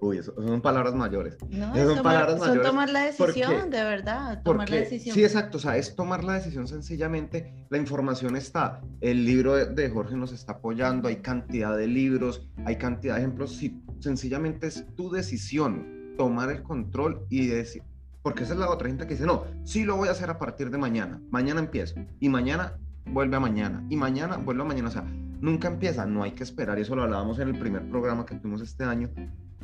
Uy, 0.00 0.18
eso, 0.18 0.32
son 0.36 0.60
palabras 0.60 0.94
mayores. 0.94 1.36
No, 1.50 1.74
son, 1.74 1.96
tomar, 1.96 2.02
palabras 2.02 2.38
son 2.38 2.48
mayores. 2.48 2.70
tomar 2.70 2.90
la 2.90 3.00
decisión, 3.06 3.52
porque, 3.52 3.76
de 3.76 3.82
verdad. 3.82 4.42
Tomar 4.44 4.66
porque, 4.66 4.72
la 4.72 4.80
decisión. 4.84 5.14
Sí, 5.14 5.24
exacto. 5.24 5.58
O 5.58 5.60
sea, 5.60 5.76
es 5.76 5.96
tomar 5.96 6.22
la 6.22 6.34
decisión 6.34 6.68
sencillamente. 6.68 7.66
La 7.68 7.78
información 7.78 8.36
está. 8.36 8.80
El 9.00 9.24
libro 9.24 9.56
de, 9.56 9.66
de, 9.66 9.90
Jorge 9.90 10.16
nos 10.16 10.32
está 10.32 10.52
apoyando. 10.52 11.08
Hay 11.08 11.16
cantidad 11.16 11.76
de 11.76 11.88
libros, 11.88 12.48
hay 12.64 12.76
cantidad 12.76 13.14
de 13.14 13.22
ejemplos. 13.22 13.56
Sí, 13.56 13.82
sencillamente 13.98 14.68
es 14.68 14.86
tu 14.94 15.10
decisión 15.10 16.14
tomar 16.16 16.50
el 16.50 16.62
control 16.62 17.26
y 17.28 17.48
decir. 17.48 17.82
Porque 18.28 18.44
esa 18.44 18.52
es 18.52 18.58
la 18.58 18.68
otra 18.68 18.88
gente 18.88 19.06
que 19.06 19.14
dice, 19.14 19.24
no, 19.24 19.44
sí 19.64 19.84
lo 19.84 19.96
voy 19.96 20.08
a 20.08 20.10
hacer 20.10 20.28
a 20.28 20.38
partir 20.38 20.70
de 20.70 20.76
mañana. 20.76 21.18
Mañana 21.30 21.60
empiezo. 21.60 21.94
Y 22.20 22.28
mañana 22.28 22.78
vuelve 23.06 23.36
a 23.36 23.40
mañana. 23.40 23.86
Y 23.88 23.96
mañana 23.96 24.36
vuelve 24.36 24.62
a 24.62 24.66
mañana. 24.66 24.88
O 24.88 24.92
sea, 24.92 25.02
nunca 25.40 25.68
empieza. 25.68 26.04
No 26.04 26.22
hay 26.22 26.32
que 26.32 26.42
esperar. 26.42 26.78
Y 26.78 26.82
eso 26.82 26.94
lo 26.94 27.04
hablábamos 27.04 27.38
en 27.38 27.48
el 27.48 27.58
primer 27.58 27.88
programa 27.88 28.26
que 28.26 28.34
tuvimos 28.34 28.60
este 28.60 28.84
año 28.84 29.08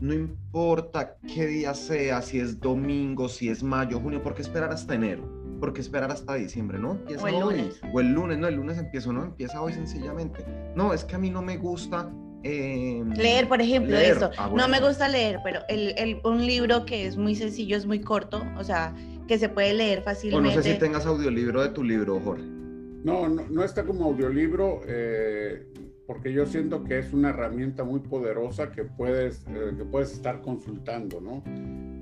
no 0.01 0.12
importa 0.12 1.17
qué 1.27 1.47
día 1.47 1.73
sea, 1.75 2.21
si 2.21 2.41
es 2.41 2.61
domingo, 2.61 3.29
si 3.29 3.49
es 3.49 3.62
mayo, 3.62 4.01
junio, 4.01 4.23
¿por 4.23 4.35
qué 4.35 4.43
esperar 4.43 4.73
hasta 4.73 4.95
enero? 4.95 5.23
¿Por 5.61 5.73
qué 5.73 5.81
esperar 5.81 6.11
hasta 6.11 6.35
diciembre? 6.35 6.79
¿No? 6.79 6.93
Empieza 6.93 7.25
o 7.25 7.29
el 7.29 7.35
hoy. 7.35 7.57
lunes. 7.57 7.81
O 7.93 8.01
el 8.01 8.12
lunes, 8.12 8.39
no, 8.39 8.49
el 8.49 8.57
lunes 8.57 8.79
empiezo, 8.79 9.12
no, 9.12 9.25
empieza 9.25 9.62
hoy 9.62 9.73
sencillamente. 9.73 10.45
No, 10.75 10.93
es 10.93 11.05
que 11.05 11.15
a 11.15 11.19
mí 11.19 11.31
no 11.31 11.43
me 11.43 11.57
gusta... 11.57 12.11
Eh, 12.45 13.03
leer, 13.16 13.49
por 13.49 13.61
ejemplo, 13.61 13.97
leer. 13.97 14.16
eso. 14.16 14.30
Ah, 14.36 14.49
bueno. 14.49 14.66
No 14.66 14.68
me 14.70 14.80
gusta 14.80 15.09
leer, 15.09 15.40
pero 15.42 15.61
el, 15.68 15.95
el, 15.97 16.20
un 16.24 16.45
libro 16.47 16.84
que 16.84 17.07
es 17.07 17.16
muy 17.16 17.34
sencillo, 17.34 17.76
es 17.76 17.86
muy 17.86 18.01
corto, 18.01 18.45
o 18.59 18.64
sea, 18.64 18.95
que 19.26 19.38
se 19.38 19.49
puede 19.49 19.72
leer 19.72 20.01
O 20.01 20.03
fácilmente. 20.03 20.55
no 20.57 20.62
sé 20.62 20.74
si 20.74 20.78
tengas 20.78 21.07
audiolibro 21.07 21.62
de 21.62 21.70
tu 21.70 21.82
libro, 21.82 22.20
Jorge. 22.20 22.45
No, 22.45 23.28
no, 23.28 23.42
no 23.51 23.64
está 23.64 23.84
como 23.84 24.05
audiolibro, 24.07 24.80
eh, 24.86 25.66
porque 26.07 26.32
yo 26.32 26.45
siento 26.47 26.84
que 26.84 26.99
es 26.99 27.12
una 27.14 27.30
herramienta 27.30 27.82
muy 27.84 28.01
poderosa 28.01 28.70
que 28.70 28.84
puedes, 28.84 29.45
eh, 29.49 29.72
que 29.76 29.84
puedes 29.84 30.12
estar 30.12 30.42
consultando, 30.42 31.20
¿no? 31.20 31.42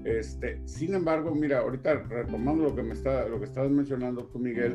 Este, 0.05 0.61
sin 0.65 0.95
embargo, 0.95 1.33
mira, 1.33 1.61
ahorita 1.61 1.95
retomando 2.09 2.65
lo 2.65 2.75
que 2.75 2.83
me 2.83 2.95
está, 2.95 3.29
lo 3.29 3.39
que 3.39 3.45
estabas 3.47 3.71
mencionando 3.71 4.25
tú, 4.27 4.41
Miguel, 4.41 4.75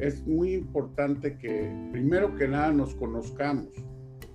es 0.00 0.26
muy 0.26 0.54
importante 0.54 1.38
que 1.38 1.70
primero 1.92 2.34
que 2.34 2.48
nada 2.48 2.72
nos 2.72 2.94
conozcamos, 2.96 3.68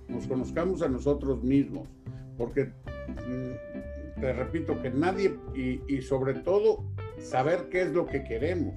nos 0.08 0.26
conozcamos 0.26 0.82
a 0.82 0.88
nosotros 0.88 1.42
mismos, 1.42 1.88
porque 2.36 2.66
mm, 2.66 4.20
te 4.20 4.32
repito 4.32 4.80
que 4.80 4.90
nadie 4.90 5.36
y, 5.54 5.80
y 5.88 6.02
sobre 6.02 6.34
todo 6.34 6.84
saber 7.18 7.68
qué 7.70 7.82
es 7.82 7.92
lo 7.92 8.06
que 8.06 8.24
queremos, 8.24 8.74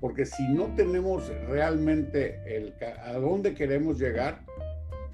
porque 0.00 0.26
si 0.26 0.48
no 0.48 0.74
tenemos 0.74 1.28
realmente 1.48 2.40
el 2.46 2.74
a 3.04 3.12
dónde 3.18 3.54
queremos 3.54 3.98
llegar, 3.98 4.44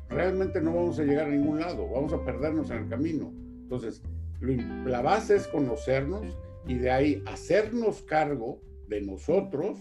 realmente 0.08 0.60
no 0.60 0.74
vamos 0.74 0.98
a 0.98 1.04
llegar 1.04 1.26
a 1.26 1.30
ningún 1.30 1.60
lado, 1.60 1.88
vamos 1.88 2.12
a 2.12 2.24
perdernos 2.24 2.70
en 2.70 2.78
el 2.78 2.88
camino. 2.88 3.32
Entonces, 3.62 4.02
lo, 4.40 4.54
la 4.88 5.02
base 5.02 5.36
es 5.36 5.46
conocernos 5.46 6.24
y 6.66 6.74
de 6.74 6.90
ahí 6.90 7.22
hacernos 7.26 8.02
cargo 8.02 8.60
de 8.88 9.02
nosotros 9.02 9.78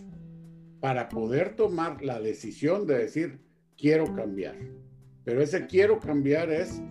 para 0.79 1.09
poder 1.09 1.55
tomar 1.55 2.03
la 2.03 2.19
decisión 2.19 2.85
de 2.85 2.97
decir, 2.97 3.39
quiero 3.77 4.13
cambiar. 4.13 4.55
Pero 5.27 5.41
ese 5.41 5.67
quiero 5.67 5.99
cambiar 5.99 6.49
es 6.49 6.81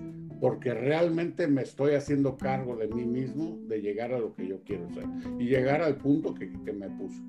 porque 0.42 0.74
realmente 0.74 1.48
me 1.48 1.62
estoy 1.62 1.94
haciendo 1.94 2.36
cargo 2.36 2.76
de 2.76 2.86
mí 2.86 3.06
mismo, 3.06 3.58
de 3.66 3.80
llegar 3.80 4.12
a 4.12 4.18
lo 4.18 4.34
que 4.34 4.46
yo 4.46 4.60
quiero 4.62 4.92
ser 4.92 5.04
y 5.38 5.46
llegar 5.46 5.80
al 5.80 5.96
punto 5.96 6.34
que, 6.34 6.52
que 6.62 6.72
me 6.74 6.90
puso. 6.90 7.22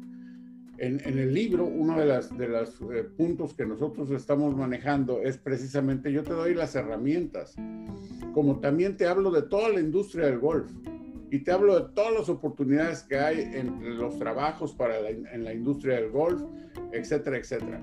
En, 0.77 0.99
en, 1.05 1.17
el 1.17 1.33
libro, 1.33 1.63
uno 1.63 1.97
de 1.97 2.07
los 2.07 2.37
de 2.37 2.49
las, 2.49 2.81
eh, 2.93 3.05
puntos 3.15 3.53
que 3.53 3.65
nosotros 3.65 4.11
estamos 4.11 4.53
manejando 4.57 5.21
es 5.21 5.37
precisamente, 5.37 6.11
yo 6.11 6.23
te 6.23 6.33
doy 6.33 6.53
las 6.53 6.75
herramientas, 6.75 7.55
como 8.33 8.59
también 8.59 8.97
te 8.97 9.07
hablo 9.07 9.31
de 9.31 9.43
toda 9.43 9.69
la 9.69 9.79
industria 9.79 10.25
del 10.25 10.39
golf 10.39 10.69
y 11.31 11.39
te 11.39 11.53
hablo 11.53 11.79
de 11.79 11.93
todas 11.93 12.13
las 12.13 12.27
oportunidades 12.27 13.03
que 13.03 13.17
hay 13.17 13.39
en 13.53 13.97
los 13.97 14.19
trabajos 14.19 14.73
para 14.73 14.99
la, 14.99 15.11
en 15.11 15.45
la 15.45 15.53
industria 15.53 16.01
del 16.01 16.11
golf, 16.11 16.41
etcétera, 16.91 17.37
etcétera. 17.37 17.81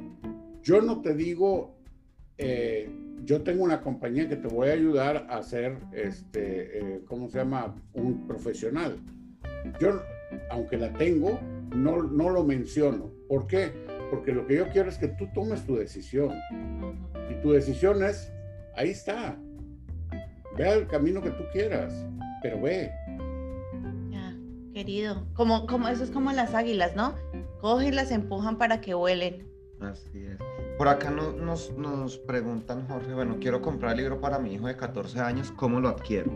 Yo 0.62 0.82
no 0.82 1.00
te 1.00 1.14
digo, 1.14 1.74
eh, 2.38 2.90
yo 3.24 3.42
tengo 3.42 3.64
una 3.64 3.80
compañía 3.80 4.28
que 4.28 4.36
te 4.36 4.48
voy 4.48 4.68
a 4.68 4.72
ayudar 4.72 5.26
a 5.30 5.42
ser, 5.42 5.78
este, 5.92 6.78
eh, 6.78 7.00
¿cómo 7.06 7.28
se 7.28 7.38
llama? 7.38 7.74
Un 7.92 8.26
profesional. 8.26 8.98
Yo, 9.80 10.02
aunque 10.50 10.76
la 10.76 10.92
tengo, 10.92 11.40
no, 11.74 12.02
no 12.02 12.30
lo 12.30 12.44
menciono. 12.44 13.10
¿Por 13.28 13.46
qué? 13.46 13.72
Porque 14.10 14.32
lo 14.32 14.46
que 14.46 14.56
yo 14.56 14.68
quiero 14.68 14.88
es 14.88 14.98
que 14.98 15.08
tú 15.08 15.28
tomes 15.32 15.64
tu 15.64 15.76
decisión. 15.76 16.32
Y 17.30 17.40
tu 17.42 17.52
decisión 17.52 18.02
es, 18.04 18.30
ahí 18.76 18.90
está. 18.90 19.38
Ve 20.56 20.68
al 20.68 20.86
camino 20.86 21.22
que 21.22 21.30
tú 21.30 21.44
quieras, 21.52 21.92
pero 22.42 22.60
ve. 22.60 22.90
Ya, 24.10 24.36
querido. 24.72 25.26
Como, 25.34 25.66
como, 25.66 25.88
eso 25.88 26.04
es 26.04 26.10
como 26.10 26.32
las 26.32 26.54
águilas, 26.54 26.94
¿no? 26.94 27.14
Cogen 27.60 27.88
y 27.88 27.92
las 27.92 28.10
empujan 28.10 28.58
para 28.58 28.80
que 28.80 28.94
vuelen. 28.94 29.48
Así 29.80 30.26
es. 30.26 30.38
Por 30.76 30.88
acá 30.88 31.10
no, 31.10 31.32
nos, 31.32 31.72
nos 31.76 32.18
preguntan, 32.18 32.88
Jorge, 32.88 33.14
bueno, 33.14 33.36
quiero 33.40 33.62
comprar 33.62 33.92
el 33.92 33.98
libro 33.98 34.20
para 34.20 34.40
mi 34.40 34.54
hijo 34.54 34.66
de 34.66 34.76
14 34.76 35.20
años, 35.20 35.52
¿cómo 35.52 35.78
lo 35.78 35.88
adquiero? 35.88 36.32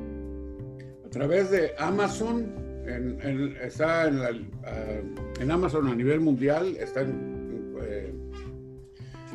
A 1.05 1.11
través 1.11 1.51
de 1.51 1.73
Amazon, 1.77 2.55
en, 2.87 3.21
en, 3.21 3.57
está 3.57 4.07
en, 4.07 4.21
la, 4.21 4.31
uh, 4.31 5.43
en, 5.43 5.51
Amazon 5.51 5.89
a 5.89 5.95
nivel 5.95 6.21
mundial, 6.21 6.77
está 6.77 7.01
en, 7.01 7.75
eh, 7.83 8.15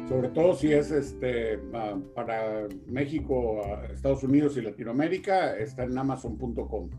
sobre 0.08 0.30
todo 0.30 0.56
si 0.56 0.72
es 0.72 0.90
este, 0.92 1.58
uh, 1.58 2.00
para 2.14 2.68
México, 2.88 3.62
uh, 3.62 3.92
Estados 3.92 4.24
Unidos 4.24 4.56
y 4.56 4.62
Latinoamérica, 4.62 5.58
está 5.58 5.84
en 5.84 5.98
amazon.com. 5.98 6.90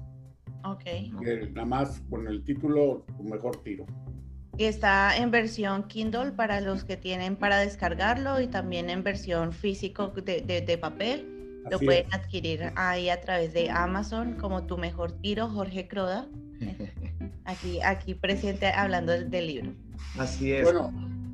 Ok. 0.65 0.85
Nada 1.53 1.67
más 1.67 2.03
con 2.11 2.27
el 2.27 2.45
título 2.45 3.05
Tu 3.17 3.25
mejor 3.25 3.63
tiro. 3.63 3.87
Y 4.57 4.65
está 4.65 5.17
en 5.17 5.31
versión 5.31 5.85
Kindle 5.85 6.33
para 6.33 6.61
los 6.61 6.85
que 6.85 6.97
tienen 6.97 7.37
para 7.37 7.59
descargarlo 7.59 8.41
y 8.41 8.47
también 8.47 8.89
en 8.89 9.03
versión 9.03 9.53
físico 9.53 10.09
de, 10.09 10.43
de, 10.43 10.61
de 10.61 10.79
papel. 10.79 11.31
Lo 11.71 11.79
pueden 11.79 12.07
es. 12.07 12.15
adquirir 12.15 12.73
ahí 12.77 13.09
a 13.09 13.21
través 13.21 13.53
de 13.55 13.71
Amazon 13.71 14.35
como 14.35 14.67
tu 14.67 14.77
mejor 14.77 15.13
tiro, 15.13 15.49
Jorge 15.49 15.89
Croda. 15.89 16.29
Aquí, 17.47 17.79
aquí 17.83 18.15
presente 18.15 18.69
hablando 18.69 19.13
del, 19.13 19.29
del 19.29 19.47
libro. 19.47 19.75
Así 20.19 20.51
es. 20.51 20.65
Bueno, 20.65 20.91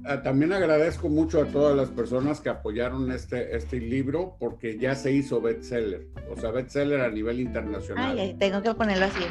eh, 0.08 0.18
también 0.24 0.52
agradezco 0.52 1.08
mucho 1.08 1.40
a 1.40 1.44
todas 1.44 1.76
las 1.76 1.90
personas 1.90 2.40
que 2.40 2.48
apoyaron 2.48 3.12
este, 3.12 3.56
este 3.56 3.78
libro 3.78 4.36
porque 4.40 4.76
ya 4.76 4.96
se 4.96 5.12
hizo 5.12 5.40
bestseller, 5.40 6.08
o 6.28 6.40
sea, 6.40 6.50
bestseller 6.50 7.02
a 7.02 7.10
nivel 7.10 7.38
internacional. 7.38 8.18
Ay, 8.18 8.34
tengo 8.38 8.60
que 8.62 8.74
ponerlo 8.74 9.06
así. 9.06 9.24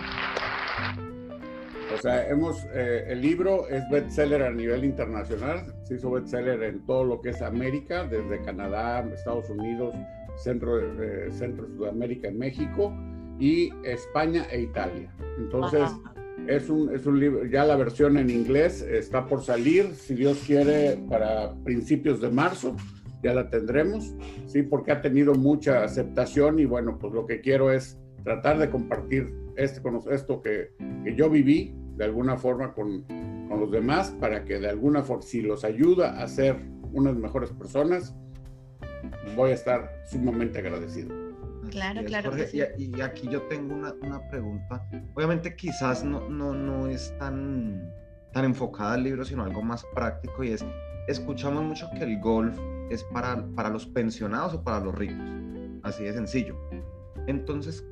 O 1.93 1.97
sea, 1.97 2.29
hemos, 2.29 2.65
eh, 2.73 3.05
el 3.07 3.21
libro 3.21 3.67
es 3.67 3.83
bestseller 3.89 4.43
a 4.43 4.51
nivel 4.51 4.85
internacional, 4.85 5.73
se 5.83 5.95
hizo 5.95 6.11
bestseller 6.11 6.61
en 6.63 6.85
todo 6.85 7.03
lo 7.03 7.21
que 7.21 7.29
es 7.29 7.41
América, 7.41 8.05
desde 8.05 8.41
Canadá, 8.43 9.07
Estados 9.13 9.49
Unidos, 9.49 9.95
Centro, 10.37 10.79
eh, 10.79 11.29
Centro 11.31 11.67
Sudamérica, 11.67 12.29
México, 12.31 12.93
y 13.39 13.71
España 13.83 14.45
e 14.51 14.61
Italia. 14.61 15.11
Entonces, 15.37 15.81
Ajá. 15.81 16.13
es 16.47 16.69
un, 16.69 16.93
es 16.93 17.05
un 17.05 17.19
libro, 17.19 17.45
ya 17.45 17.65
la 17.65 17.75
versión 17.75 18.17
en 18.17 18.29
inglés 18.29 18.81
está 18.81 19.25
por 19.25 19.41
salir, 19.41 19.95
si 19.95 20.13
Dios 20.13 20.43
quiere, 20.45 20.97
para 21.09 21.53
principios 21.63 22.21
de 22.21 22.29
marzo, 22.29 22.75
ya 23.23 23.33
la 23.33 23.49
tendremos, 23.49 24.13
sí, 24.45 24.61
porque 24.63 24.91
ha 24.91 25.01
tenido 25.01 25.33
mucha 25.33 25.83
aceptación 25.83 26.59
y 26.59 26.65
bueno, 26.65 26.97
pues 26.99 27.13
lo 27.13 27.25
que 27.25 27.41
quiero 27.41 27.71
es 27.71 27.97
tratar 28.23 28.59
de 28.59 28.69
compartir 28.69 29.33
este, 29.63 29.81
con- 29.81 30.01
esto 30.11 30.41
que, 30.41 30.71
que 31.03 31.15
yo 31.15 31.29
viví 31.29 31.75
de 31.95 32.05
alguna 32.05 32.37
forma 32.37 32.73
con, 32.73 33.03
con 33.03 33.59
los 33.59 33.71
demás 33.71 34.11
para 34.19 34.45
que 34.45 34.59
de 34.59 34.69
alguna 34.69 35.03
forma, 35.03 35.21
si 35.23 35.41
los 35.41 35.63
ayuda 35.63 36.21
a 36.21 36.27
ser 36.27 36.57
unas 36.93 37.15
mejores 37.15 37.51
personas, 37.51 38.15
voy 39.35 39.51
a 39.51 39.53
estar 39.53 39.91
sumamente 40.05 40.59
agradecido. 40.59 41.09
Claro, 41.69 42.03
claro 42.05 42.31
que 42.31 42.37
Jorge. 42.47 42.73
Y, 42.77 42.97
y 42.97 43.01
aquí 43.01 43.27
yo 43.29 43.43
tengo 43.43 43.75
una, 43.75 43.93
una 44.01 44.27
pregunta. 44.29 44.89
Obviamente 45.13 45.55
quizás 45.55 46.03
no, 46.03 46.27
no, 46.29 46.53
no 46.53 46.87
es 46.87 47.13
tan, 47.19 47.91
tan 48.33 48.45
enfocada 48.45 48.93
al 48.93 49.03
libro, 49.03 49.23
sino 49.23 49.43
algo 49.43 49.61
más 49.61 49.85
práctico 49.93 50.43
y 50.43 50.51
es, 50.51 50.65
escuchamos 51.07 51.63
mucho 51.63 51.87
que 51.95 52.03
el 52.05 52.19
golf 52.21 52.57
es 52.89 53.03
para, 53.13 53.45
para 53.55 53.69
los 53.69 53.85
pensionados 53.85 54.53
o 54.55 54.63
para 54.63 54.79
los 54.79 54.95
ricos. 54.95 55.19
Así 55.83 56.03
de 56.05 56.13
sencillo. 56.13 56.55
Entonces, 57.27 57.85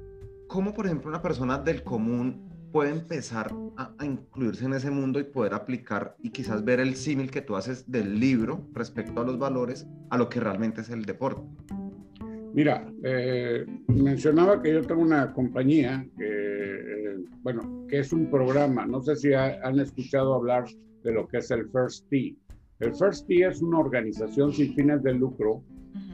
¿cómo 0.48 0.74
por 0.74 0.86
ejemplo 0.86 1.10
una 1.10 1.22
persona 1.22 1.58
del 1.58 1.84
común 1.84 2.48
puede 2.72 2.91
empezar 2.91 3.52
a, 3.78 3.93
a 3.98 4.06
incluirse 4.06 4.66
en 4.66 4.74
ese 4.74 4.91
mundo 4.91 5.20
y 5.20 5.24
poder 5.24 5.54
aplicar 5.54 6.16
y 6.22 6.30
quizás 6.30 6.64
ver 6.64 6.80
el 6.80 6.95
símil 6.95 7.32
que 7.32 7.41
tú 7.41 7.56
haces 7.56 7.89
del 7.89 8.20
libro 8.20 8.68
respecto 8.74 9.22
a 9.22 9.26
los 9.26 9.38
valores 9.39 9.88
a 10.10 10.18
lo 10.18 10.30
que 10.30 10.39
realmente 10.39 10.82
es 10.82 10.89
el 10.89 11.06
deporte? 11.06 11.41
Mira, 12.54 12.91
eh, 13.04 13.66
mencionaba 13.88 14.62
que 14.62 14.74
yo 14.74 14.82
tengo 14.82 15.02
una 15.02 15.32
compañía 15.34 16.06
que, 16.18 16.26
eh, 16.26 17.16
bueno, 17.43 17.86
que 17.88 18.00
es 18.00 18.12
un 18.12 18.30
programa. 18.32 18.86
No 18.86 19.00
sé 19.02 19.16
si 19.16 19.34
ha- 19.34 19.60
han 19.64 19.80
escuchado 19.80 20.34
hablar 20.34 20.66
de 21.04 21.12
lo 21.14 21.28
que 21.28 21.38
es 21.38 21.52
el 21.52 21.70
First 21.70 22.10
Tee. 22.10 22.36
El 22.80 22.95
First 22.95 23.28
Tee 23.28 23.43
es 23.43 23.62
una 23.62 23.80
organización 23.80 24.52
sin 24.54 24.74
fines 24.74 25.04
de 25.04 25.14
lucro 25.14 25.62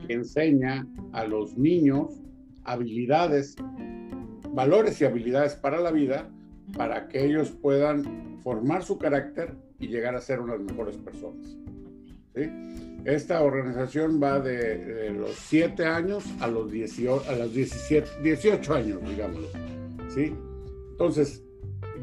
que 0.07 0.13
enseña 0.15 0.85
a 1.13 1.25
los 1.25 1.57
niños 1.57 2.21
habilidades, 2.65 3.55
valores 4.53 5.01
y 5.01 5.05
habilidades 5.05 5.55
para 5.55 5.79
la 5.79 5.91
vida, 5.91 6.29
para 6.77 7.07
que 7.07 7.25
ellos 7.25 7.51
puedan 7.51 8.39
formar 8.41 8.83
su 8.83 8.97
carácter 8.97 9.55
y 9.79 9.87
llegar 9.87 10.15
a 10.15 10.21
ser 10.21 10.39
unas 10.39 10.59
mejores 10.59 10.97
personas. 10.97 11.57
¿sí? 12.35 12.49
Esta 13.05 13.41
organización 13.43 14.21
va 14.21 14.39
de, 14.39 14.77
de 14.77 15.09
los 15.11 15.35
7 15.35 15.85
años 15.85 16.23
a 16.39 16.47
los, 16.47 16.71
18, 16.71 17.29
a 17.29 17.35
los 17.35 17.53
17, 17.53 18.07
18 18.21 18.73
años, 18.73 18.99
digámoslo. 19.07 19.49
¿sí? 20.09 20.33
Entonces, 20.91 21.43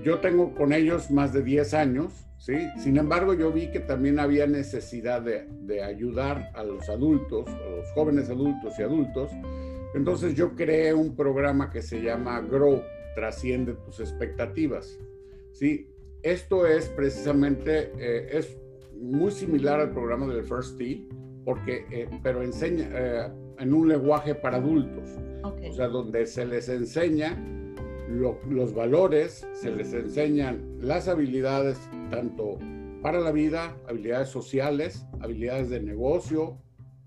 yo 0.02 0.18
tengo 0.18 0.54
con 0.54 0.72
ellos 0.72 1.10
más 1.10 1.32
de 1.32 1.42
10 1.42 1.74
años, 1.74 2.12
¿sí? 2.38 2.54
Sin 2.78 2.96
embargo, 2.96 3.34
yo 3.34 3.52
vi 3.52 3.70
que 3.70 3.80
también 3.80 4.18
había 4.18 4.46
necesidad 4.46 5.22
de, 5.22 5.46
de 5.62 5.82
ayudar 5.82 6.50
a 6.54 6.64
los 6.64 6.88
adultos, 6.88 7.46
a 7.48 7.70
los 7.76 7.88
jóvenes 7.92 8.28
adultos 8.30 8.74
y 8.78 8.82
adultos. 8.82 9.30
Entonces, 9.94 10.34
yo 10.34 10.54
creé 10.54 10.94
un 10.94 11.16
programa 11.16 11.70
que 11.70 11.82
se 11.82 12.00
llama 12.02 12.40
Grow, 12.40 12.82
Trasciende 13.16 13.74
tus 13.84 13.98
expectativas, 13.98 14.98
¿sí? 15.50 15.88
Esto 16.22 16.64
es 16.66 16.88
precisamente, 16.90 17.90
eh, 17.98 18.28
es 18.38 18.56
muy 18.94 19.32
similar 19.32 19.80
al 19.80 19.90
programa 19.90 20.32
del 20.32 20.44
First 20.44 20.78
Tee, 20.78 21.08
porque, 21.44 21.84
eh, 21.90 22.08
pero 22.22 22.42
enseña 22.42 22.88
eh, 22.92 23.28
en 23.58 23.74
un 23.74 23.88
lenguaje 23.88 24.34
para 24.36 24.58
adultos, 24.58 25.10
Ok. 25.42 25.58
o 25.70 25.72
sea, 25.72 25.88
donde 25.88 26.24
se 26.26 26.46
les 26.46 26.68
enseña 26.68 27.36
lo- 28.08 28.38
los 28.48 28.72
valores, 28.74 29.44
se 29.54 29.70
les 29.72 29.92
enseñan 29.92 30.76
las 30.80 31.08
habilidades, 31.08 31.78
tanto 32.10 32.58
para 33.02 33.18
la 33.18 33.32
vida, 33.32 33.76
habilidades 33.88 34.28
sociales, 34.28 35.04
habilidades 35.20 35.68
de 35.70 35.80
negocio, 35.80 36.58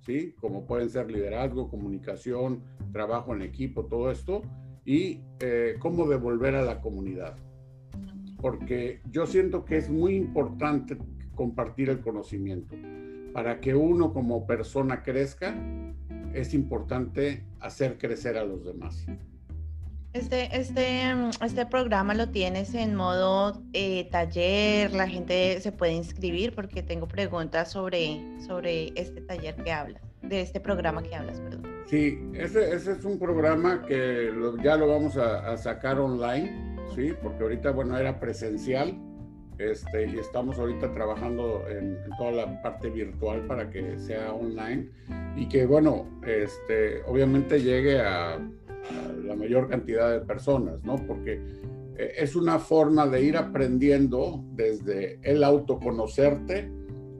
¿sí? 0.06 0.36
Como 0.40 0.66
pueden 0.66 0.90
ser 0.90 1.12
liderazgo, 1.12 1.70
comunicación, 1.70 2.62
trabajo 2.92 3.34
en 3.34 3.42
equipo, 3.42 3.86
todo 3.86 4.12
esto, 4.12 4.42
y 4.86 5.22
eh, 5.40 5.76
cómo 5.80 6.08
devolver 6.08 6.56
a 6.56 6.62
la 6.62 6.82
comunidad. 6.82 7.36
Porque 8.42 9.02
yo 9.10 9.26
siento 9.26 9.64
que 9.66 9.78
es 9.78 9.90
muy 9.90 10.16
importante 10.16 10.98
compartir 11.36 11.90
el 11.90 12.02
conocimiento. 12.02 12.76
Para 13.34 13.60
que 13.60 13.74
uno 13.74 14.14
como 14.14 14.46
persona 14.46 15.02
crezca, 15.02 15.56
es 16.34 16.54
importante 16.54 17.44
hacer 17.60 17.98
crecer 17.98 18.38
a 18.38 18.44
los 18.44 18.66
demás. 18.66 19.06
Este, 20.14 20.56
este, 20.56 21.14
mm, 21.16 21.32
este 21.44 21.66
programa 21.66 22.14
lo 22.14 22.30
tienes 22.30 22.76
en 22.76 22.94
modo 22.94 23.64
eh, 23.74 24.08
taller, 24.12 24.94
la 24.94 25.08
gente 25.08 25.60
se 25.60 25.72
puede 25.72 25.94
inscribir 25.94 26.54
porque 26.54 26.84
tengo 26.84 27.08
preguntas 27.08 27.72
sobre, 27.72 28.22
sobre 28.46 28.94
este 28.96 29.22
taller 29.22 29.56
que 29.56 29.72
hablas, 29.72 30.04
de 30.22 30.42
este 30.42 30.60
programa 30.60 31.02
que 31.02 31.16
hablas, 31.16 31.40
perdón. 31.40 31.64
Sí, 31.88 32.20
ese, 32.36 32.76
ese 32.76 32.92
es 32.92 33.04
un 33.06 33.18
programa 33.18 33.84
que 33.88 34.32
lo- 34.32 34.56
ya 34.62 34.78
lo 34.78 34.88
vamos 34.88 35.18
a, 35.18 35.52
a 35.52 35.58
sacar 35.58 36.00
online, 36.00 36.78
¿sí? 36.96 37.14
Porque 37.24 37.42
ahorita, 37.42 37.72
bueno, 37.72 37.98
era 37.98 38.20
presencial, 38.20 38.96
este, 39.58 40.08
y 40.08 40.20
estamos 40.20 40.60
ahorita 40.60 40.94
trabajando 40.94 41.64
en, 41.68 41.98
en 42.06 42.10
toda 42.20 42.32
la 42.32 42.62
parte 42.62 42.90
virtual 42.90 43.46
para 43.48 43.70
que 43.70 43.98
sea 44.00 44.32
online 44.32 44.90
y 45.36 45.48
que, 45.48 45.66
bueno, 45.66 46.06
este, 46.26 47.02
obviamente 47.08 47.62
llegue 47.62 48.00
a, 48.00 48.40
la 49.24 49.36
mayor 49.36 49.70
cantidad 49.70 50.12
de 50.12 50.26
personas, 50.26 50.84
¿no? 50.84 50.96
Porque 51.08 51.42
eh, 51.98 52.14
es 52.18 52.36
una 52.36 52.60
forma 52.60 53.08
de 53.08 53.24
ir 53.24 53.38
aprendiendo 53.38 54.44
desde 54.54 55.20
el 55.22 55.44
autoconocerte, 55.44 56.72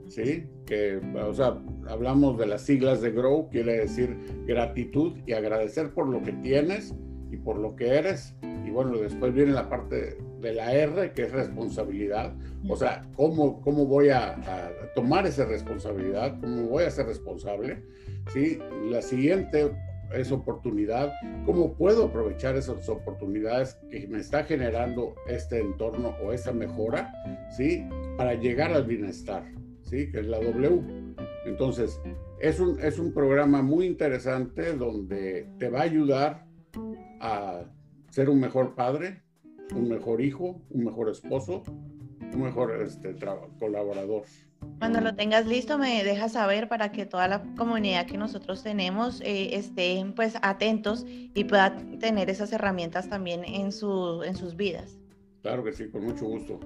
¿sí? 0.08 0.46
Que, 0.66 0.96
o 0.96 1.34
sea, 1.34 1.58
hablamos 1.88 2.38
de 2.38 2.46
las 2.46 2.62
siglas 2.62 3.00
de 3.00 3.10
GROW, 3.10 3.50
quiere 3.50 3.78
decir 3.78 4.16
gratitud 4.46 5.16
y 5.26 5.32
agradecer 5.32 5.92
por 5.92 6.08
lo 6.08 6.22
que 6.22 6.32
tienes 6.32 6.94
y 7.30 7.36
por 7.36 7.58
lo 7.58 7.76
que 7.76 7.88
eres. 7.88 8.34
Y 8.64 8.70
bueno, 8.70 8.96
después 8.96 9.34
viene 9.34 9.52
la 9.52 9.68
parte 9.68 10.16
de 10.40 10.52
la 10.54 10.72
R, 10.72 11.12
que 11.12 11.22
es 11.22 11.32
responsabilidad. 11.32 12.34
O 12.68 12.76
sea, 12.76 13.06
¿cómo, 13.14 13.60
cómo 13.60 13.86
voy 13.86 14.08
a, 14.08 14.32
a 14.32 14.70
tomar 14.94 15.26
esa 15.26 15.44
responsabilidad? 15.44 16.38
¿Cómo 16.40 16.68
voy 16.68 16.84
a 16.84 16.90
ser 16.90 17.06
responsable? 17.06 17.82
¿Sí? 18.32 18.58
La 18.88 19.02
siguiente 19.02 19.70
es 20.12 20.32
oportunidad. 20.32 21.12
¿Cómo 21.46 21.74
puedo 21.74 22.06
aprovechar 22.06 22.56
esas 22.56 22.88
oportunidades 22.88 23.78
que 23.90 24.06
me 24.08 24.18
está 24.18 24.44
generando 24.44 25.14
este 25.26 25.60
entorno 25.60 26.14
o 26.24 26.32
esta 26.32 26.52
mejora? 26.52 27.12
¿Sí? 27.56 27.86
Para 28.16 28.34
llegar 28.34 28.72
al 28.72 28.86
bienestar. 28.86 29.44
¿Sí? 29.82 30.10
Que 30.10 30.20
es 30.20 30.26
la 30.26 30.38
W. 30.38 31.14
Entonces, 31.46 32.00
es 32.40 32.60
un, 32.60 32.80
es 32.80 32.98
un 32.98 33.12
programa 33.12 33.62
muy 33.62 33.86
interesante 33.86 34.74
donde 34.74 35.48
te 35.58 35.68
va 35.68 35.80
a 35.80 35.84
ayudar 35.84 36.46
a 37.20 37.64
ser 38.10 38.28
un 38.30 38.40
mejor 38.40 38.74
padre, 38.74 39.22
un 39.74 39.88
mejor 39.88 40.20
hijo, 40.20 40.62
un 40.70 40.84
mejor 40.84 41.10
esposo, 41.10 41.62
un 42.34 42.42
mejor 42.42 42.82
este, 42.82 43.14
colaborador. 43.58 44.24
Cuando 44.78 45.00
lo 45.00 45.14
tengas 45.14 45.46
listo, 45.46 45.78
me 45.78 46.04
dejas 46.04 46.32
saber 46.32 46.68
para 46.68 46.92
que 46.92 47.06
toda 47.06 47.28
la 47.28 47.42
comunidad 47.56 48.06
que 48.06 48.18
nosotros 48.18 48.62
tenemos 48.62 49.20
eh, 49.22 49.56
estén 49.56 50.12
pues 50.12 50.36
atentos 50.42 51.06
y 51.06 51.44
pueda 51.44 51.76
tener 51.98 52.28
esas 52.30 52.52
herramientas 52.52 53.08
también 53.08 53.44
en, 53.44 53.72
su, 53.72 54.22
en 54.24 54.36
sus 54.36 54.56
vidas. 54.56 54.98
Claro 55.42 55.64
que 55.64 55.72
sí, 55.72 55.88
con 55.88 56.04
mucho 56.04 56.26
gusto. 56.26 56.60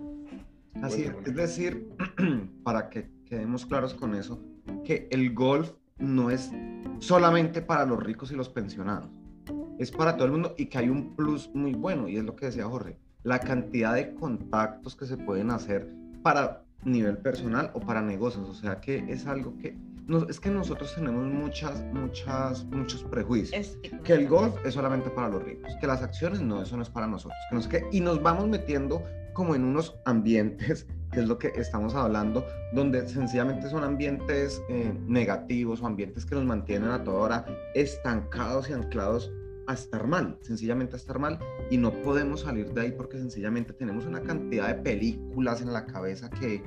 Así 0.82 1.02
es, 1.02 1.12
es 1.26 1.34
decir, 1.34 1.88
para 2.62 2.88
que 2.88 3.10
quedemos 3.26 3.66
claros 3.66 3.94
con 3.94 4.14
eso, 4.14 4.40
que 4.84 5.08
el 5.10 5.34
golf 5.34 5.72
no 5.98 6.30
es 6.30 6.50
solamente 7.00 7.62
para 7.62 7.84
los 7.84 8.02
ricos 8.02 8.30
y 8.30 8.36
los 8.36 8.48
pensionados, 8.48 9.10
es 9.78 9.90
para 9.90 10.16
todo 10.16 10.26
el 10.26 10.32
mundo 10.32 10.54
y 10.56 10.66
que 10.66 10.78
hay 10.78 10.88
un 10.88 11.16
plus 11.16 11.50
muy 11.54 11.72
bueno, 11.72 12.08
y 12.08 12.16
es 12.16 12.24
lo 12.24 12.36
que 12.36 12.46
decía 12.46 12.66
Jorge, 12.66 12.98
la 13.22 13.40
cantidad 13.40 13.94
de 13.94 14.14
contactos 14.14 14.94
que 14.94 15.06
se 15.06 15.16
pueden 15.16 15.50
hacer 15.50 15.88
para 16.22 16.64
nivel 16.84 17.18
personal 17.18 17.70
o 17.74 17.80
para 17.80 18.02
negocios, 18.02 18.48
o 18.48 18.54
sea 18.54 18.80
que 18.80 19.04
es 19.08 19.26
algo 19.26 19.56
que, 19.58 19.76
no, 20.06 20.26
es 20.28 20.40
que 20.40 20.50
nosotros 20.50 20.94
tenemos 20.94 21.26
muchas, 21.26 21.82
muchas, 21.92 22.64
muchos 22.66 23.02
prejuicios. 23.04 23.76
Que 24.04 24.14
el 24.14 24.28
golf 24.28 24.54
es 24.64 24.74
solamente 24.74 25.10
para 25.10 25.28
los 25.28 25.42
ricos, 25.42 25.72
que 25.80 25.86
las 25.86 26.02
acciones 26.02 26.40
no, 26.40 26.62
eso 26.62 26.76
no 26.76 26.82
es 26.82 26.90
para 26.90 27.06
nosotros, 27.06 27.38
que 27.50 27.56
no 27.56 27.62
sé 27.62 27.68
qué, 27.68 27.86
y 27.92 28.00
nos 28.00 28.22
vamos 28.22 28.48
metiendo 28.48 29.02
como 29.34 29.54
en 29.54 29.64
unos 29.64 29.94
ambientes, 30.04 30.86
que 31.12 31.20
es 31.20 31.28
lo 31.28 31.38
que 31.38 31.52
estamos 31.56 31.94
hablando, 31.94 32.44
donde 32.72 33.08
sencillamente 33.08 33.68
son 33.70 33.84
ambientes 33.84 34.60
eh, 34.68 34.92
negativos 35.06 35.80
o 35.82 35.86
ambientes 35.86 36.26
que 36.26 36.34
nos 36.34 36.44
mantienen 36.44 36.90
a 36.90 37.02
toda 37.04 37.18
hora 37.18 37.46
estancados 37.74 38.68
y 38.68 38.72
anclados 38.72 39.30
a 39.68 39.74
estar 39.74 40.06
mal, 40.06 40.38
sencillamente 40.40 40.94
a 40.94 40.96
estar 40.96 41.18
mal, 41.18 41.38
y 41.70 41.76
no 41.76 41.92
podemos 42.02 42.40
salir 42.40 42.72
de 42.72 42.80
ahí 42.80 42.92
porque 42.92 43.18
sencillamente 43.18 43.72
tenemos 43.72 44.06
una 44.06 44.22
cantidad 44.22 44.68
de 44.68 44.82
películas 44.82 45.60
en 45.60 45.72
la 45.72 45.84
cabeza 45.84 46.28
que, 46.30 46.62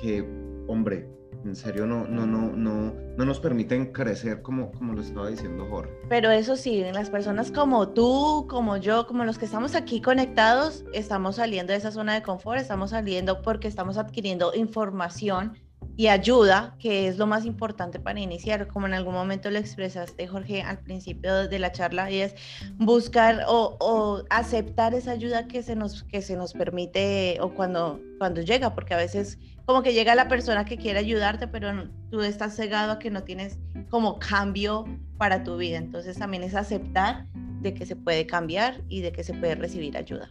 que 0.00 0.22
hombre, 0.68 1.08
En 1.44 1.56
serio, 1.56 1.86
no, 1.86 2.06
no, 2.06 2.24
no, 2.24 2.52
no, 2.52 2.94
no 3.16 3.24
nos 3.24 3.40
permiten 3.40 3.86
crecer 3.86 4.42
como, 4.42 4.70
como 4.70 4.92
lo 4.92 5.00
estaba 5.00 5.28
diciendo 5.28 5.66
Jorge. 5.68 5.90
Pero 6.08 6.30
eso 6.30 6.56
sí, 6.56 6.84
las 6.92 7.10
personas 7.10 7.50
como 7.50 7.88
tú, 7.88 8.46
como 8.48 8.76
yo, 8.76 9.08
como 9.08 9.24
los 9.24 9.38
que 9.38 9.46
estamos 9.46 9.74
aquí 9.74 10.00
conectados, 10.00 10.84
estamos 10.92 11.36
saliendo 11.36 11.72
de 11.72 11.78
esa 11.78 11.90
zona 11.90 12.14
de 12.14 12.22
confort, 12.22 12.60
estamos 12.60 12.90
saliendo 12.90 13.42
porque 13.42 13.66
estamos 13.66 13.96
adquiriendo 13.96 14.52
información 14.54 15.54
y 16.02 16.08
ayuda, 16.08 16.74
que 16.80 17.06
es 17.06 17.16
lo 17.16 17.28
más 17.28 17.44
importante 17.44 18.00
para 18.00 18.18
iniciar, 18.18 18.66
como 18.66 18.88
en 18.88 18.94
algún 18.94 19.14
momento 19.14 19.52
lo 19.52 19.58
expresaste, 19.60 20.26
Jorge, 20.26 20.60
al 20.60 20.78
principio 20.78 21.46
de 21.46 21.58
la 21.60 21.70
charla, 21.70 22.10
y 22.10 22.22
es 22.22 22.34
buscar 22.76 23.44
o, 23.46 23.76
o, 23.78 24.24
aceptar 24.28 24.94
esa 24.94 25.12
ayuda 25.12 25.46
que 25.46 25.62
se 25.62 25.76
nos, 25.76 26.02
que 26.02 26.20
se 26.20 26.34
nos 26.36 26.54
permite 26.54 27.38
o 27.40 27.54
cuando, 27.54 28.00
cuando 28.18 28.40
llega, 28.40 28.74
porque 28.74 28.94
a 28.94 28.96
veces 28.96 29.38
como 29.64 29.84
que 29.84 29.94
llega 29.94 30.16
la 30.16 30.26
persona 30.26 30.64
que 30.64 30.76
quiere 30.76 30.98
ayudarte, 30.98 31.46
pero 31.46 31.70
tú 32.10 32.20
estás 32.22 32.56
cegado 32.56 32.90
a 32.90 32.98
que 32.98 33.12
no 33.12 33.22
tienes 33.22 33.60
como 33.88 34.18
cambio 34.18 34.84
para 35.18 35.44
tu 35.44 35.56
vida. 35.56 35.78
Entonces 35.78 36.18
también 36.18 36.42
es 36.42 36.56
aceptar 36.56 37.28
de 37.60 37.74
que 37.74 37.86
se 37.86 37.94
puede 37.94 38.26
cambiar 38.26 38.82
y 38.88 39.02
de 39.02 39.12
que 39.12 39.22
se 39.22 39.34
puede 39.34 39.54
recibir 39.54 39.96
ayuda. 39.96 40.28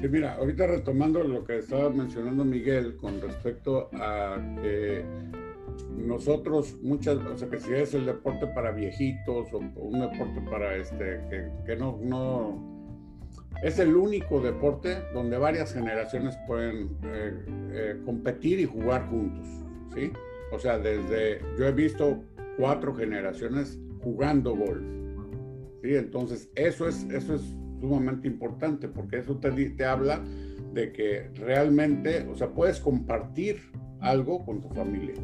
Sí, 0.00 0.08
mira, 0.08 0.34
ahorita 0.34 0.66
retomando 0.66 1.22
lo 1.22 1.44
que 1.44 1.58
estaba 1.58 1.88
mencionando 1.90 2.44
Miguel 2.44 2.96
con 2.96 3.20
respecto 3.20 3.88
a 3.94 4.36
que 4.60 5.04
nosotros 5.96 6.76
muchas, 6.82 7.16
o 7.18 7.36
sea, 7.36 7.48
que 7.48 7.60
si 7.60 7.72
es 7.72 7.94
el 7.94 8.06
deporte 8.06 8.46
para 8.48 8.72
viejitos 8.72 9.52
o, 9.52 9.58
un 9.58 10.00
deporte 10.00 10.40
para 10.50 10.76
este, 10.76 11.20
que, 11.30 11.48
que 11.64 11.76
no, 11.76 11.98
no, 12.02 12.74
es 13.62 13.78
el 13.78 13.96
único 13.96 14.40
deporte 14.40 14.98
donde 15.12 15.38
varias 15.38 15.72
generaciones 15.72 16.36
pueden 16.46 16.96
eh, 17.04 17.44
eh, 17.72 18.00
competir 18.04 18.60
y 18.60 18.66
jugar 18.66 19.08
juntos, 19.08 19.46
¿sí? 19.94 20.12
O 20.52 20.58
sea, 20.58 20.78
desde, 20.78 21.40
yo 21.58 21.66
he 21.66 21.72
visto 21.72 22.22
cuatro 22.58 22.94
generaciones 22.94 23.78
jugando 24.02 24.54
golf, 24.54 24.82
¿sí? 25.82 25.94
Entonces, 25.94 26.50
eso 26.54 26.88
es, 26.88 27.04
eso 27.10 27.36
es 27.36 27.56
sumamente 27.84 28.26
importante 28.26 28.88
porque 28.88 29.18
eso 29.18 29.36
te, 29.36 29.50
te 29.50 29.84
habla 29.84 30.22
de 30.72 30.92
que 30.92 31.28
realmente, 31.34 32.26
o 32.30 32.34
sea, 32.34 32.48
puedes 32.48 32.80
compartir 32.80 33.60
algo 34.00 34.44
con 34.44 34.62
tu 34.62 34.68
familia. 34.70 35.14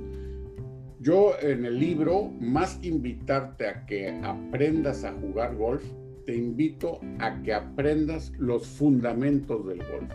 Yo 1.01 1.33
en 1.41 1.65
el 1.65 1.79
libro, 1.79 2.31
más 2.41 2.75
que 2.77 2.89
invitarte 2.89 3.67
a 3.67 3.87
que 3.87 4.11
aprendas 4.23 5.05
a 5.05 5.13
jugar 5.13 5.57
golf, 5.57 5.83
te 6.27 6.37
invito 6.37 7.01
a 7.19 7.41
que 7.43 7.55
aprendas 7.55 8.33
los 8.39 8.67
fundamentos 8.67 9.67
del 9.67 9.79
golf. 9.79 10.13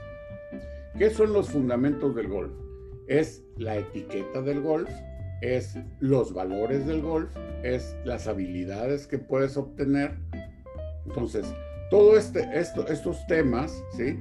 ¿Qué 0.97 1.09
son 1.09 1.33
los 1.33 1.49
fundamentos 1.49 2.15
del 2.15 2.27
golf? 2.27 2.51
Es 3.07 3.43
la 3.57 3.77
etiqueta 3.77 4.43
del 4.43 4.61
golf, 4.61 4.89
es 5.41 5.75
los 5.99 6.33
valores 6.33 6.85
del 6.85 7.01
golf, 7.01 7.35
es 7.63 7.95
las 8.05 8.27
habilidades 8.27 9.07
que 9.07 9.17
puedes 9.17 9.57
obtener. 9.57 10.19
Entonces, 11.07 11.51
todo 11.89 12.17
este, 12.17 12.47
esto, 12.53 12.87
estos 12.87 13.25
temas, 13.27 13.83
¿sí? 13.95 14.17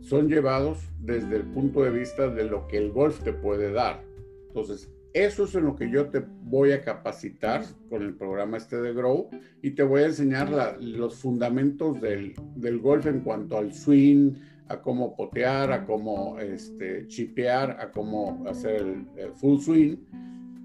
Son 0.00 0.28
llevados 0.28 0.78
desde 1.00 1.36
el 1.36 1.44
punto 1.44 1.82
de 1.82 1.90
vista 1.90 2.28
de 2.28 2.44
lo 2.44 2.66
que 2.66 2.78
el 2.78 2.92
golf 2.92 3.22
te 3.22 3.32
puede 3.32 3.72
dar. 3.72 4.02
Entonces, 4.48 4.90
eso 5.12 5.44
es 5.44 5.54
en 5.54 5.64
lo 5.64 5.76
que 5.76 5.90
yo 5.90 6.10
te 6.10 6.22
voy 6.42 6.72
a 6.72 6.82
capacitar 6.82 7.64
con 7.88 8.02
el 8.02 8.14
programa 8.14 8.58
este 8.58 8.76
de 8.76 8.92
Grow 8.92 9.30
y 9.62 9.70
te 9.70 9.82
voy 9.82 10.02
a 10.02 10.06
enseñar 10.06 10.76
los 10.80 11.16
fundamentos 11.16 12.00
del, 12.00 12.34
del, 12.54 12.78
golf 12.78 13.06
en 13.06 13.20
cuanto 13.20 13.56
al 13.56 13.72
swing, 13.72 14.34
a 14.68 14.82
cómo 14.82 15.16
potear, 15.16 15.72
a 15.72 15.86
cómo 15.86 16.38
este, 16.38 17.06
chipear, 17.06 17.78
a 17.80 17.90
cómo 17.92 18.44
hacer 18.46 19.06
el, 19.16 19.32
full 19.32 19.60
swing, 19.60 19.96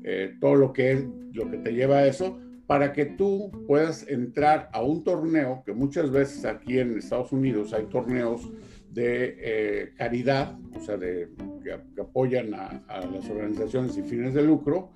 eh, 0.03 0.35
todo 0.41 0.55
lo 0.55 0.73
que 0.73 0.91
es 0.91 1.05
lo 1.31 1.49
que 1.49 1.57
te 1.57 1.71
lleva 1.71 1.99
a 1.99 2.07
eso 2.07 2.37
para 2.71 2.93
que 2.93 3.05
tú 3.05 3.51
puedas 3.67 4.07
entrar 4.07 4.69
a 4.71 4.81
un 4.81 5.03
torneo 5.03 5.61
que 5.65 5.73
muchas 5.73 6.09
veces 6.09 6.45
aquí 6.45 6.79
en 6.79 6.97
Estados 6.97 7.33
Unidos 7.33 7.73
hay 7.73 7.87
torneos 7.87 8.49
de 8.89 9.35
eh, 9.39 9.93
caridad, 9.97 10.57
o 10.73 10.79
sea, 10.79 10.95
de, 10.95 11.27
que, 11.61 12.01
apoyan 12.01 12.53
a, 12.53 12.81
las 13.11 13.29
organizaciones 13.29 13.95
sin 13.95 14.05
fines 14.05 14.33
de 14.33 14.43
lucro, 14.43 14.89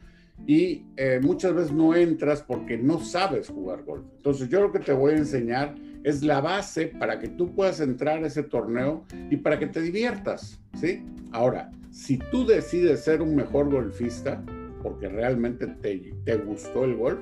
y 0.47 0.85
eh, 0.95 1.19
muchas 1.21 1.53
veces 1.53 1.73
no 1.73 1.93
entras 1.93 2.41
porque 2.43 2.77
no 2.77 3.01
sabes 3.01 3.49
jugar 3.49 3.83
golf. 3.83 4.05
Entonces 4.15 4.47
yo 4.47 4.61
lo 4.61 4.71
que 4.71 4.79
te 4.79 4.93
voy 4.93 5.11
a 5.11 5.17
enseñar 5.17 5.75
es 6.05 6.23
la 6.23 6.39
base 6.39 6.87
para 6.97 7.19
que 7.19 7.27
tú 7.27 7.53
puedas 7.53 7.81
entrar 7.81 8.23
a 8.23 8.27
ese 8.27 8.43
torneo 8.43 9.03
y 9.29 9.35
para 9.35 9.59
que 9.59 9.67
te 9.67 9.81
diviertas, 9.81 10.61
¿sí? 10.79 11.03
Ahora, 11.33 11.71
si 11.91 12.19
tú 12.31 12.45
decides 12.45 13.03
ser 13.03 13.21
un 13.21 13.35
mejor 13.35 13.69
golfista, 13.69 14.41
porque 14.81 15.09
realmente 15.09 15.67
te, 15.67 16.13
te 16.23 16.37
gustó 16.37 16.85
el 16.85 16.95
golf, 16.95 17.19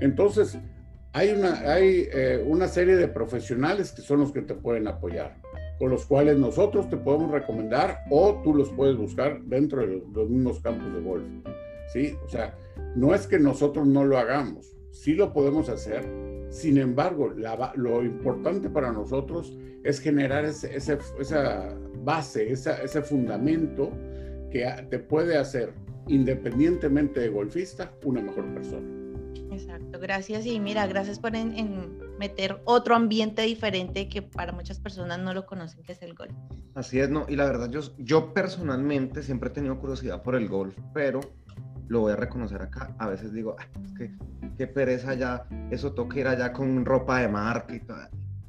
entonces 0.00 0.58
hay, 1.12 1.30
una, 1.30 1.60
hay 1.70 2.08
eh, 2.12 2.44
una 2.46 2.68
serie 2.68 2.96
de 2.96 3.08
profesionales 3.08 3.92
que 3.92 4.02
son 4.02 4.20
los 4.20 4.32
que 4.32 4.42
te 4.42 4.54
pueden 4.54 4.86
apoyar 4.88 5.36
con 5.78 5.90
los 5.90 6.04
cuales 6.06 6.38
nosotros 6.38 6.88
te 6.90 6.96
podemos 6.96 7.30
recomendar 7.30 8.04
o 8.10 8.40
tú 8.42 8.54
los 8.54 8.70
puedes 8.70 8.96
buscar 8.96 9.40
dentro 9.44 9.80
de 9.80 10.02
los 10.12 10.28
mismos 10.28 10.60
campos 10.60 10.92
de 10.92 11.00
golf. 11.00 11.24
¿Sí? 11.92 12.16
O 12.24 12.28
sea, 12.28 12.54
no 12.96 13.14
es 13.14 13.26
que 13.26 13.38
nosotros 13.38 13.86
no 13.86 14.04
lo 14.04 14.18
hagamos, 14.18 14.76
sí 14.90 15.14
lo 15.14 15.32
podemos 15.32 15.68
hacer. 15.68 16.04
Sin 16.50 16.78
embargo, 16.78 17.32
lo 17.74 18.02
importante 18.02 18.68
para 18.68 18.92
nosotros 18.92 19.56
es 19.84 20.00
generar 20.00 20.44
esa 20.44 21.76
base, 22.02 22.50
ese 22.50 23.02
fundamento 23.02 23.90
que 24.50 24.66
te 24.90 24.98
puede 24.98 25.36
hacer, 25.36 25.72
independientemente 26.08 27.20
de 27.20 27.28
golfista, 27.28 27.92
una 28.04 28.20
mejor 28.20 28.52
persona. 28.54 28.97
Exacto, 29.58 29.98
gracias. 29.98 30.46
Y 30.46 30.60
mira, 30.60 30.86
gracias 30.86 31.18
por 31.18 31.34
en, 31.34 31.98
meter 32.18 32.60
otro 32.64 32.94
ambiente 32.94 33.42
diferente 33.42 34.08
que 34.08 34.22
para 34.22 34.52
muchas 34.52 34.78
personas 34.78 35.18
no 35.18 35.34
lo 35.34 35.46
conocen, 35.46 35.82
que 35.82 35.92
es 35.92 36.02
el 36.02 36.14
golf. 36.14 36.32
Así 36.74 37.00
es, 37.00 37.10
no, 37.10 37.26
y 37.28 37.36
la 37.36 37.44
verdad, 37.44 37.68
yo, 37.70 37.80
yo 37.98 38.32
personalmente 38.32 39.22
siempre 39.22 39.50
he 39.50 39.52
tenido 39.52 39.78
curiosidad 39.78 40.22
por 40.22 40.36
el 40.36 40.48
golf, 40.48 40.76
pero 40.94 41.20
lo 41.88 42.00
voy 42.00 42.12
a 42.12 42.16
reconocer 42.16 42.62
acá. 42.62 42.94
A 42.98 43.08
veces 43.08 43.32
digo, 43.32 43.56
qué 44.56 44.66
pereza 44.66 45.14
ya, 45.14 45.46
eso 45.70 45.92
toca 45.92 46.20
ir 46.20 46.28
allá 46.28 46.52
con 46.52 46.84
ropa 46.84 47.20
de 47.20 47.28
marca 47.28 47.74
y 47.74 47.80
todo. 47.80 47.98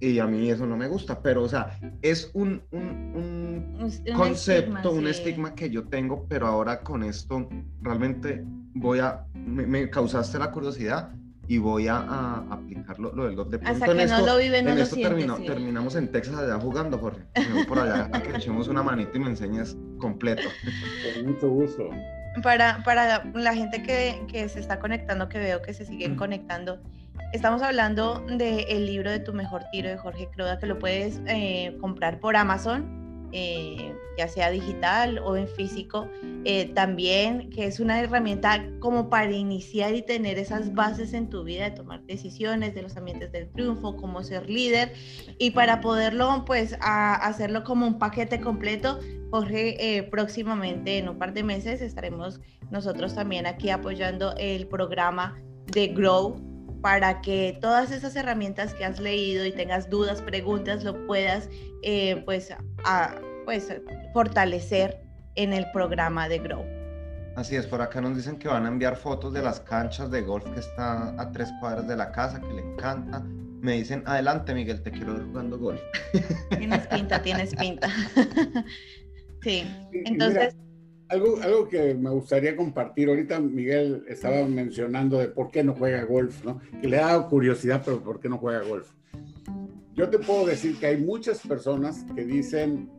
Y 0.02 0.20
a 0.20 0.28
mí 0.28 0.50
eso 0.50 0.66
no 0.66 0.78
me 0.78 0.88
gusta, 0.88 1.22
pero 1.22 1.43
o 1.43 1.50
sea, 1.50 1.78
es 2.02 2.32
un, 2.34 2.62
un, 2.72 3.76
un, 3.76 4.16
concepto, 4.16 4.91
un 4.91 5.08
estigma 5.08 5.54
que 5.56 5.70
yo 5.70 5.88
tengo, 5.89 6.26
pero 6.30 6.47
ahora 6.47 6.80
con 6.82 7.04
esto 7.04 7.50
realmente 7.82 8.45
voy 8.74 9.00
a, 9.00 9.26
me, 9.34 9.89
causaste 9.89 10.39
la 10.39 10.52
curiosidad 10.52 11.12
y 11.50 11.58
voy 11.58 11.88
a, 11.88 11.97
a 11.97 12.45
aplicarlo 12.50 13.12
lo 13.14 13.26
del 13.26 13.36
golf. 13.36 13.50
De 13.50 13.60
Hasta 13.66 13.88
que 13.88 14.06
no 14.06 14.26
lo 14.26 14.38
vive, 14.38 14.62
no 14.62 14.70
en 14.70 14.78
lo 14.78 14.84
esto 14.84 14.97
terminamos 15.45 15.95
en 15.95 16.12
Texas 16.12 16.36
allá 16.38 16.60
jugando, 16.60 16.97
Jorge. 16.97 17.24
Me 17.36 17.54
voy 17.54 17.66
por 17.66 17.80
allá 17.80 18.10
a 18.14 18.22
que 18.22 18.38
echemos 18.38 18.68
una 18.68 18.84
manita 18.84 19.18
y 19.18 19.20
me 19.20 19.30
enseñes 19.30 19.76
completo. 19.97 20.47
Con 21.16 21.34
mucho 21.34 21.50
gusto. 21.50 21.89
Para, 22.43 22.84
para 22.84 23.26
la 23.34 23.54
gente 23.54 23.82
que, 23.84 24.22
que 24.32 24.47
se 24.47 24.60
está 24.60 24.80
conectando, 24.80 25.28
que 25.28 25.39
veo 25.39 25.62
que 25.62 25.74
se 25.74 25.86
siguen 25.86 26.16
conectando, 26.16 26.80
estamos 27.34 27.61
hablando 27.61 28.24
del 28.28 28.86
libro 28.86 29.11
de 29.11 29.20
Tu 29.20 29.34
Mejor 29.34 29.63
Tiro 29.72 29.89
de 29.89 29.97
Jorge 29.97 30.30
Croda, 30.32 30.57
que 30.59 30.65
lo 30.65 30.80
puedes 30.80 31.22
eh, 31.28 31.78
comprar 31.80 32.20
por 32.20 32.36
Amazon 32.36 32.99
eh, 33.32 33.95
ya 34.17 34.28
sea 34.28 34.49
digital 34.49 35.20
o 35.20 35.38
en 35.38 35.47
físico, 35.47 36.09
eh, 36.43 36.72
también 36.74 37.51
que 37.51 37.67
es 37.67 37.80
una 37.80 38.01
herramienta 38.01 38.65
como 38.80 39.09
para 39.09 39.32
iniciar 39.32 39.93
y 39.93 40.01
tener 40.01 40.39
esas 40.39 40.74
bases 40.74 41.13
en 41.13 41.30
tu 41.30 41.43
vida 41.43 41.65
de 41.65 41.72
tomar 41.72 42.01
decisiones, 42.03 42.74
de 42.74 42.82
los 42.82 42.97
ambientes 42.97 43.32
del 43.32 43.49
triunfo, 43.51 43.95
cómo 43.95 44.24
ser 44.24 44.49
líder 44.49 44.93
y 45.38 45.51
para 45.51 45.80
poderlo 45.80 46.43
pues 46.45 46.76
hacerlo 46.82 47.63
como 47.63 47.86
un 47.86 47.99
paquete 47.99 48.41
completo, 48.41 48.99
Jorge, 49.30 49.97
eh, 49.97 50.03
próximamente 50.03 50.97
en 50.97 51.07
un 51.07 51.20
par 51.20 51.34
de 51.34 51.43
meses 51.43 51.82
estaremos 51.82 52.41
nosotros 52.72 53.13
también 53.13 53.45
aquí 53.45 53.70
apoyando 53.70 54.34
el 54.38 54.67
programa 54.67 55.39
de 55.67 55.88
Grow 55.89 56.49
para 56.82 57.21
que 57.21 57.57
todas 57.61 57.91
esas 57.91 58.15
herramientas 58.15 58.73
que 58.73 58.86
has 58.86 58.99
leído 58.99 59.45
y 59.45 59.51
tengas 59.51 59.89
dudas, 59.89 60.21
preguntas, 60.21 60.84
lo 60.84 61.05
puedas 61.07 61.49
eh, 61.84 62.21
pues, 62.25 62.53
a, 62.86 63.15
pues 63.45 63.73
fortalecer 64.13 65.01
en 65.36 65.53
el 65.53 65.65
programa 65.71 66.30
de 66.30 66.39
Grow. 66.39 66.65
Así 67.36 67.55
es, 67.55 67.67
por 67.67 67.82
acá 67.82 68.01
nos 68.01 68.15
dicen 68.15 68.38
que 68.38 68.47
van 68.47 68.65
a 68.65 68.69
enviar 68.69 68.95
fotos 68.95 69.34
de 69.34 69.41
las 69.41 69.59
canchas 69.61 70.11
de 70.11 70.21
golf 70.21 70.43
que 70.51 70.59
está 70.59 71.19
a 71.21 71.32
tres 71.32 71.49
cuadras 71.59 71.88
de 71.88 71.95
la 71.95 72.11
casa, 72.11 72.41
que 72.41 72.53
le 72.53 72.61
encanta. 72.61 73.21
Me 73.61 73.73
dicen, 73.73 74.03
adelante 74.05 74.53
Miguel, 74.53 74.82
te 74.82 74.91
quiero 74.91 75.13
ver 75.13 75.23
jugando 75.23 75.57
golf. 75.57 75.82
Tienes 76.57 76.88
pinta, 76.88 77.21
tienes 77.21 77.55
pinta. 77.55 77.89
sí, 79.41 79.65
entonces 80.05 80.55
algo, 81.10 81.41
algo 81.41 81.68
que 81.68 81.95
me 81.95 82.10
gustaría 82.12 82.55
compartir, 82.55 83.10
ahorita 83.10 83.39
Miguel 83.39 84.03
estaba 84.07 84.47
mencionando 84.47 85.18
de 85.18 85.28
por 85.28 85.49
qué 85.51 85.64
no 85.64 85.74
juega 85.74 86.03
golf, 86.03 86.45
¿no? 86.45 86.62
Que 86.82 86.88
le 86.88 86.97
da 86.97 87.28
curiosidad, 87.28 87.82
pero 87.84 88.01
por 88.01 88.20
qué 88.20 88.30
no 88.30 88.38
juega 88.38 88.62
golf. 88.62 88.91
Yo 89.95 90.10
te 90.10 90.20
puedo 90.20 90.45
decir 90.45 90.78
que 90.78 90.86
hay 90.86 90.97
muchas 90.97 91.45
personas 91.45 92.05
que 92.16 92.24
dicen, 92.24 92.89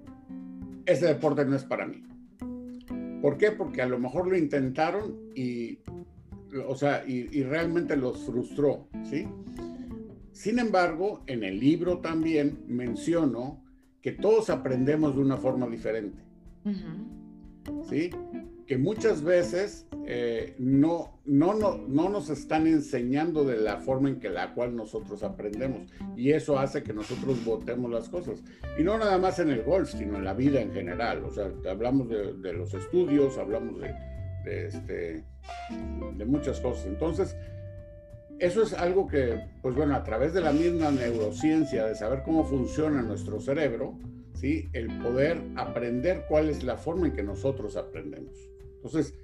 ese 0.86 1.06
deporte 1.06 1.44
no 1.44 1.56
es 1.56 1.64
para 1.64 1.86
mí. 1.86 2.02
¿Por 3.22 3.38
qué? 3.38 3.52
Porque 3.52 3.80
a 3.80 3.86
lo 3.86 3.98
mejor 3.98 4.26
lo 4.28 4.36
intentaron 4.36 5.16
y, 5.34 5.78
o 6.66 6.74
sea, 6.74 7.04
y, 7.06 7.28
y 7.30 7.44
realmente 7.44 7.96
los 7.96 8.24
frustró, 8.24 8.88
¿sí? 9.08 9.26
Sin 10.32 10.58
embargo, 10.58 11.22
en 11.26 11.44
el 11.44 11.60
libro 11.60 11.98
también 11.98 12.64
menciono 12.66 13.62
que 14.02 14.12
todos 14.12 14.50
aprendemos 14.50 15.14
de 15.14 15.22
una 15.22 15.36
forma 15.36 15.68
diferente. 15.68 16.22
¿Sí? 17.88 18.10
Que 18.66 18.78
muchas 18.78 19.22
veces 19.22 19.86
eh, 20.06 20.54
no, 20.58 21.20
no, 21.24 21.54
no, 21.54 21.76
no, 21.76 22.08
nos 22.08 22.30
están 22.30 22.66
enseñando 22.66 23.44
de 23.44 23.56
la 23.58 23.78
forma 23.78 24.08
en 24.08 24.20
que 24.20 24.28
la 24.28 24.54
cual 24.54 24.76
nosotros 24.76 25.22
aprendemos. 25.22 25.88
Y 26.16 26.32
eso 26.32 26.58
hace 26.58 26.82
que 26.82 26.92
nosotros 26.92 27.44
votemos 27.44 27.90
las 27.90 28.08
cosas. 28.08 28.42
Y 28.78 28.82
no 28.82 28.96
nada 28.98 29.18
más 29.18 29.38
en 29.38 29.50
el 29.50 29.62
golf, 29.62 29.90
sino 29.90 30.16
en 30.16 30.24
la 30.24 30.34
vida 30.34 30.60
en 30.60 30.72
general. 30.72 31.24
O 31.24 31.30
sea, 31.30 31.50
hablamos 31.68 32.08
de, 32.08 32.52
los 32.52 32.74
estudios, 32.74 33.38
hablamos 33.38 33.80
de, 33.80 33.94
de, 34.44 34.66
este, 34.66 35.24
de 36.16 36.24
muchas 36.24 36.60
cosas. 36.60 36.86
Entonces, 36.86 37.36
eso 38.40 38.62
es 38.62 38.72
algo 38.72 39.06
que, 39.06 39.38
pues 39.60 39.74
bueno, 39.74 39.94
a 39.94 40.02
través 40.02 40.32
de 40.32 40.40
la 40.40 40.52
misma 40.52 40.90
neurociencia, 40.90 41.84
de 41.84 41.94
saber 41.94 42.22
cómo 42.24 42.44
funciona 42.44 43.02
nuestro 43.02 43.38
cerebro, 43.38 43.98
¿sí? 44.40 44.68
El 44.72 44.88
poder 44.98 45.42
aprender 45.56 46.24
cuál 46.28 46.48
es 46.48 46.62
la 46.62 46.76
forma 46.76 47.06
en 47.06 47.12
que 47.12 47.22
nosotros 47.22 47.76
aprendemos. 47.76 48.34
Entonces, 48.76 49.14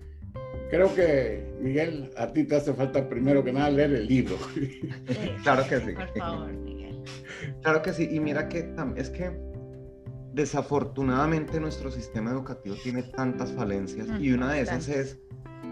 creo 0.71 0.95
que, 0.95 1.43
Miguel, 1.61 2.11
a 2.17 2.33
ti 2.33 2.45
te 2.45 2.57
hace 2.57 2.75
falta 2.75 3.09
primero 3.09 3.43
que 3.43 3.53
nada 3.53 3.71
leer 3.71 3.95
el 3.95 4.07
libro. 4.07 4.37
claro 5.43 5.65
que 5.69 5.81
sí. 5.81 5.93
Por 5.93 6.19
favor, 6.19 6.53
Miguel. 6.53 7.03
Claro 7.63 7.83
que 7.83 7.93
sí. 7.93 8.09
Y 8.11 8.21
mira 8.21 8.49
que 8.49 8.75
es 8.97 9.11
que 9.11 9.31
desafortunadamente 10.35 11.59
nuestro 11.59 11.91
sistema 11.91 12.31
educativo 12.31 12.77
tiene 12.83 13.03
tantas 13.03 13.53
falencias 13.53 14.07
y 14.21 14.33
una 14.33 14.53
de 14.53 14.61
esas 14.61 14.87
es 14.89 15.19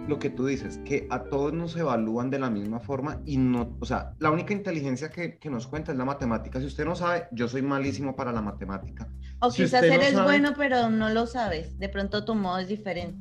lo 0.08 0.18
que 0.18 0.28
tú 0.30 0.46
dices, 0.46 0.78
que 0.84 1.06
a 1.10 1.24
todos 1.24 1.52
nos 1.52 1.74
evalúan 1.76 2.28
de 2.30 2.38
la 2.38 2.50
misma 2.50 2.78
forma 2.80 3.20
y 3.24 3.38
no, 3.38 3.76
o 3.80 3.86
sea, 3.86 4.12
la 4.18 4.30
única 4.30 4.52
inteligencia 4.52 5.10
que, 5.10 5.38
que 5.38 5.48
nos 5.50 5.66
cuenta 5.66 5.92
es 5.92 5.98
la 5.98 6.04
matemática. 6.04 6.60
Si 6.60 6.66
usted 6.66 6.84
no 6.84 6.94
sabe, 6.94 7.24
yo 7.32 7.48
soy 7.48 7.62
malísimo 7.62 8.14
para 8.14 8.30
la 8.32 8.42
matemática. 8.42 9.08
O 9.40 9.50
Si 9.50 9.62
quizás 9.62 9.80
no 9.82 9.92
eres 9.92 10.12
sabe- 10.12 10.24
bueno, 10.24 10.52
pero 10.56 10.90
no 10.90 11.08
lo 11.10 11.26
sabes. 11.26 11.78
De 11.78 11.88
pronto 11.88 12.24
tu 12.24 12.34
modo 12.34 12.58
es 12.58 12.68
diferente. 12.68 13.16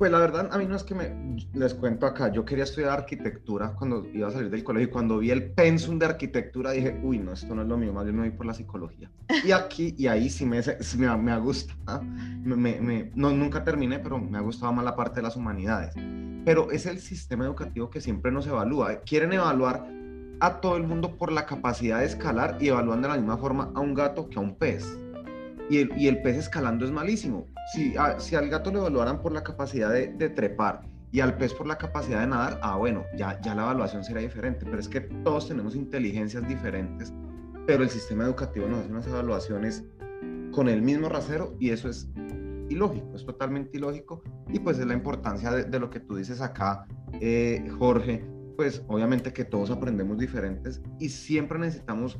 Pues 0.00 0.10
la 0.10 0.18
verdad, 0.18 0.48
a 0.50 0.56
mí 0.56 0.64
no 0.64 0.76
es 0.76 0.82
que 0.82 0.94
me, 0.94 1.36
les 1.52 1.74
cuento 1.74 2.06
acá, 2.06 2.32
yo 2.32 2.42
quería 2.42 2.64
estudiar 2.64 2.90
arquitectura 2.90 3.74
cuando 3.74 4.06
iba 4.14 4.28
a 4.28 4.30
salir 4.30 4.48
del 4.48 4.64
colegio 4.64 4.88
y 4.88 4.90
cuando 4.90 5.18
vi 5.18 5.30
el 5.30 5.52
pensum 5.52 5.98
de 5.98 6.06
arquitectura 6.06 6.70
dije, 6.70 6.98
uy, 7.02 7.18
no, 7.18 7.32
esto 7.34 7.54
no 7.54 7.60
es 7.60 7.68
lo 7.68 7.76
mío, 7.76 7.92
más 7.92 8.04
bien 8.04 8.16
me 8.16 8.22
voy 8.22 8.30
por 8.30 8.46
la 8.46 8.54
psicología. 8.54 9.10
Y 9.44 9.52
aquí 9.52 9.94
y 9.98 10.06
ahí 10.06 10.30
sí 10.30 10.46
me, 10.46 10.62
sí 10.62 10.96
me, 10.96 11.14
me 11.18 11.32
ha 11.32 11.36
gustado, 11.36 11.78
¿ah? 11.86 12.00
me, 12.02 12.56
me- 12.56 12.80
me- 12.80 13.12
no, 13.14 13.30
nunca 13.32 13.62
terminé, 13.62 13.98
pero 13.98 14.18
me 14.18 14.38
ha 14.38 14.40
gustado 14.40 14.72
más 14.72 14.86
la 14.86 14.96
parte 14.96 15.16
de 15.16 15.22
las 15.24 15.36
humanidades. 15.36 15.92
Pero 16.46 16.70
es 16.70 16.86
el 16.86 16.98
sistema 17.00 17.44
educativo 17.44 17.90
que 17.90 18.00
siempre 18.00 18.32
nos 18.32 18.46
evalúa. 18.46 19.02
Quieren 19.02 19.34
evaluar 19.34 19.86
a 20.40 20.62
todo 20.62 20.78
el 20.78 20.84
mundo 20.84 21.18
por 21.18 21.30
la 21.30 21.44
capacidad 21.44 21.98
de 22.00 22.06
escalar 22.06 22.56
y 22.58 22.68
evalúan 22.68 23.02
de 23.02 23.08
la 23.08 23.16
misma 23.18 23.36
forma 23.36 23.70
a 23.74 23.80
un 23.80 23.92
gato 23.92 24.30
que 24.30 24.38
a 24.38 24.40
un 24.40 24.56
pez. 24.56 24.96
Y 25.68 25.76
el, 25.76 25.90
y 25.98 26.08
el 26.08 26.22
pez 26.22 26.38
escalando 26.38 26.86
es 26.86 26.90
malísimo. 26.90 27.46
Si, 27.72 27.94
si 28.18 28.34
al 28.36 28.48
gato 28.48 28.70
le 28.70 28.78
evaluaran 28.78 29.20
por 29.20 29.32
la 29.32 29.42
capacidad 29.42 29.90
de, 29.90 30.28
trepar 30.30 30.82
y 31.12 31.20
al 31.20 31.36
pez 31.36 31.54
por 31.54 31.66
la 31.66 31.78
capacidad 31.78 32.20
de 32.20 32.26
nadar, 32.26 32.58
ah, 32.62 32.76
bueno, 32.76 33.04
ya, 33.16 33.40
ya 33.40 33.54
la 33.54 33.62
evaluación 33.62 34.04
será 34.04 34.20
diferente. 34.20 34.64
Pero 34.64 34.78
es 34.78 34.88
que 34.88 35.00
todos 35.00 35.48
tenemos 35.48 35.74
inteligencias 35.74 36.46
diferentes, 36.46 37.12
pero 37.66 37.82
el 37.82 37.90
sistema 37.90 38.24
educativo 38.24 38.66
nos 38.66 38.80
hace 38.80 38.90
unas 38.90 39.06
evaluaciones 39.06 39.84
con 40.52 40.68
el 40.68 40.82
mismo 40.82 41.08
rasero 41.08 41.54
y 41.60 41.70
eso 41.70 41.88
es 41.88 42.08
ilógico, 42.68 43.14
es 43.14 43.24
totalmente 43.24 43.76
ilógico. 43.76 44.22
Y 44.48 44.58
pues 44.58 44.78
es 44.78 44.86
la 44.86 44.94
importancia 44.94 45.50
de, 45.52 45.64
de 45.64 45.78
lo 45.78 45.90
que 45.90 46.00
tú 46.00 46.16
dices 46.16 46.40
acá, 46.40 46.86
eh, 47.20 47.68
Jorge, 47.78 48.24
pues 48.60 48.84
obviamente 48.88 49.32
que 49.32 49.46
todos 49.46 49.70
aprendemos 49.70 50.18
diferentes 50.18 50.82
y 50.98 51.08
siempre 51.08 51.58
necesitamos, 51.58 52.18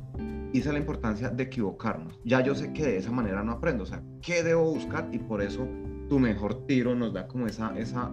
y 0.51 0.57
esa 0.57 0.69
es 0.69 0.73
la 0.73 0.79
importancia 0.79 1.29
de 1.29 1.43
equivocarnos. 1.43 2.19
Ya 2.25 2.41
yo 2.41 2.55
sé 2.55 2.73
que 2.73 2.83
de 2.83 2.97
esa 2.97 3.11
manera 3.11 3.43
no 3.43 3.51
aprendo, 3.51 3.83
o 3.83 3.85
sea, 3.85 4.01
¿qué 4.23 4.41
debo 4.41 4.73
buscar? 4.73 5.07
Y 5.11 5.19
por 5.19 5.43
eso 5.43 5.67
tu 6.09 6.17
mejor 6.17 6.65
tiro 6.65 6.95
nos 6.95 7.13
da 7.13 7.27
como 7.27 7.45
esa, 7.45 7.77
esa 7.77 8.11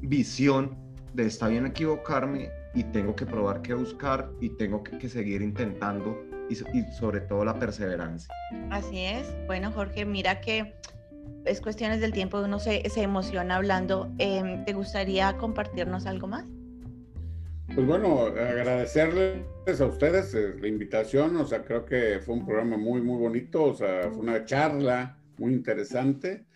visión 0.00 0.76
de 1.14 1.26
está 1.26 1.46
bien 1.46 1.64
equivocarme 1.64 2.50
y 2.74 2.82
tengo 2.82 3.14
que 3.14 3.24
probar 3.24 3.62
qué 3.62 3.72
buscar 3.72 4.32
y 4.40 4.48
tengo 4.56 4.82
que, 4.82 5.08
seguir 5.08 5.40
intentando 5.40 6.20
y 6.50 6.56
sobre 6.56 7.20
todo 7.20 7.44
la 7.44 7.56
perseverancia. 7.56 8.34
Así 8.70 8.98
es. 8.98 9.32
Bueno, 9.46 9.70
Jorge, 9.70 10.04
mira 10.04 10.40
que 10.40 10.74
es 11.44 11.60
cuestiones 11.60 12.00
del 12.00 12.10
tiempo, 12.12 12.40
uno 12.40 12.58
se, 12.58 12.82
se 12.90 13.02
emociona 13.02 13.54
hablando. 13.54 14.10
Em, 14.18 14.64
¿Te 14.64 14.72
gustaría 14.72 15.36
compartirnos 15.36 16.04
algo 16.04 16.26
más? 16.26 16.44
Pues 17.74 17.86
bueno, 17.86 18.22
agradecerles 18.22 19.80
a 19.80 19.86
ustedes 19.86 20.34
eh, 20.34 20.54
la 20.58 20.68
invitación, 20.68 21.36
o 21.36 21.44
sea, 21.44 21.62
creo 21.62 21.84
que 21.84 22.18
fue 22.20 22.34
un 22.34 22.46
programa 22.46 22.76
muy, 22.76 23.00
muy 23.00 23.18
bonito, 23.18 23.64
o 23.64 23.74
sea, 23.74 24.10
fue 24.10 24.20
una 24.20 24.44
charla 24.44 25.18
muy 25.38 25.52
interesante. 25.52 26.46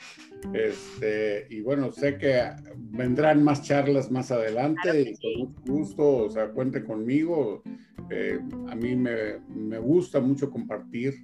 Este, 0.53 1.47
y 1.51 1.61
bueno, 1.61 1.93
sé 1.93 2.19
que 2.19 2.43
vendrán 2.77 3.45
más 3.45 3.63
charlas 3.63 4.11
más 4.11 4.33
adelante 4.33 4.81
Claro 4.83 4.99
y 4.99 5.15
sí. 5.15 5.23
con 5.23 5.49
mucho 5.49 5.73
gusto, 5.73 6.17
o 6.25 6.31
sea, 6.31 6.51
cuente 6.51 6.83
conmigo. 6.83 7.63
Eh, 8.11 8.41
a 8.69 8.75
mí 8.75 8.97
me, 8.97 9.39
me 9.49 9.79
gusta 9.79 10.21
mucho 10.21 10.51
compartir 10.51 11.15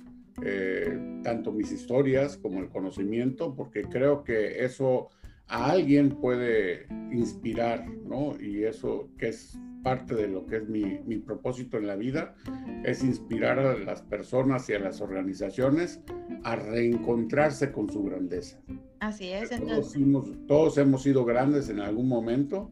eh, 0.43 1.21
tanto 1.25 1.51
mis 1.53 1.73
historias 1.73 2.37
como 2.37 2.61
el 2.61 2.69
conocimiento, 2.69 3.55
porque 3.57 3.83
creo 3.83 4.23
que 4.23 4.65
eso 4.65 5.09
a 5.49 5.71
alguien 5.71 6.11
puede 6.11 6.87
inspirar, 7.11 7.89
¿no? 8.07 8.37
Y 8.41 8.65
eso 8.65 9.09
que 9.19 9.29
es 9.29 9.59
parte 9.83 10.15
de 10.15 10.29
lo 10.29 10.47
que 10.47 10.57
es 10.57 10.69
mi, 10.69 11.01
mi 11.07 11.19
propósito 11.19 11.77
en 11.77 11.87
la 11.87 11.97
vida, 11.97 12.35
es 12.85 13.03
inspirar 13.03 13.59
a 13.59 13.77
las 13.77 14.03
personas 14.03 14.69
y 14.69 14.75
a 14.75 14.79
las 14.79 15.01
organizaciones 15.01 16.01
a 16.45 16.57
reencontrarse 16.57 17.73
con 17.73 17.91
su 17.91 18.03
grandeza. 18.05 18.59
Así 19.01 19.31
es. 19.31 19.51
Todos 19.51 19.61
Entonces, 19.61 19.95
hemos, 19.97 20.47
todos 20.47 20.79
hemos 20.79 21.03
sido 21.03 21.25
grandes 21.25 21.69
en 21.69 21.81
algún 21.81 22.09
momento, 22.09 22.71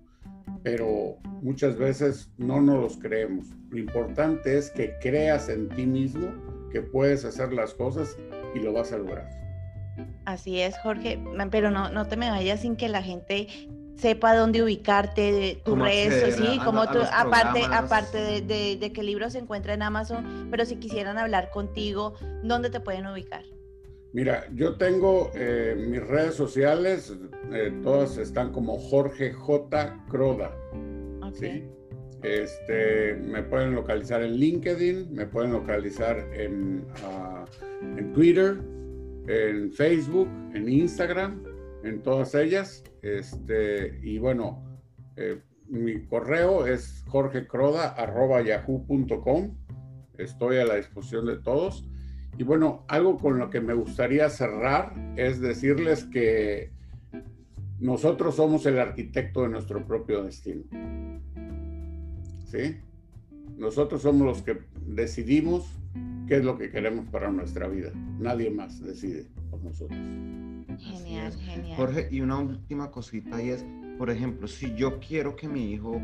pero 0.62 1.16
muchas 1.42 1.76
veces 1.76 2.30
no 2.38 2.60
nos 2.60 2.80
los 2.80 2.98
creemos. 2.98 3.48
Lo 3.70 3.78
importante 3.78 4.58
es 4.58 4.70
que 4.70 4.94
creas 5.00 5.48
en 5.48 5.68
ti 5.68 5.86
mismo 5.86 6.32
que 6.70 6.82
puedes 6.82 7.24
hacer 7.24 7.52
las 7.52 7.74
cosas 7.74 8.16
y 8.54 8.60
lo 8.60 8.72
vas 8.72 8.92
a 8.92 8.98
lograr. 8.98 9.30
así 10.24 10.60
es, 10.60 10.76
Jorge. 10.78 11.22
Pero 11.50 11.70
no, 11.70 11.90
no 11.90 12.06
te 12.06 12.16
me 12.16 12.30
vayas 12.30 12.60
sin 12.60 12.76
que 12.76 12.88
la 12.88 13.02
gente 13.02 13.46
sepa 13.96 14.34
dónde 14.36 14.62
ubicarte, 14.62 15.32
de 15.32 15.60
tus 15.64 15.78
redes, 15.78 16.36
sí, 16.36 16.58
a- 16.60 16.64
como 16.64 16.86
tú, 16.88 16.98
aparte, 17.12 17.62
aparte 17.70 18.18
de, 18.18 18.40
de- 18.42 18.76
de 18.76 18.92
que 18.92 19.00
el 19.00 19.06
libro 19.06 19.30
se 19.30 19.38
encuentra 19.38 19.74
en 19.74 19.82
Amazon, 19.82 20.48
pero 20.50 20.64
si 20.66 20.76
quisieran 20.76 21.18
hablar 21.18 21.50
contigo, 21.50 22.14
¿dónde 22.42 22.70
te 22.70 22.80
pueden 22.80 23.06
ubicar? 23.06 23.42
Mira, 24.12 24.44
yo 24.54 24.76
tengo 24.76 25.30
eh, 25.34 25.74
mis 25.88 26.00
redes 26.06 26.34
sociales, 26.34 27.12
eh, 27.52 27.72
todas 27.82 28.16
están 28.18 28.52
como 28.52 28.78
Jorge 28.78 29.32
J. 29.32 30.04
Croda. 30.08 30.56
¿sí? 31.34 31.64
Este, 32.22 33.14
me 33.14 33.42
pueden 33.42 33.74
localizar 33.74 34.22
en 34.22 34.36
LinkedIn, 34.36 35.12
me 35.12 35.26
pueden 35.26 35.52
localizar 35.52 36.16
en, 36.32 36.84
ah, 37.04 37.44
en 37.82 38.12
Twitter, 38.14 38.56
en 39.28 39.70
Facebook, 39.72 40.28
en 40.54 40.68
Instagram, 40.68 41.42
en 41.86 42.02
todas 42.02 42.34
ellas. 42.34 42.84
Este, 43.02 44.00
y 44.02 44.18
bueno, 44.18 44.64
eh, 45.16 45.40
mi 45.68 46.04
correo 46.06 46.66
es 46.66 47.04
jorgecroda.yahoo.com. 47.08 49.56
Estoy 50.18 50.56
a 50.58 50.64
la 50.64 50.76
disposición 50.76 51.26
de 51.26 51.38
todos. 51.38 51.84
Y 52.38 52.44
bueno, 52.44 52.84
algo 52.88 53.18
con 53.18 53.38
lo 53.38 53.50
que 53.50 53.60
me 53.60 53.74
gustaría 53.74 54.28
cerrar 54.28 54.92
es 55.16 55.40
decirles 55.40 56.04
que 56.04 56.70
nosotros 57.78 58.36
somos 58.36 58.64
el 58.66 58.78
arquitecto 58.78 59.42
de 59.42 59.48
nuestro 59.48 59.84
propio 59.86 60.22
destino. 60.22 60.62
¿Sí? 62.46 62.76
Nosotros 63.56 64.02
somos 64.02 64.26
los 64.26 64.42
que 64.42 64.58
decidimos 64.86 65.66
qué 66.26 66.36
es 66.36 66.44
lo 66.44 66.58
que 66.58 66.70
queremos 66.70 67.08
para 67.08 67.30
nuestra 67.30 67.68
vida. 67.68 67.90
Nadie 68.18 68.50
más 68.50 68.82
decide 68.82 69.26
por 69.50 69.62
nosotros. 69.62 69.98
Genial, 70.78 71.26
Así 71.28 71.38
es. 71.38 71.46
genial. 71.54 71.76
Jorge, 71.76 72.08
y 72.10 72.20
una 72.20 72.38
última 72.38 72.90
cosita 72.90 73.42
y 73.42 73.50
es, 73.50 73.64
por 73.98 74.10
ejemplo, 74.10 74.46
si 74.48 74.74
yo 74.74 74.98
quiero 75.00 75.36
que 75.36 75.48
mi 75.48 75.72
hijo 75.72 76.00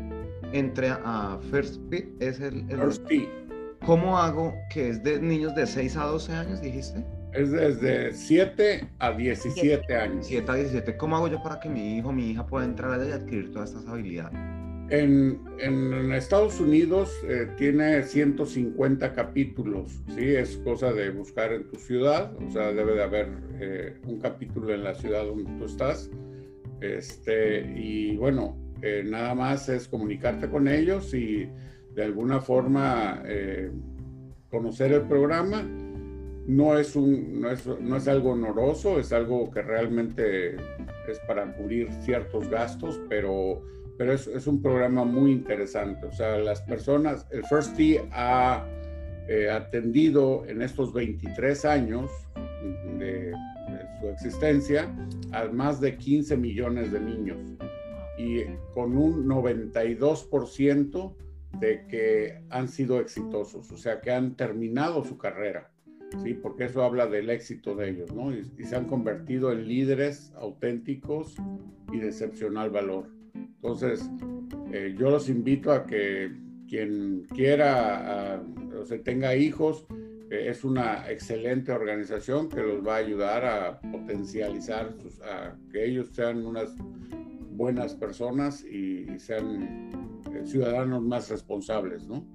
entre 0.51 0.89
a 0.89 1.39
First 1.51 1.81
Fit, 1.89 2.05
es 2.21 2.39
el, 2.39 2.65
el- 2.69 2.77
First 2.79 3.05
Tee 3.07 3.29
¿cómo 3.85 4.17
hago 4.17 4.53
que 4.73 4.89
es 4.89 5.03
de 5.03 5.19
niños 5.19 5.53
de 5.55 5.67
6 5.67 5.97
a 5.97 6.05
12 6.05 6.31
años, 6.33 6.61
dijiste? 6.61 7.03
es 7.33 7.51
desde 7.51 8.13
7 8.13 8.87
a 8.99 9.11
17 9.11 9.95
años. 9.95 10.25
7 10.27 10.51
a 10.51 10.53
17, 10.55 10.95
¿cómo 10.97 11.15
hago 11.17 11.27
yo 11.27 11.41
para 11.41 11.59
que 11.59 11.67
mi 11.67 11.97
hijo, 11.97 12.11
mi 12.13 12.29
hija 12.29 12.45
pueda 12.45 12.63
entrar 12.63 12.91
allá 12.91 13.09
y 13.09 13.11
adquirir 13.11 13.51
todas 13.51 13.71
estas 13.71 13.87
habilidades? 13.87 14.39
En, 14.89 15.41
en 15.59 16.11
Estados 16.11 16.59
Unidos 16.59 17.11
eh, 17.27 17.47
tiene 17.57 18.03
150 18.03 19.13
capítulos, 19.13 20.03
¿sí? 20.15 20.35
Es 20.35 20.57
cosa 20.57 20.91
de 20.91 21.09
buscar 21.09 21.53
en 21.53 21.67
tu 21.69 21.77
ciudad, 21.77 22.35
o 22.35 22.51
sea, 22.51 22.73
debe 22.73 22.93
de 22.93 23.03
haber 23.03 23.29
eh, 23.59 24.01
un 24.05 24.19
capítulo 24.19 24.73
en 24.73 24.83
la 24.83 24.93
ciudad 24.93 25.25
donde 25.25 25.51
tú 25.57 25.65
estás. 25.65 26.11
Este, 26.81 27.61
y 27.77 28.17
bueno, 28.17 28.57
eh, 28.81 29.01
nada 29.05 29.33
más 29.33 29.69
es 29.69 29.87
comunicarte 29.87 30.49
con 30.49 30.67
ellos 30.67 31.13
y 31.13 31.49
de 31.95 32.03
alguna 32.03 32.41
forma 32.41 33.23
eh, 33.25 33.71
conocer 34.49 34.91
el 34.91 35.03
programa. 35.03 35.63
No 36.45 36.77
es, 36.77 36.97
un, 36.97 37.39
no, 37.39 37.49
es, 37.49 37.65
no 37.65 37.95
es 37.95 38.05
algo 38.09 38.31
honoroso, 38.31 38.99
es 38.99 39.13
algo 39.13 39.49
que 39.49 39.61
realmente 39.61 40.57
es 41.07 41.17
para 41.25 41.55
cubrir 41.55 41.89
ciertos 42.01 42.49
gastos, 42.49 42.99
pero, 43.07 43.61
pero 43.97 44.13
es, 44.13 44.47
un 44.47 44.61
programa 44.61 45.03
muy 45.03 45.31
interesante. 45.31 46.05
O 46.05 46.11
sea, 46.11 46.37
las 46.37 46.61
personas, 46.61 47.27
el 47.31 47.43
First 47.45 47.75
Tee 47.75 48.01
ha 48.11 48.65
eh, 49.27 49.49
atendido 49.49 50.45
en 50.47 50.61
estos 50.61 50.93
23 50.93 51.65
años 51.65 52.09
de, 52.97 53.31
de 53.31 53.99
su 53.99 54.07
existencia 54.07 54.93
a 55.31 55.45
más 55.45 55.79
de 55.79 55.97
15 55.97 56.37
millones 56.37 56.91
de 56.91 56.99
niños 56.99 57.39
y 58.17 58.43
con 58.73 58.97
un 58.97 59.27
92% 59.27 61.15
de 61.59 61.85
que 61.87 62.41
han 62.49 62.67
sido 62.67 62.99
exitosos, 62.99 63.71
o 63.71 63.77
sea, 63.77 64.01
que 64.01 64.11
han 64.11 64.35
terminado 64.35 65.03
su 65.03 65.17
carrera, 65.17 65.71
¿sí? 66.23 66.33
Porque 66.33 66.65
eso 66.65 66.83
habla 66.83 67.07
del 67.07 67.29
éxito 67.29 67.75
de 67.75 67.89
ellos, 67.91 68.13
¿no? 68.13 68.31
Y, 68.33 68.51
y 68.57 68.63
se 68.63 68.75
han 68.75 68.85
convertido 68.85 69.51
en 69.51 69.67
líderes 69.67 70.33
auténticos 70.35 71.35
y 71.91 71.99
de 71.99 72.07
excepcional 72.07 72.69
valor. 72.69 73.12
Entonces, 73.63 74.09
eh, 74.73 74.93
yo 74.99 75.09
los 75.09 75.29
invito 75.29 75.71
a 75.71 75.85
que 75.85 76.33
quien 76.67 77.25
quiera 77.33 78.43
uh, 78.43 78.79
o 78.81 78.85
se 78.85 78.99
tenga 78.99 79.35
hijos, 79.37 79.85
eh, 80.29 80.49
es 80.49 80.65
una 80.65 81.09
excelente 81.09 81.71
organización 81.71 82.49
que 82.49 82.61
los 82.61 82.85
va 82.85 82.95
a 82.95 82.97
ayudar 82.97 83.45
a 83.45 83.79
potencializar, 83.79 84.93
a 85.23 85.55
que 85.71 85.85
ellos 85.85 86.09
sean 86.11 86.45
unas 86.45 86.75
buenas 87.51 87.95
personas 87.95 88.65
y, 88.65 89.09
y 89.09 89.19
sean 89.19 89.89
eh, 90.33 90.41
ciudadanos 90.43 91.01
más 91.01 91.29
responsables, 91.29 92.05
¿no? 92.05 92.27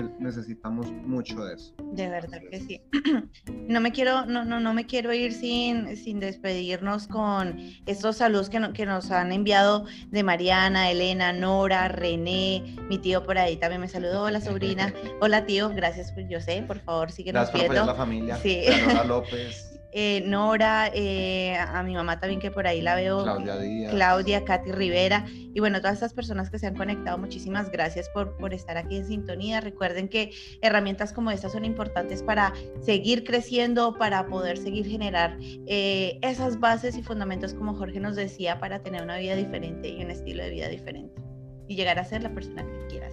Que 0.00 0.08
necesitamos 0.18 0.90
mucho 0.90 1.44
de 1.44 1.54
eso. 1.54 1.74
De 1.92 2.08
verdad 2.08 2.40
que 2.50 2.60
sí. 2.60 2.80
No 3.68 3.80
me 3.80 3.92
quiero, 3.92 4.26
no, 4.26 4.44
no, 4.44 4.58
no 4.58 4.74
me 4.74 4.84
quiero 4.86 5.12
ir 5.12 5.32
sin, 5.32 5.96
sin 5.96 6.18
despedirnos 6.18 7.06
con 7.06 7.56
estos 7.86 8.16
saludos 8.16 8.50
que, 8.50 8.58
no- 8.58 8.72
que 8.72 8.84
nos 8.84 9.10
han 9.12 9.30
enviado 9.30 9.84
de 10.08 10.22
Mariana, 10.24 10.90
Elena, 10.90 11.32
Nora, 11.32 11.86
René, 11.86 12.76
mi 12.88 12.98
tío 12.98 13.22
por 13.24 13.38
ahí 13.38 13.56
también 13.58 13.80
me 13.80 13.88
saludó, 13.88 14.28
la 14.30 14.40
sobrina. 14.40 14.92
Hola 15.20 15.46
tío, 15.46 15.68
gracias, 15.70 16.12
yo 16.28 16.40
sé, 16.40 16.62
por 16.66 16.80
favor, 16.80 17.12
síguenos 17.12 17.42
Gracias 17.50 17.52
por 17.52 17.60
apoyar 17.76 17.84
viendo. 17.84 17.92
la 17.92 17.98
familia. 17.98 18.36
Sí. 18.38 18.62
López, 19.06 19.69
Eh, 19.92 20.22
Nora, 20.26 20.90
eh, 20.94 21.56
a 21.56 21.82
mi 21.82 21.94
mamá 21.94 22.20
también 22.20 22.40
que 22.40 22.50
por 22.50 22.66
ahí 22.66 22.80
la 22.80 22.94
veo. 22.94 23.22
Claudia 23.22 23.58
Díaz. 23.58 23.92
Claudia, 23.92 24.44
Katy 24.44 24.72
Rivera 24.72 25.26
y 25.52 25.60
bueno, 25.60 25.80
todas 25.80 25.94
estas 25.94 26.14
personas 26.14 26.50
que 26.50 26.58
se 26.58 26.66
han 26.66 26.76
conectado, 26.76 27.18
muchísimas 27.18 27.70
gracias 27.70 28.08
por, 28.10 28.36
por 28.36 28.54
estar 28.54 28.76
aquí 28.76 28.96
en 28.96 29.06
sintonía. 29.06 29.60
Recuerden 29.60 30.08
que 30.08 30.30
herramientas 30.62 31.12
como 31.12 31.30
estas 31.30 31.52
son 31.52 31.64
importantes 31.64 32.22
para 32.22 32.52
seguir 32.80 33.24
creciendo, 33.24 33.96
para 33.98 34.26
poder 34.26 34.58
seguir 34.58 34.86
generar 34.86 35.36
eh, 35.66 36.18
esas 36.22 36.60
bases 36.60 36.96
y 36.96 37.02
fundamentos, 37.02 37.54
como 37.54 37.74
Jorge 37.74 37.98
nos 37.98 38.14
decía, 38.14 38.60
para 38.60 38.82
tener 38.82 39.02
una 39.02 39.18
vida 39.18 39.34
diferente 39.34 39.88
y 39.88 40.04
un 40.04 40.10
estilo 40.10 40.44
de 40.44 40.50
vida 40.50 40.68
diferente 40.68 41.20
y 41.66 41.76
llegar 41.76 41.98
a 41.98 42.04
ser 42.04 42.22
la 42.22 42.32
persona 42.32 42.64
que 42.64 42.86
quieras. 42.88 43.12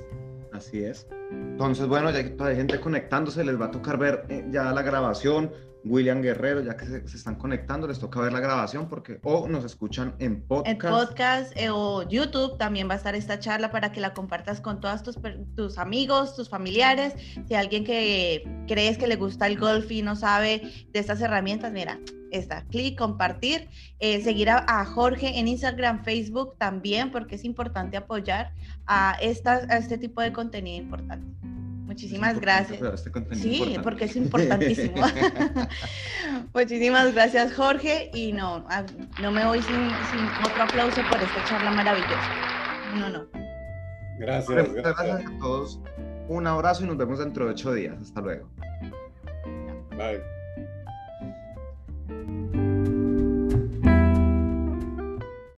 Así 0.52 0.84
es. 0.84 1.08
Entonces, 1.32 1.88
bueno, 1.88 2.10
ya 2.12 2.20
hay 2.20 2.56
gente 2.56 2.80
conectándose, 2.80 3.44
les 3.44 3.60
va 3.60 3.66
a 3.66 3.72
tocar 3.72 3.98
ver 3.98 4.26
eh, 4.30 4.46
ya 4.50 4.72
la 4.72 4.82
grabación. 4.82 5.52
William 5.84 6.22
Guerrero, 6.22 6.62
ya 6.62 6.76
que 6.76 6.86
se, 6.86 7.08
se 7.08 7.18
están 7.18 7.36
conectando, 7.36 7.88
les 7.88 8.00
toca 8.00 8.20
ver 8.20 8.34
la 8.34 8.40
grabación 8.40 8.90
porque 8.90 9.20
o 9.24 9.48
nos 9.48 9.64
escuchan 9.66 10.16
en 10.20 10.42
podcast. 10.42 10.84
En 10.84 10.92
podcast 10.92 11.58
eh, 11.58 11.70
o 11.70 12.08
YouTube 12.08 12.58
también 12.58 12.90
va 12.90 12.94
a 12.94 12.98
estar 12.98 13.16
esta 13.16 13.40
charla 13.40 13.72
para 13.72 13.92
que 13.92 14.00
la 14.00 14.14
compartas 14.14 14.62
con 14.62 14.80
todos 14.80 15.04
tus, 15.04 15.18
tus 15.56 15.78
amigos, 15.78 16.36
tus 16.36 16.50
familiares. 16.50 17.14
Si 17.48 17.56
alguien 17.56 17.84
que 17.84 18.44
crees 18.68 18.98
que 18.98 19.08
le 19.08 19.16
gusta 19.16 19.48
el 19.48 19.58
golf 19.58 19.90
y 19.92 20.02
no 20.02 20.16
sabe 20.16 20.62
de 20.92 21.00
estas 21.00 21.22
herramientas, 21.22 21.72
mira, 21.72 22.00
está, 22.32 22.66
clic, 22.66 22.98
compartir, 22.98 23.70
eh, 24.00 24.22
seguir 24.22 24.50
a, 24.50 24.66
a 24.68 24.86
Jorge 24.86 25.40
en 25.40 25.48
Instagram, 25.48 26.04
Facebook 26.04 26.56
también, 26.58 27.12
porque 27.12 27.36
es 27.36 27.46
importante 27.46 27.98
apoyar 27.98 28.54
a, 28.86 29.18
estas, 29.22 29.70
a 29.70 29.78
este 29.78 29.98
tipo 29.98 30.22
de 30.22 30.34
contenido 30.34 30.84
importante. 30.84 31.57
Muchísimas 31.88 32.32
Es 32.32 32.36
importante 32.36 32.78
gracias. 32.78 33.06
este 33.06 33.36
Sí, 33.36 33.54
importante. 33.54 33.80
porque 33.82 34.06
es 34.06 34.16
importantísimo. 34.18 34.96
Muchísimas 36.54 37.14
gracias, 37.14 37.54
Jorge. 37.56 38.12
Y 38.14 38.34
no, 38.34 38.66
ah, 38.70 38.84
no 39.22 39.32
me 39.32 39.46
voy 39.46 39.62
sin, 39.62 39.76
sin 40.12 40.20
otro 40.46 40.64
aplauso 40.64 41.02
por 41.10 41.22
esta 41.22 41.44
charla 41.46 41.72
maravillosa. 41.72 42.30
No, 42.96 43.10
no. 43.10 43.26
Gracias, 44.20 44.50
Muchas 44.50 44.74
gracias. 44.74 44.98
gracias 45.08 45.32
a 45.32 45.40
todos. 45.40 45.80
Un 46.28 46.46
abrazo 46.46 46.84
y 46.84 46.88
nos 46.88 46.98
vemos 46.98 47.20
dentro 47.20 47.46
de 47.46 47.52
ocho 47.52 47.74
días. 47.74 47.96
Hasta 48.02 48.20
luego. 48.22 48.50
Bye. 49.98 50.37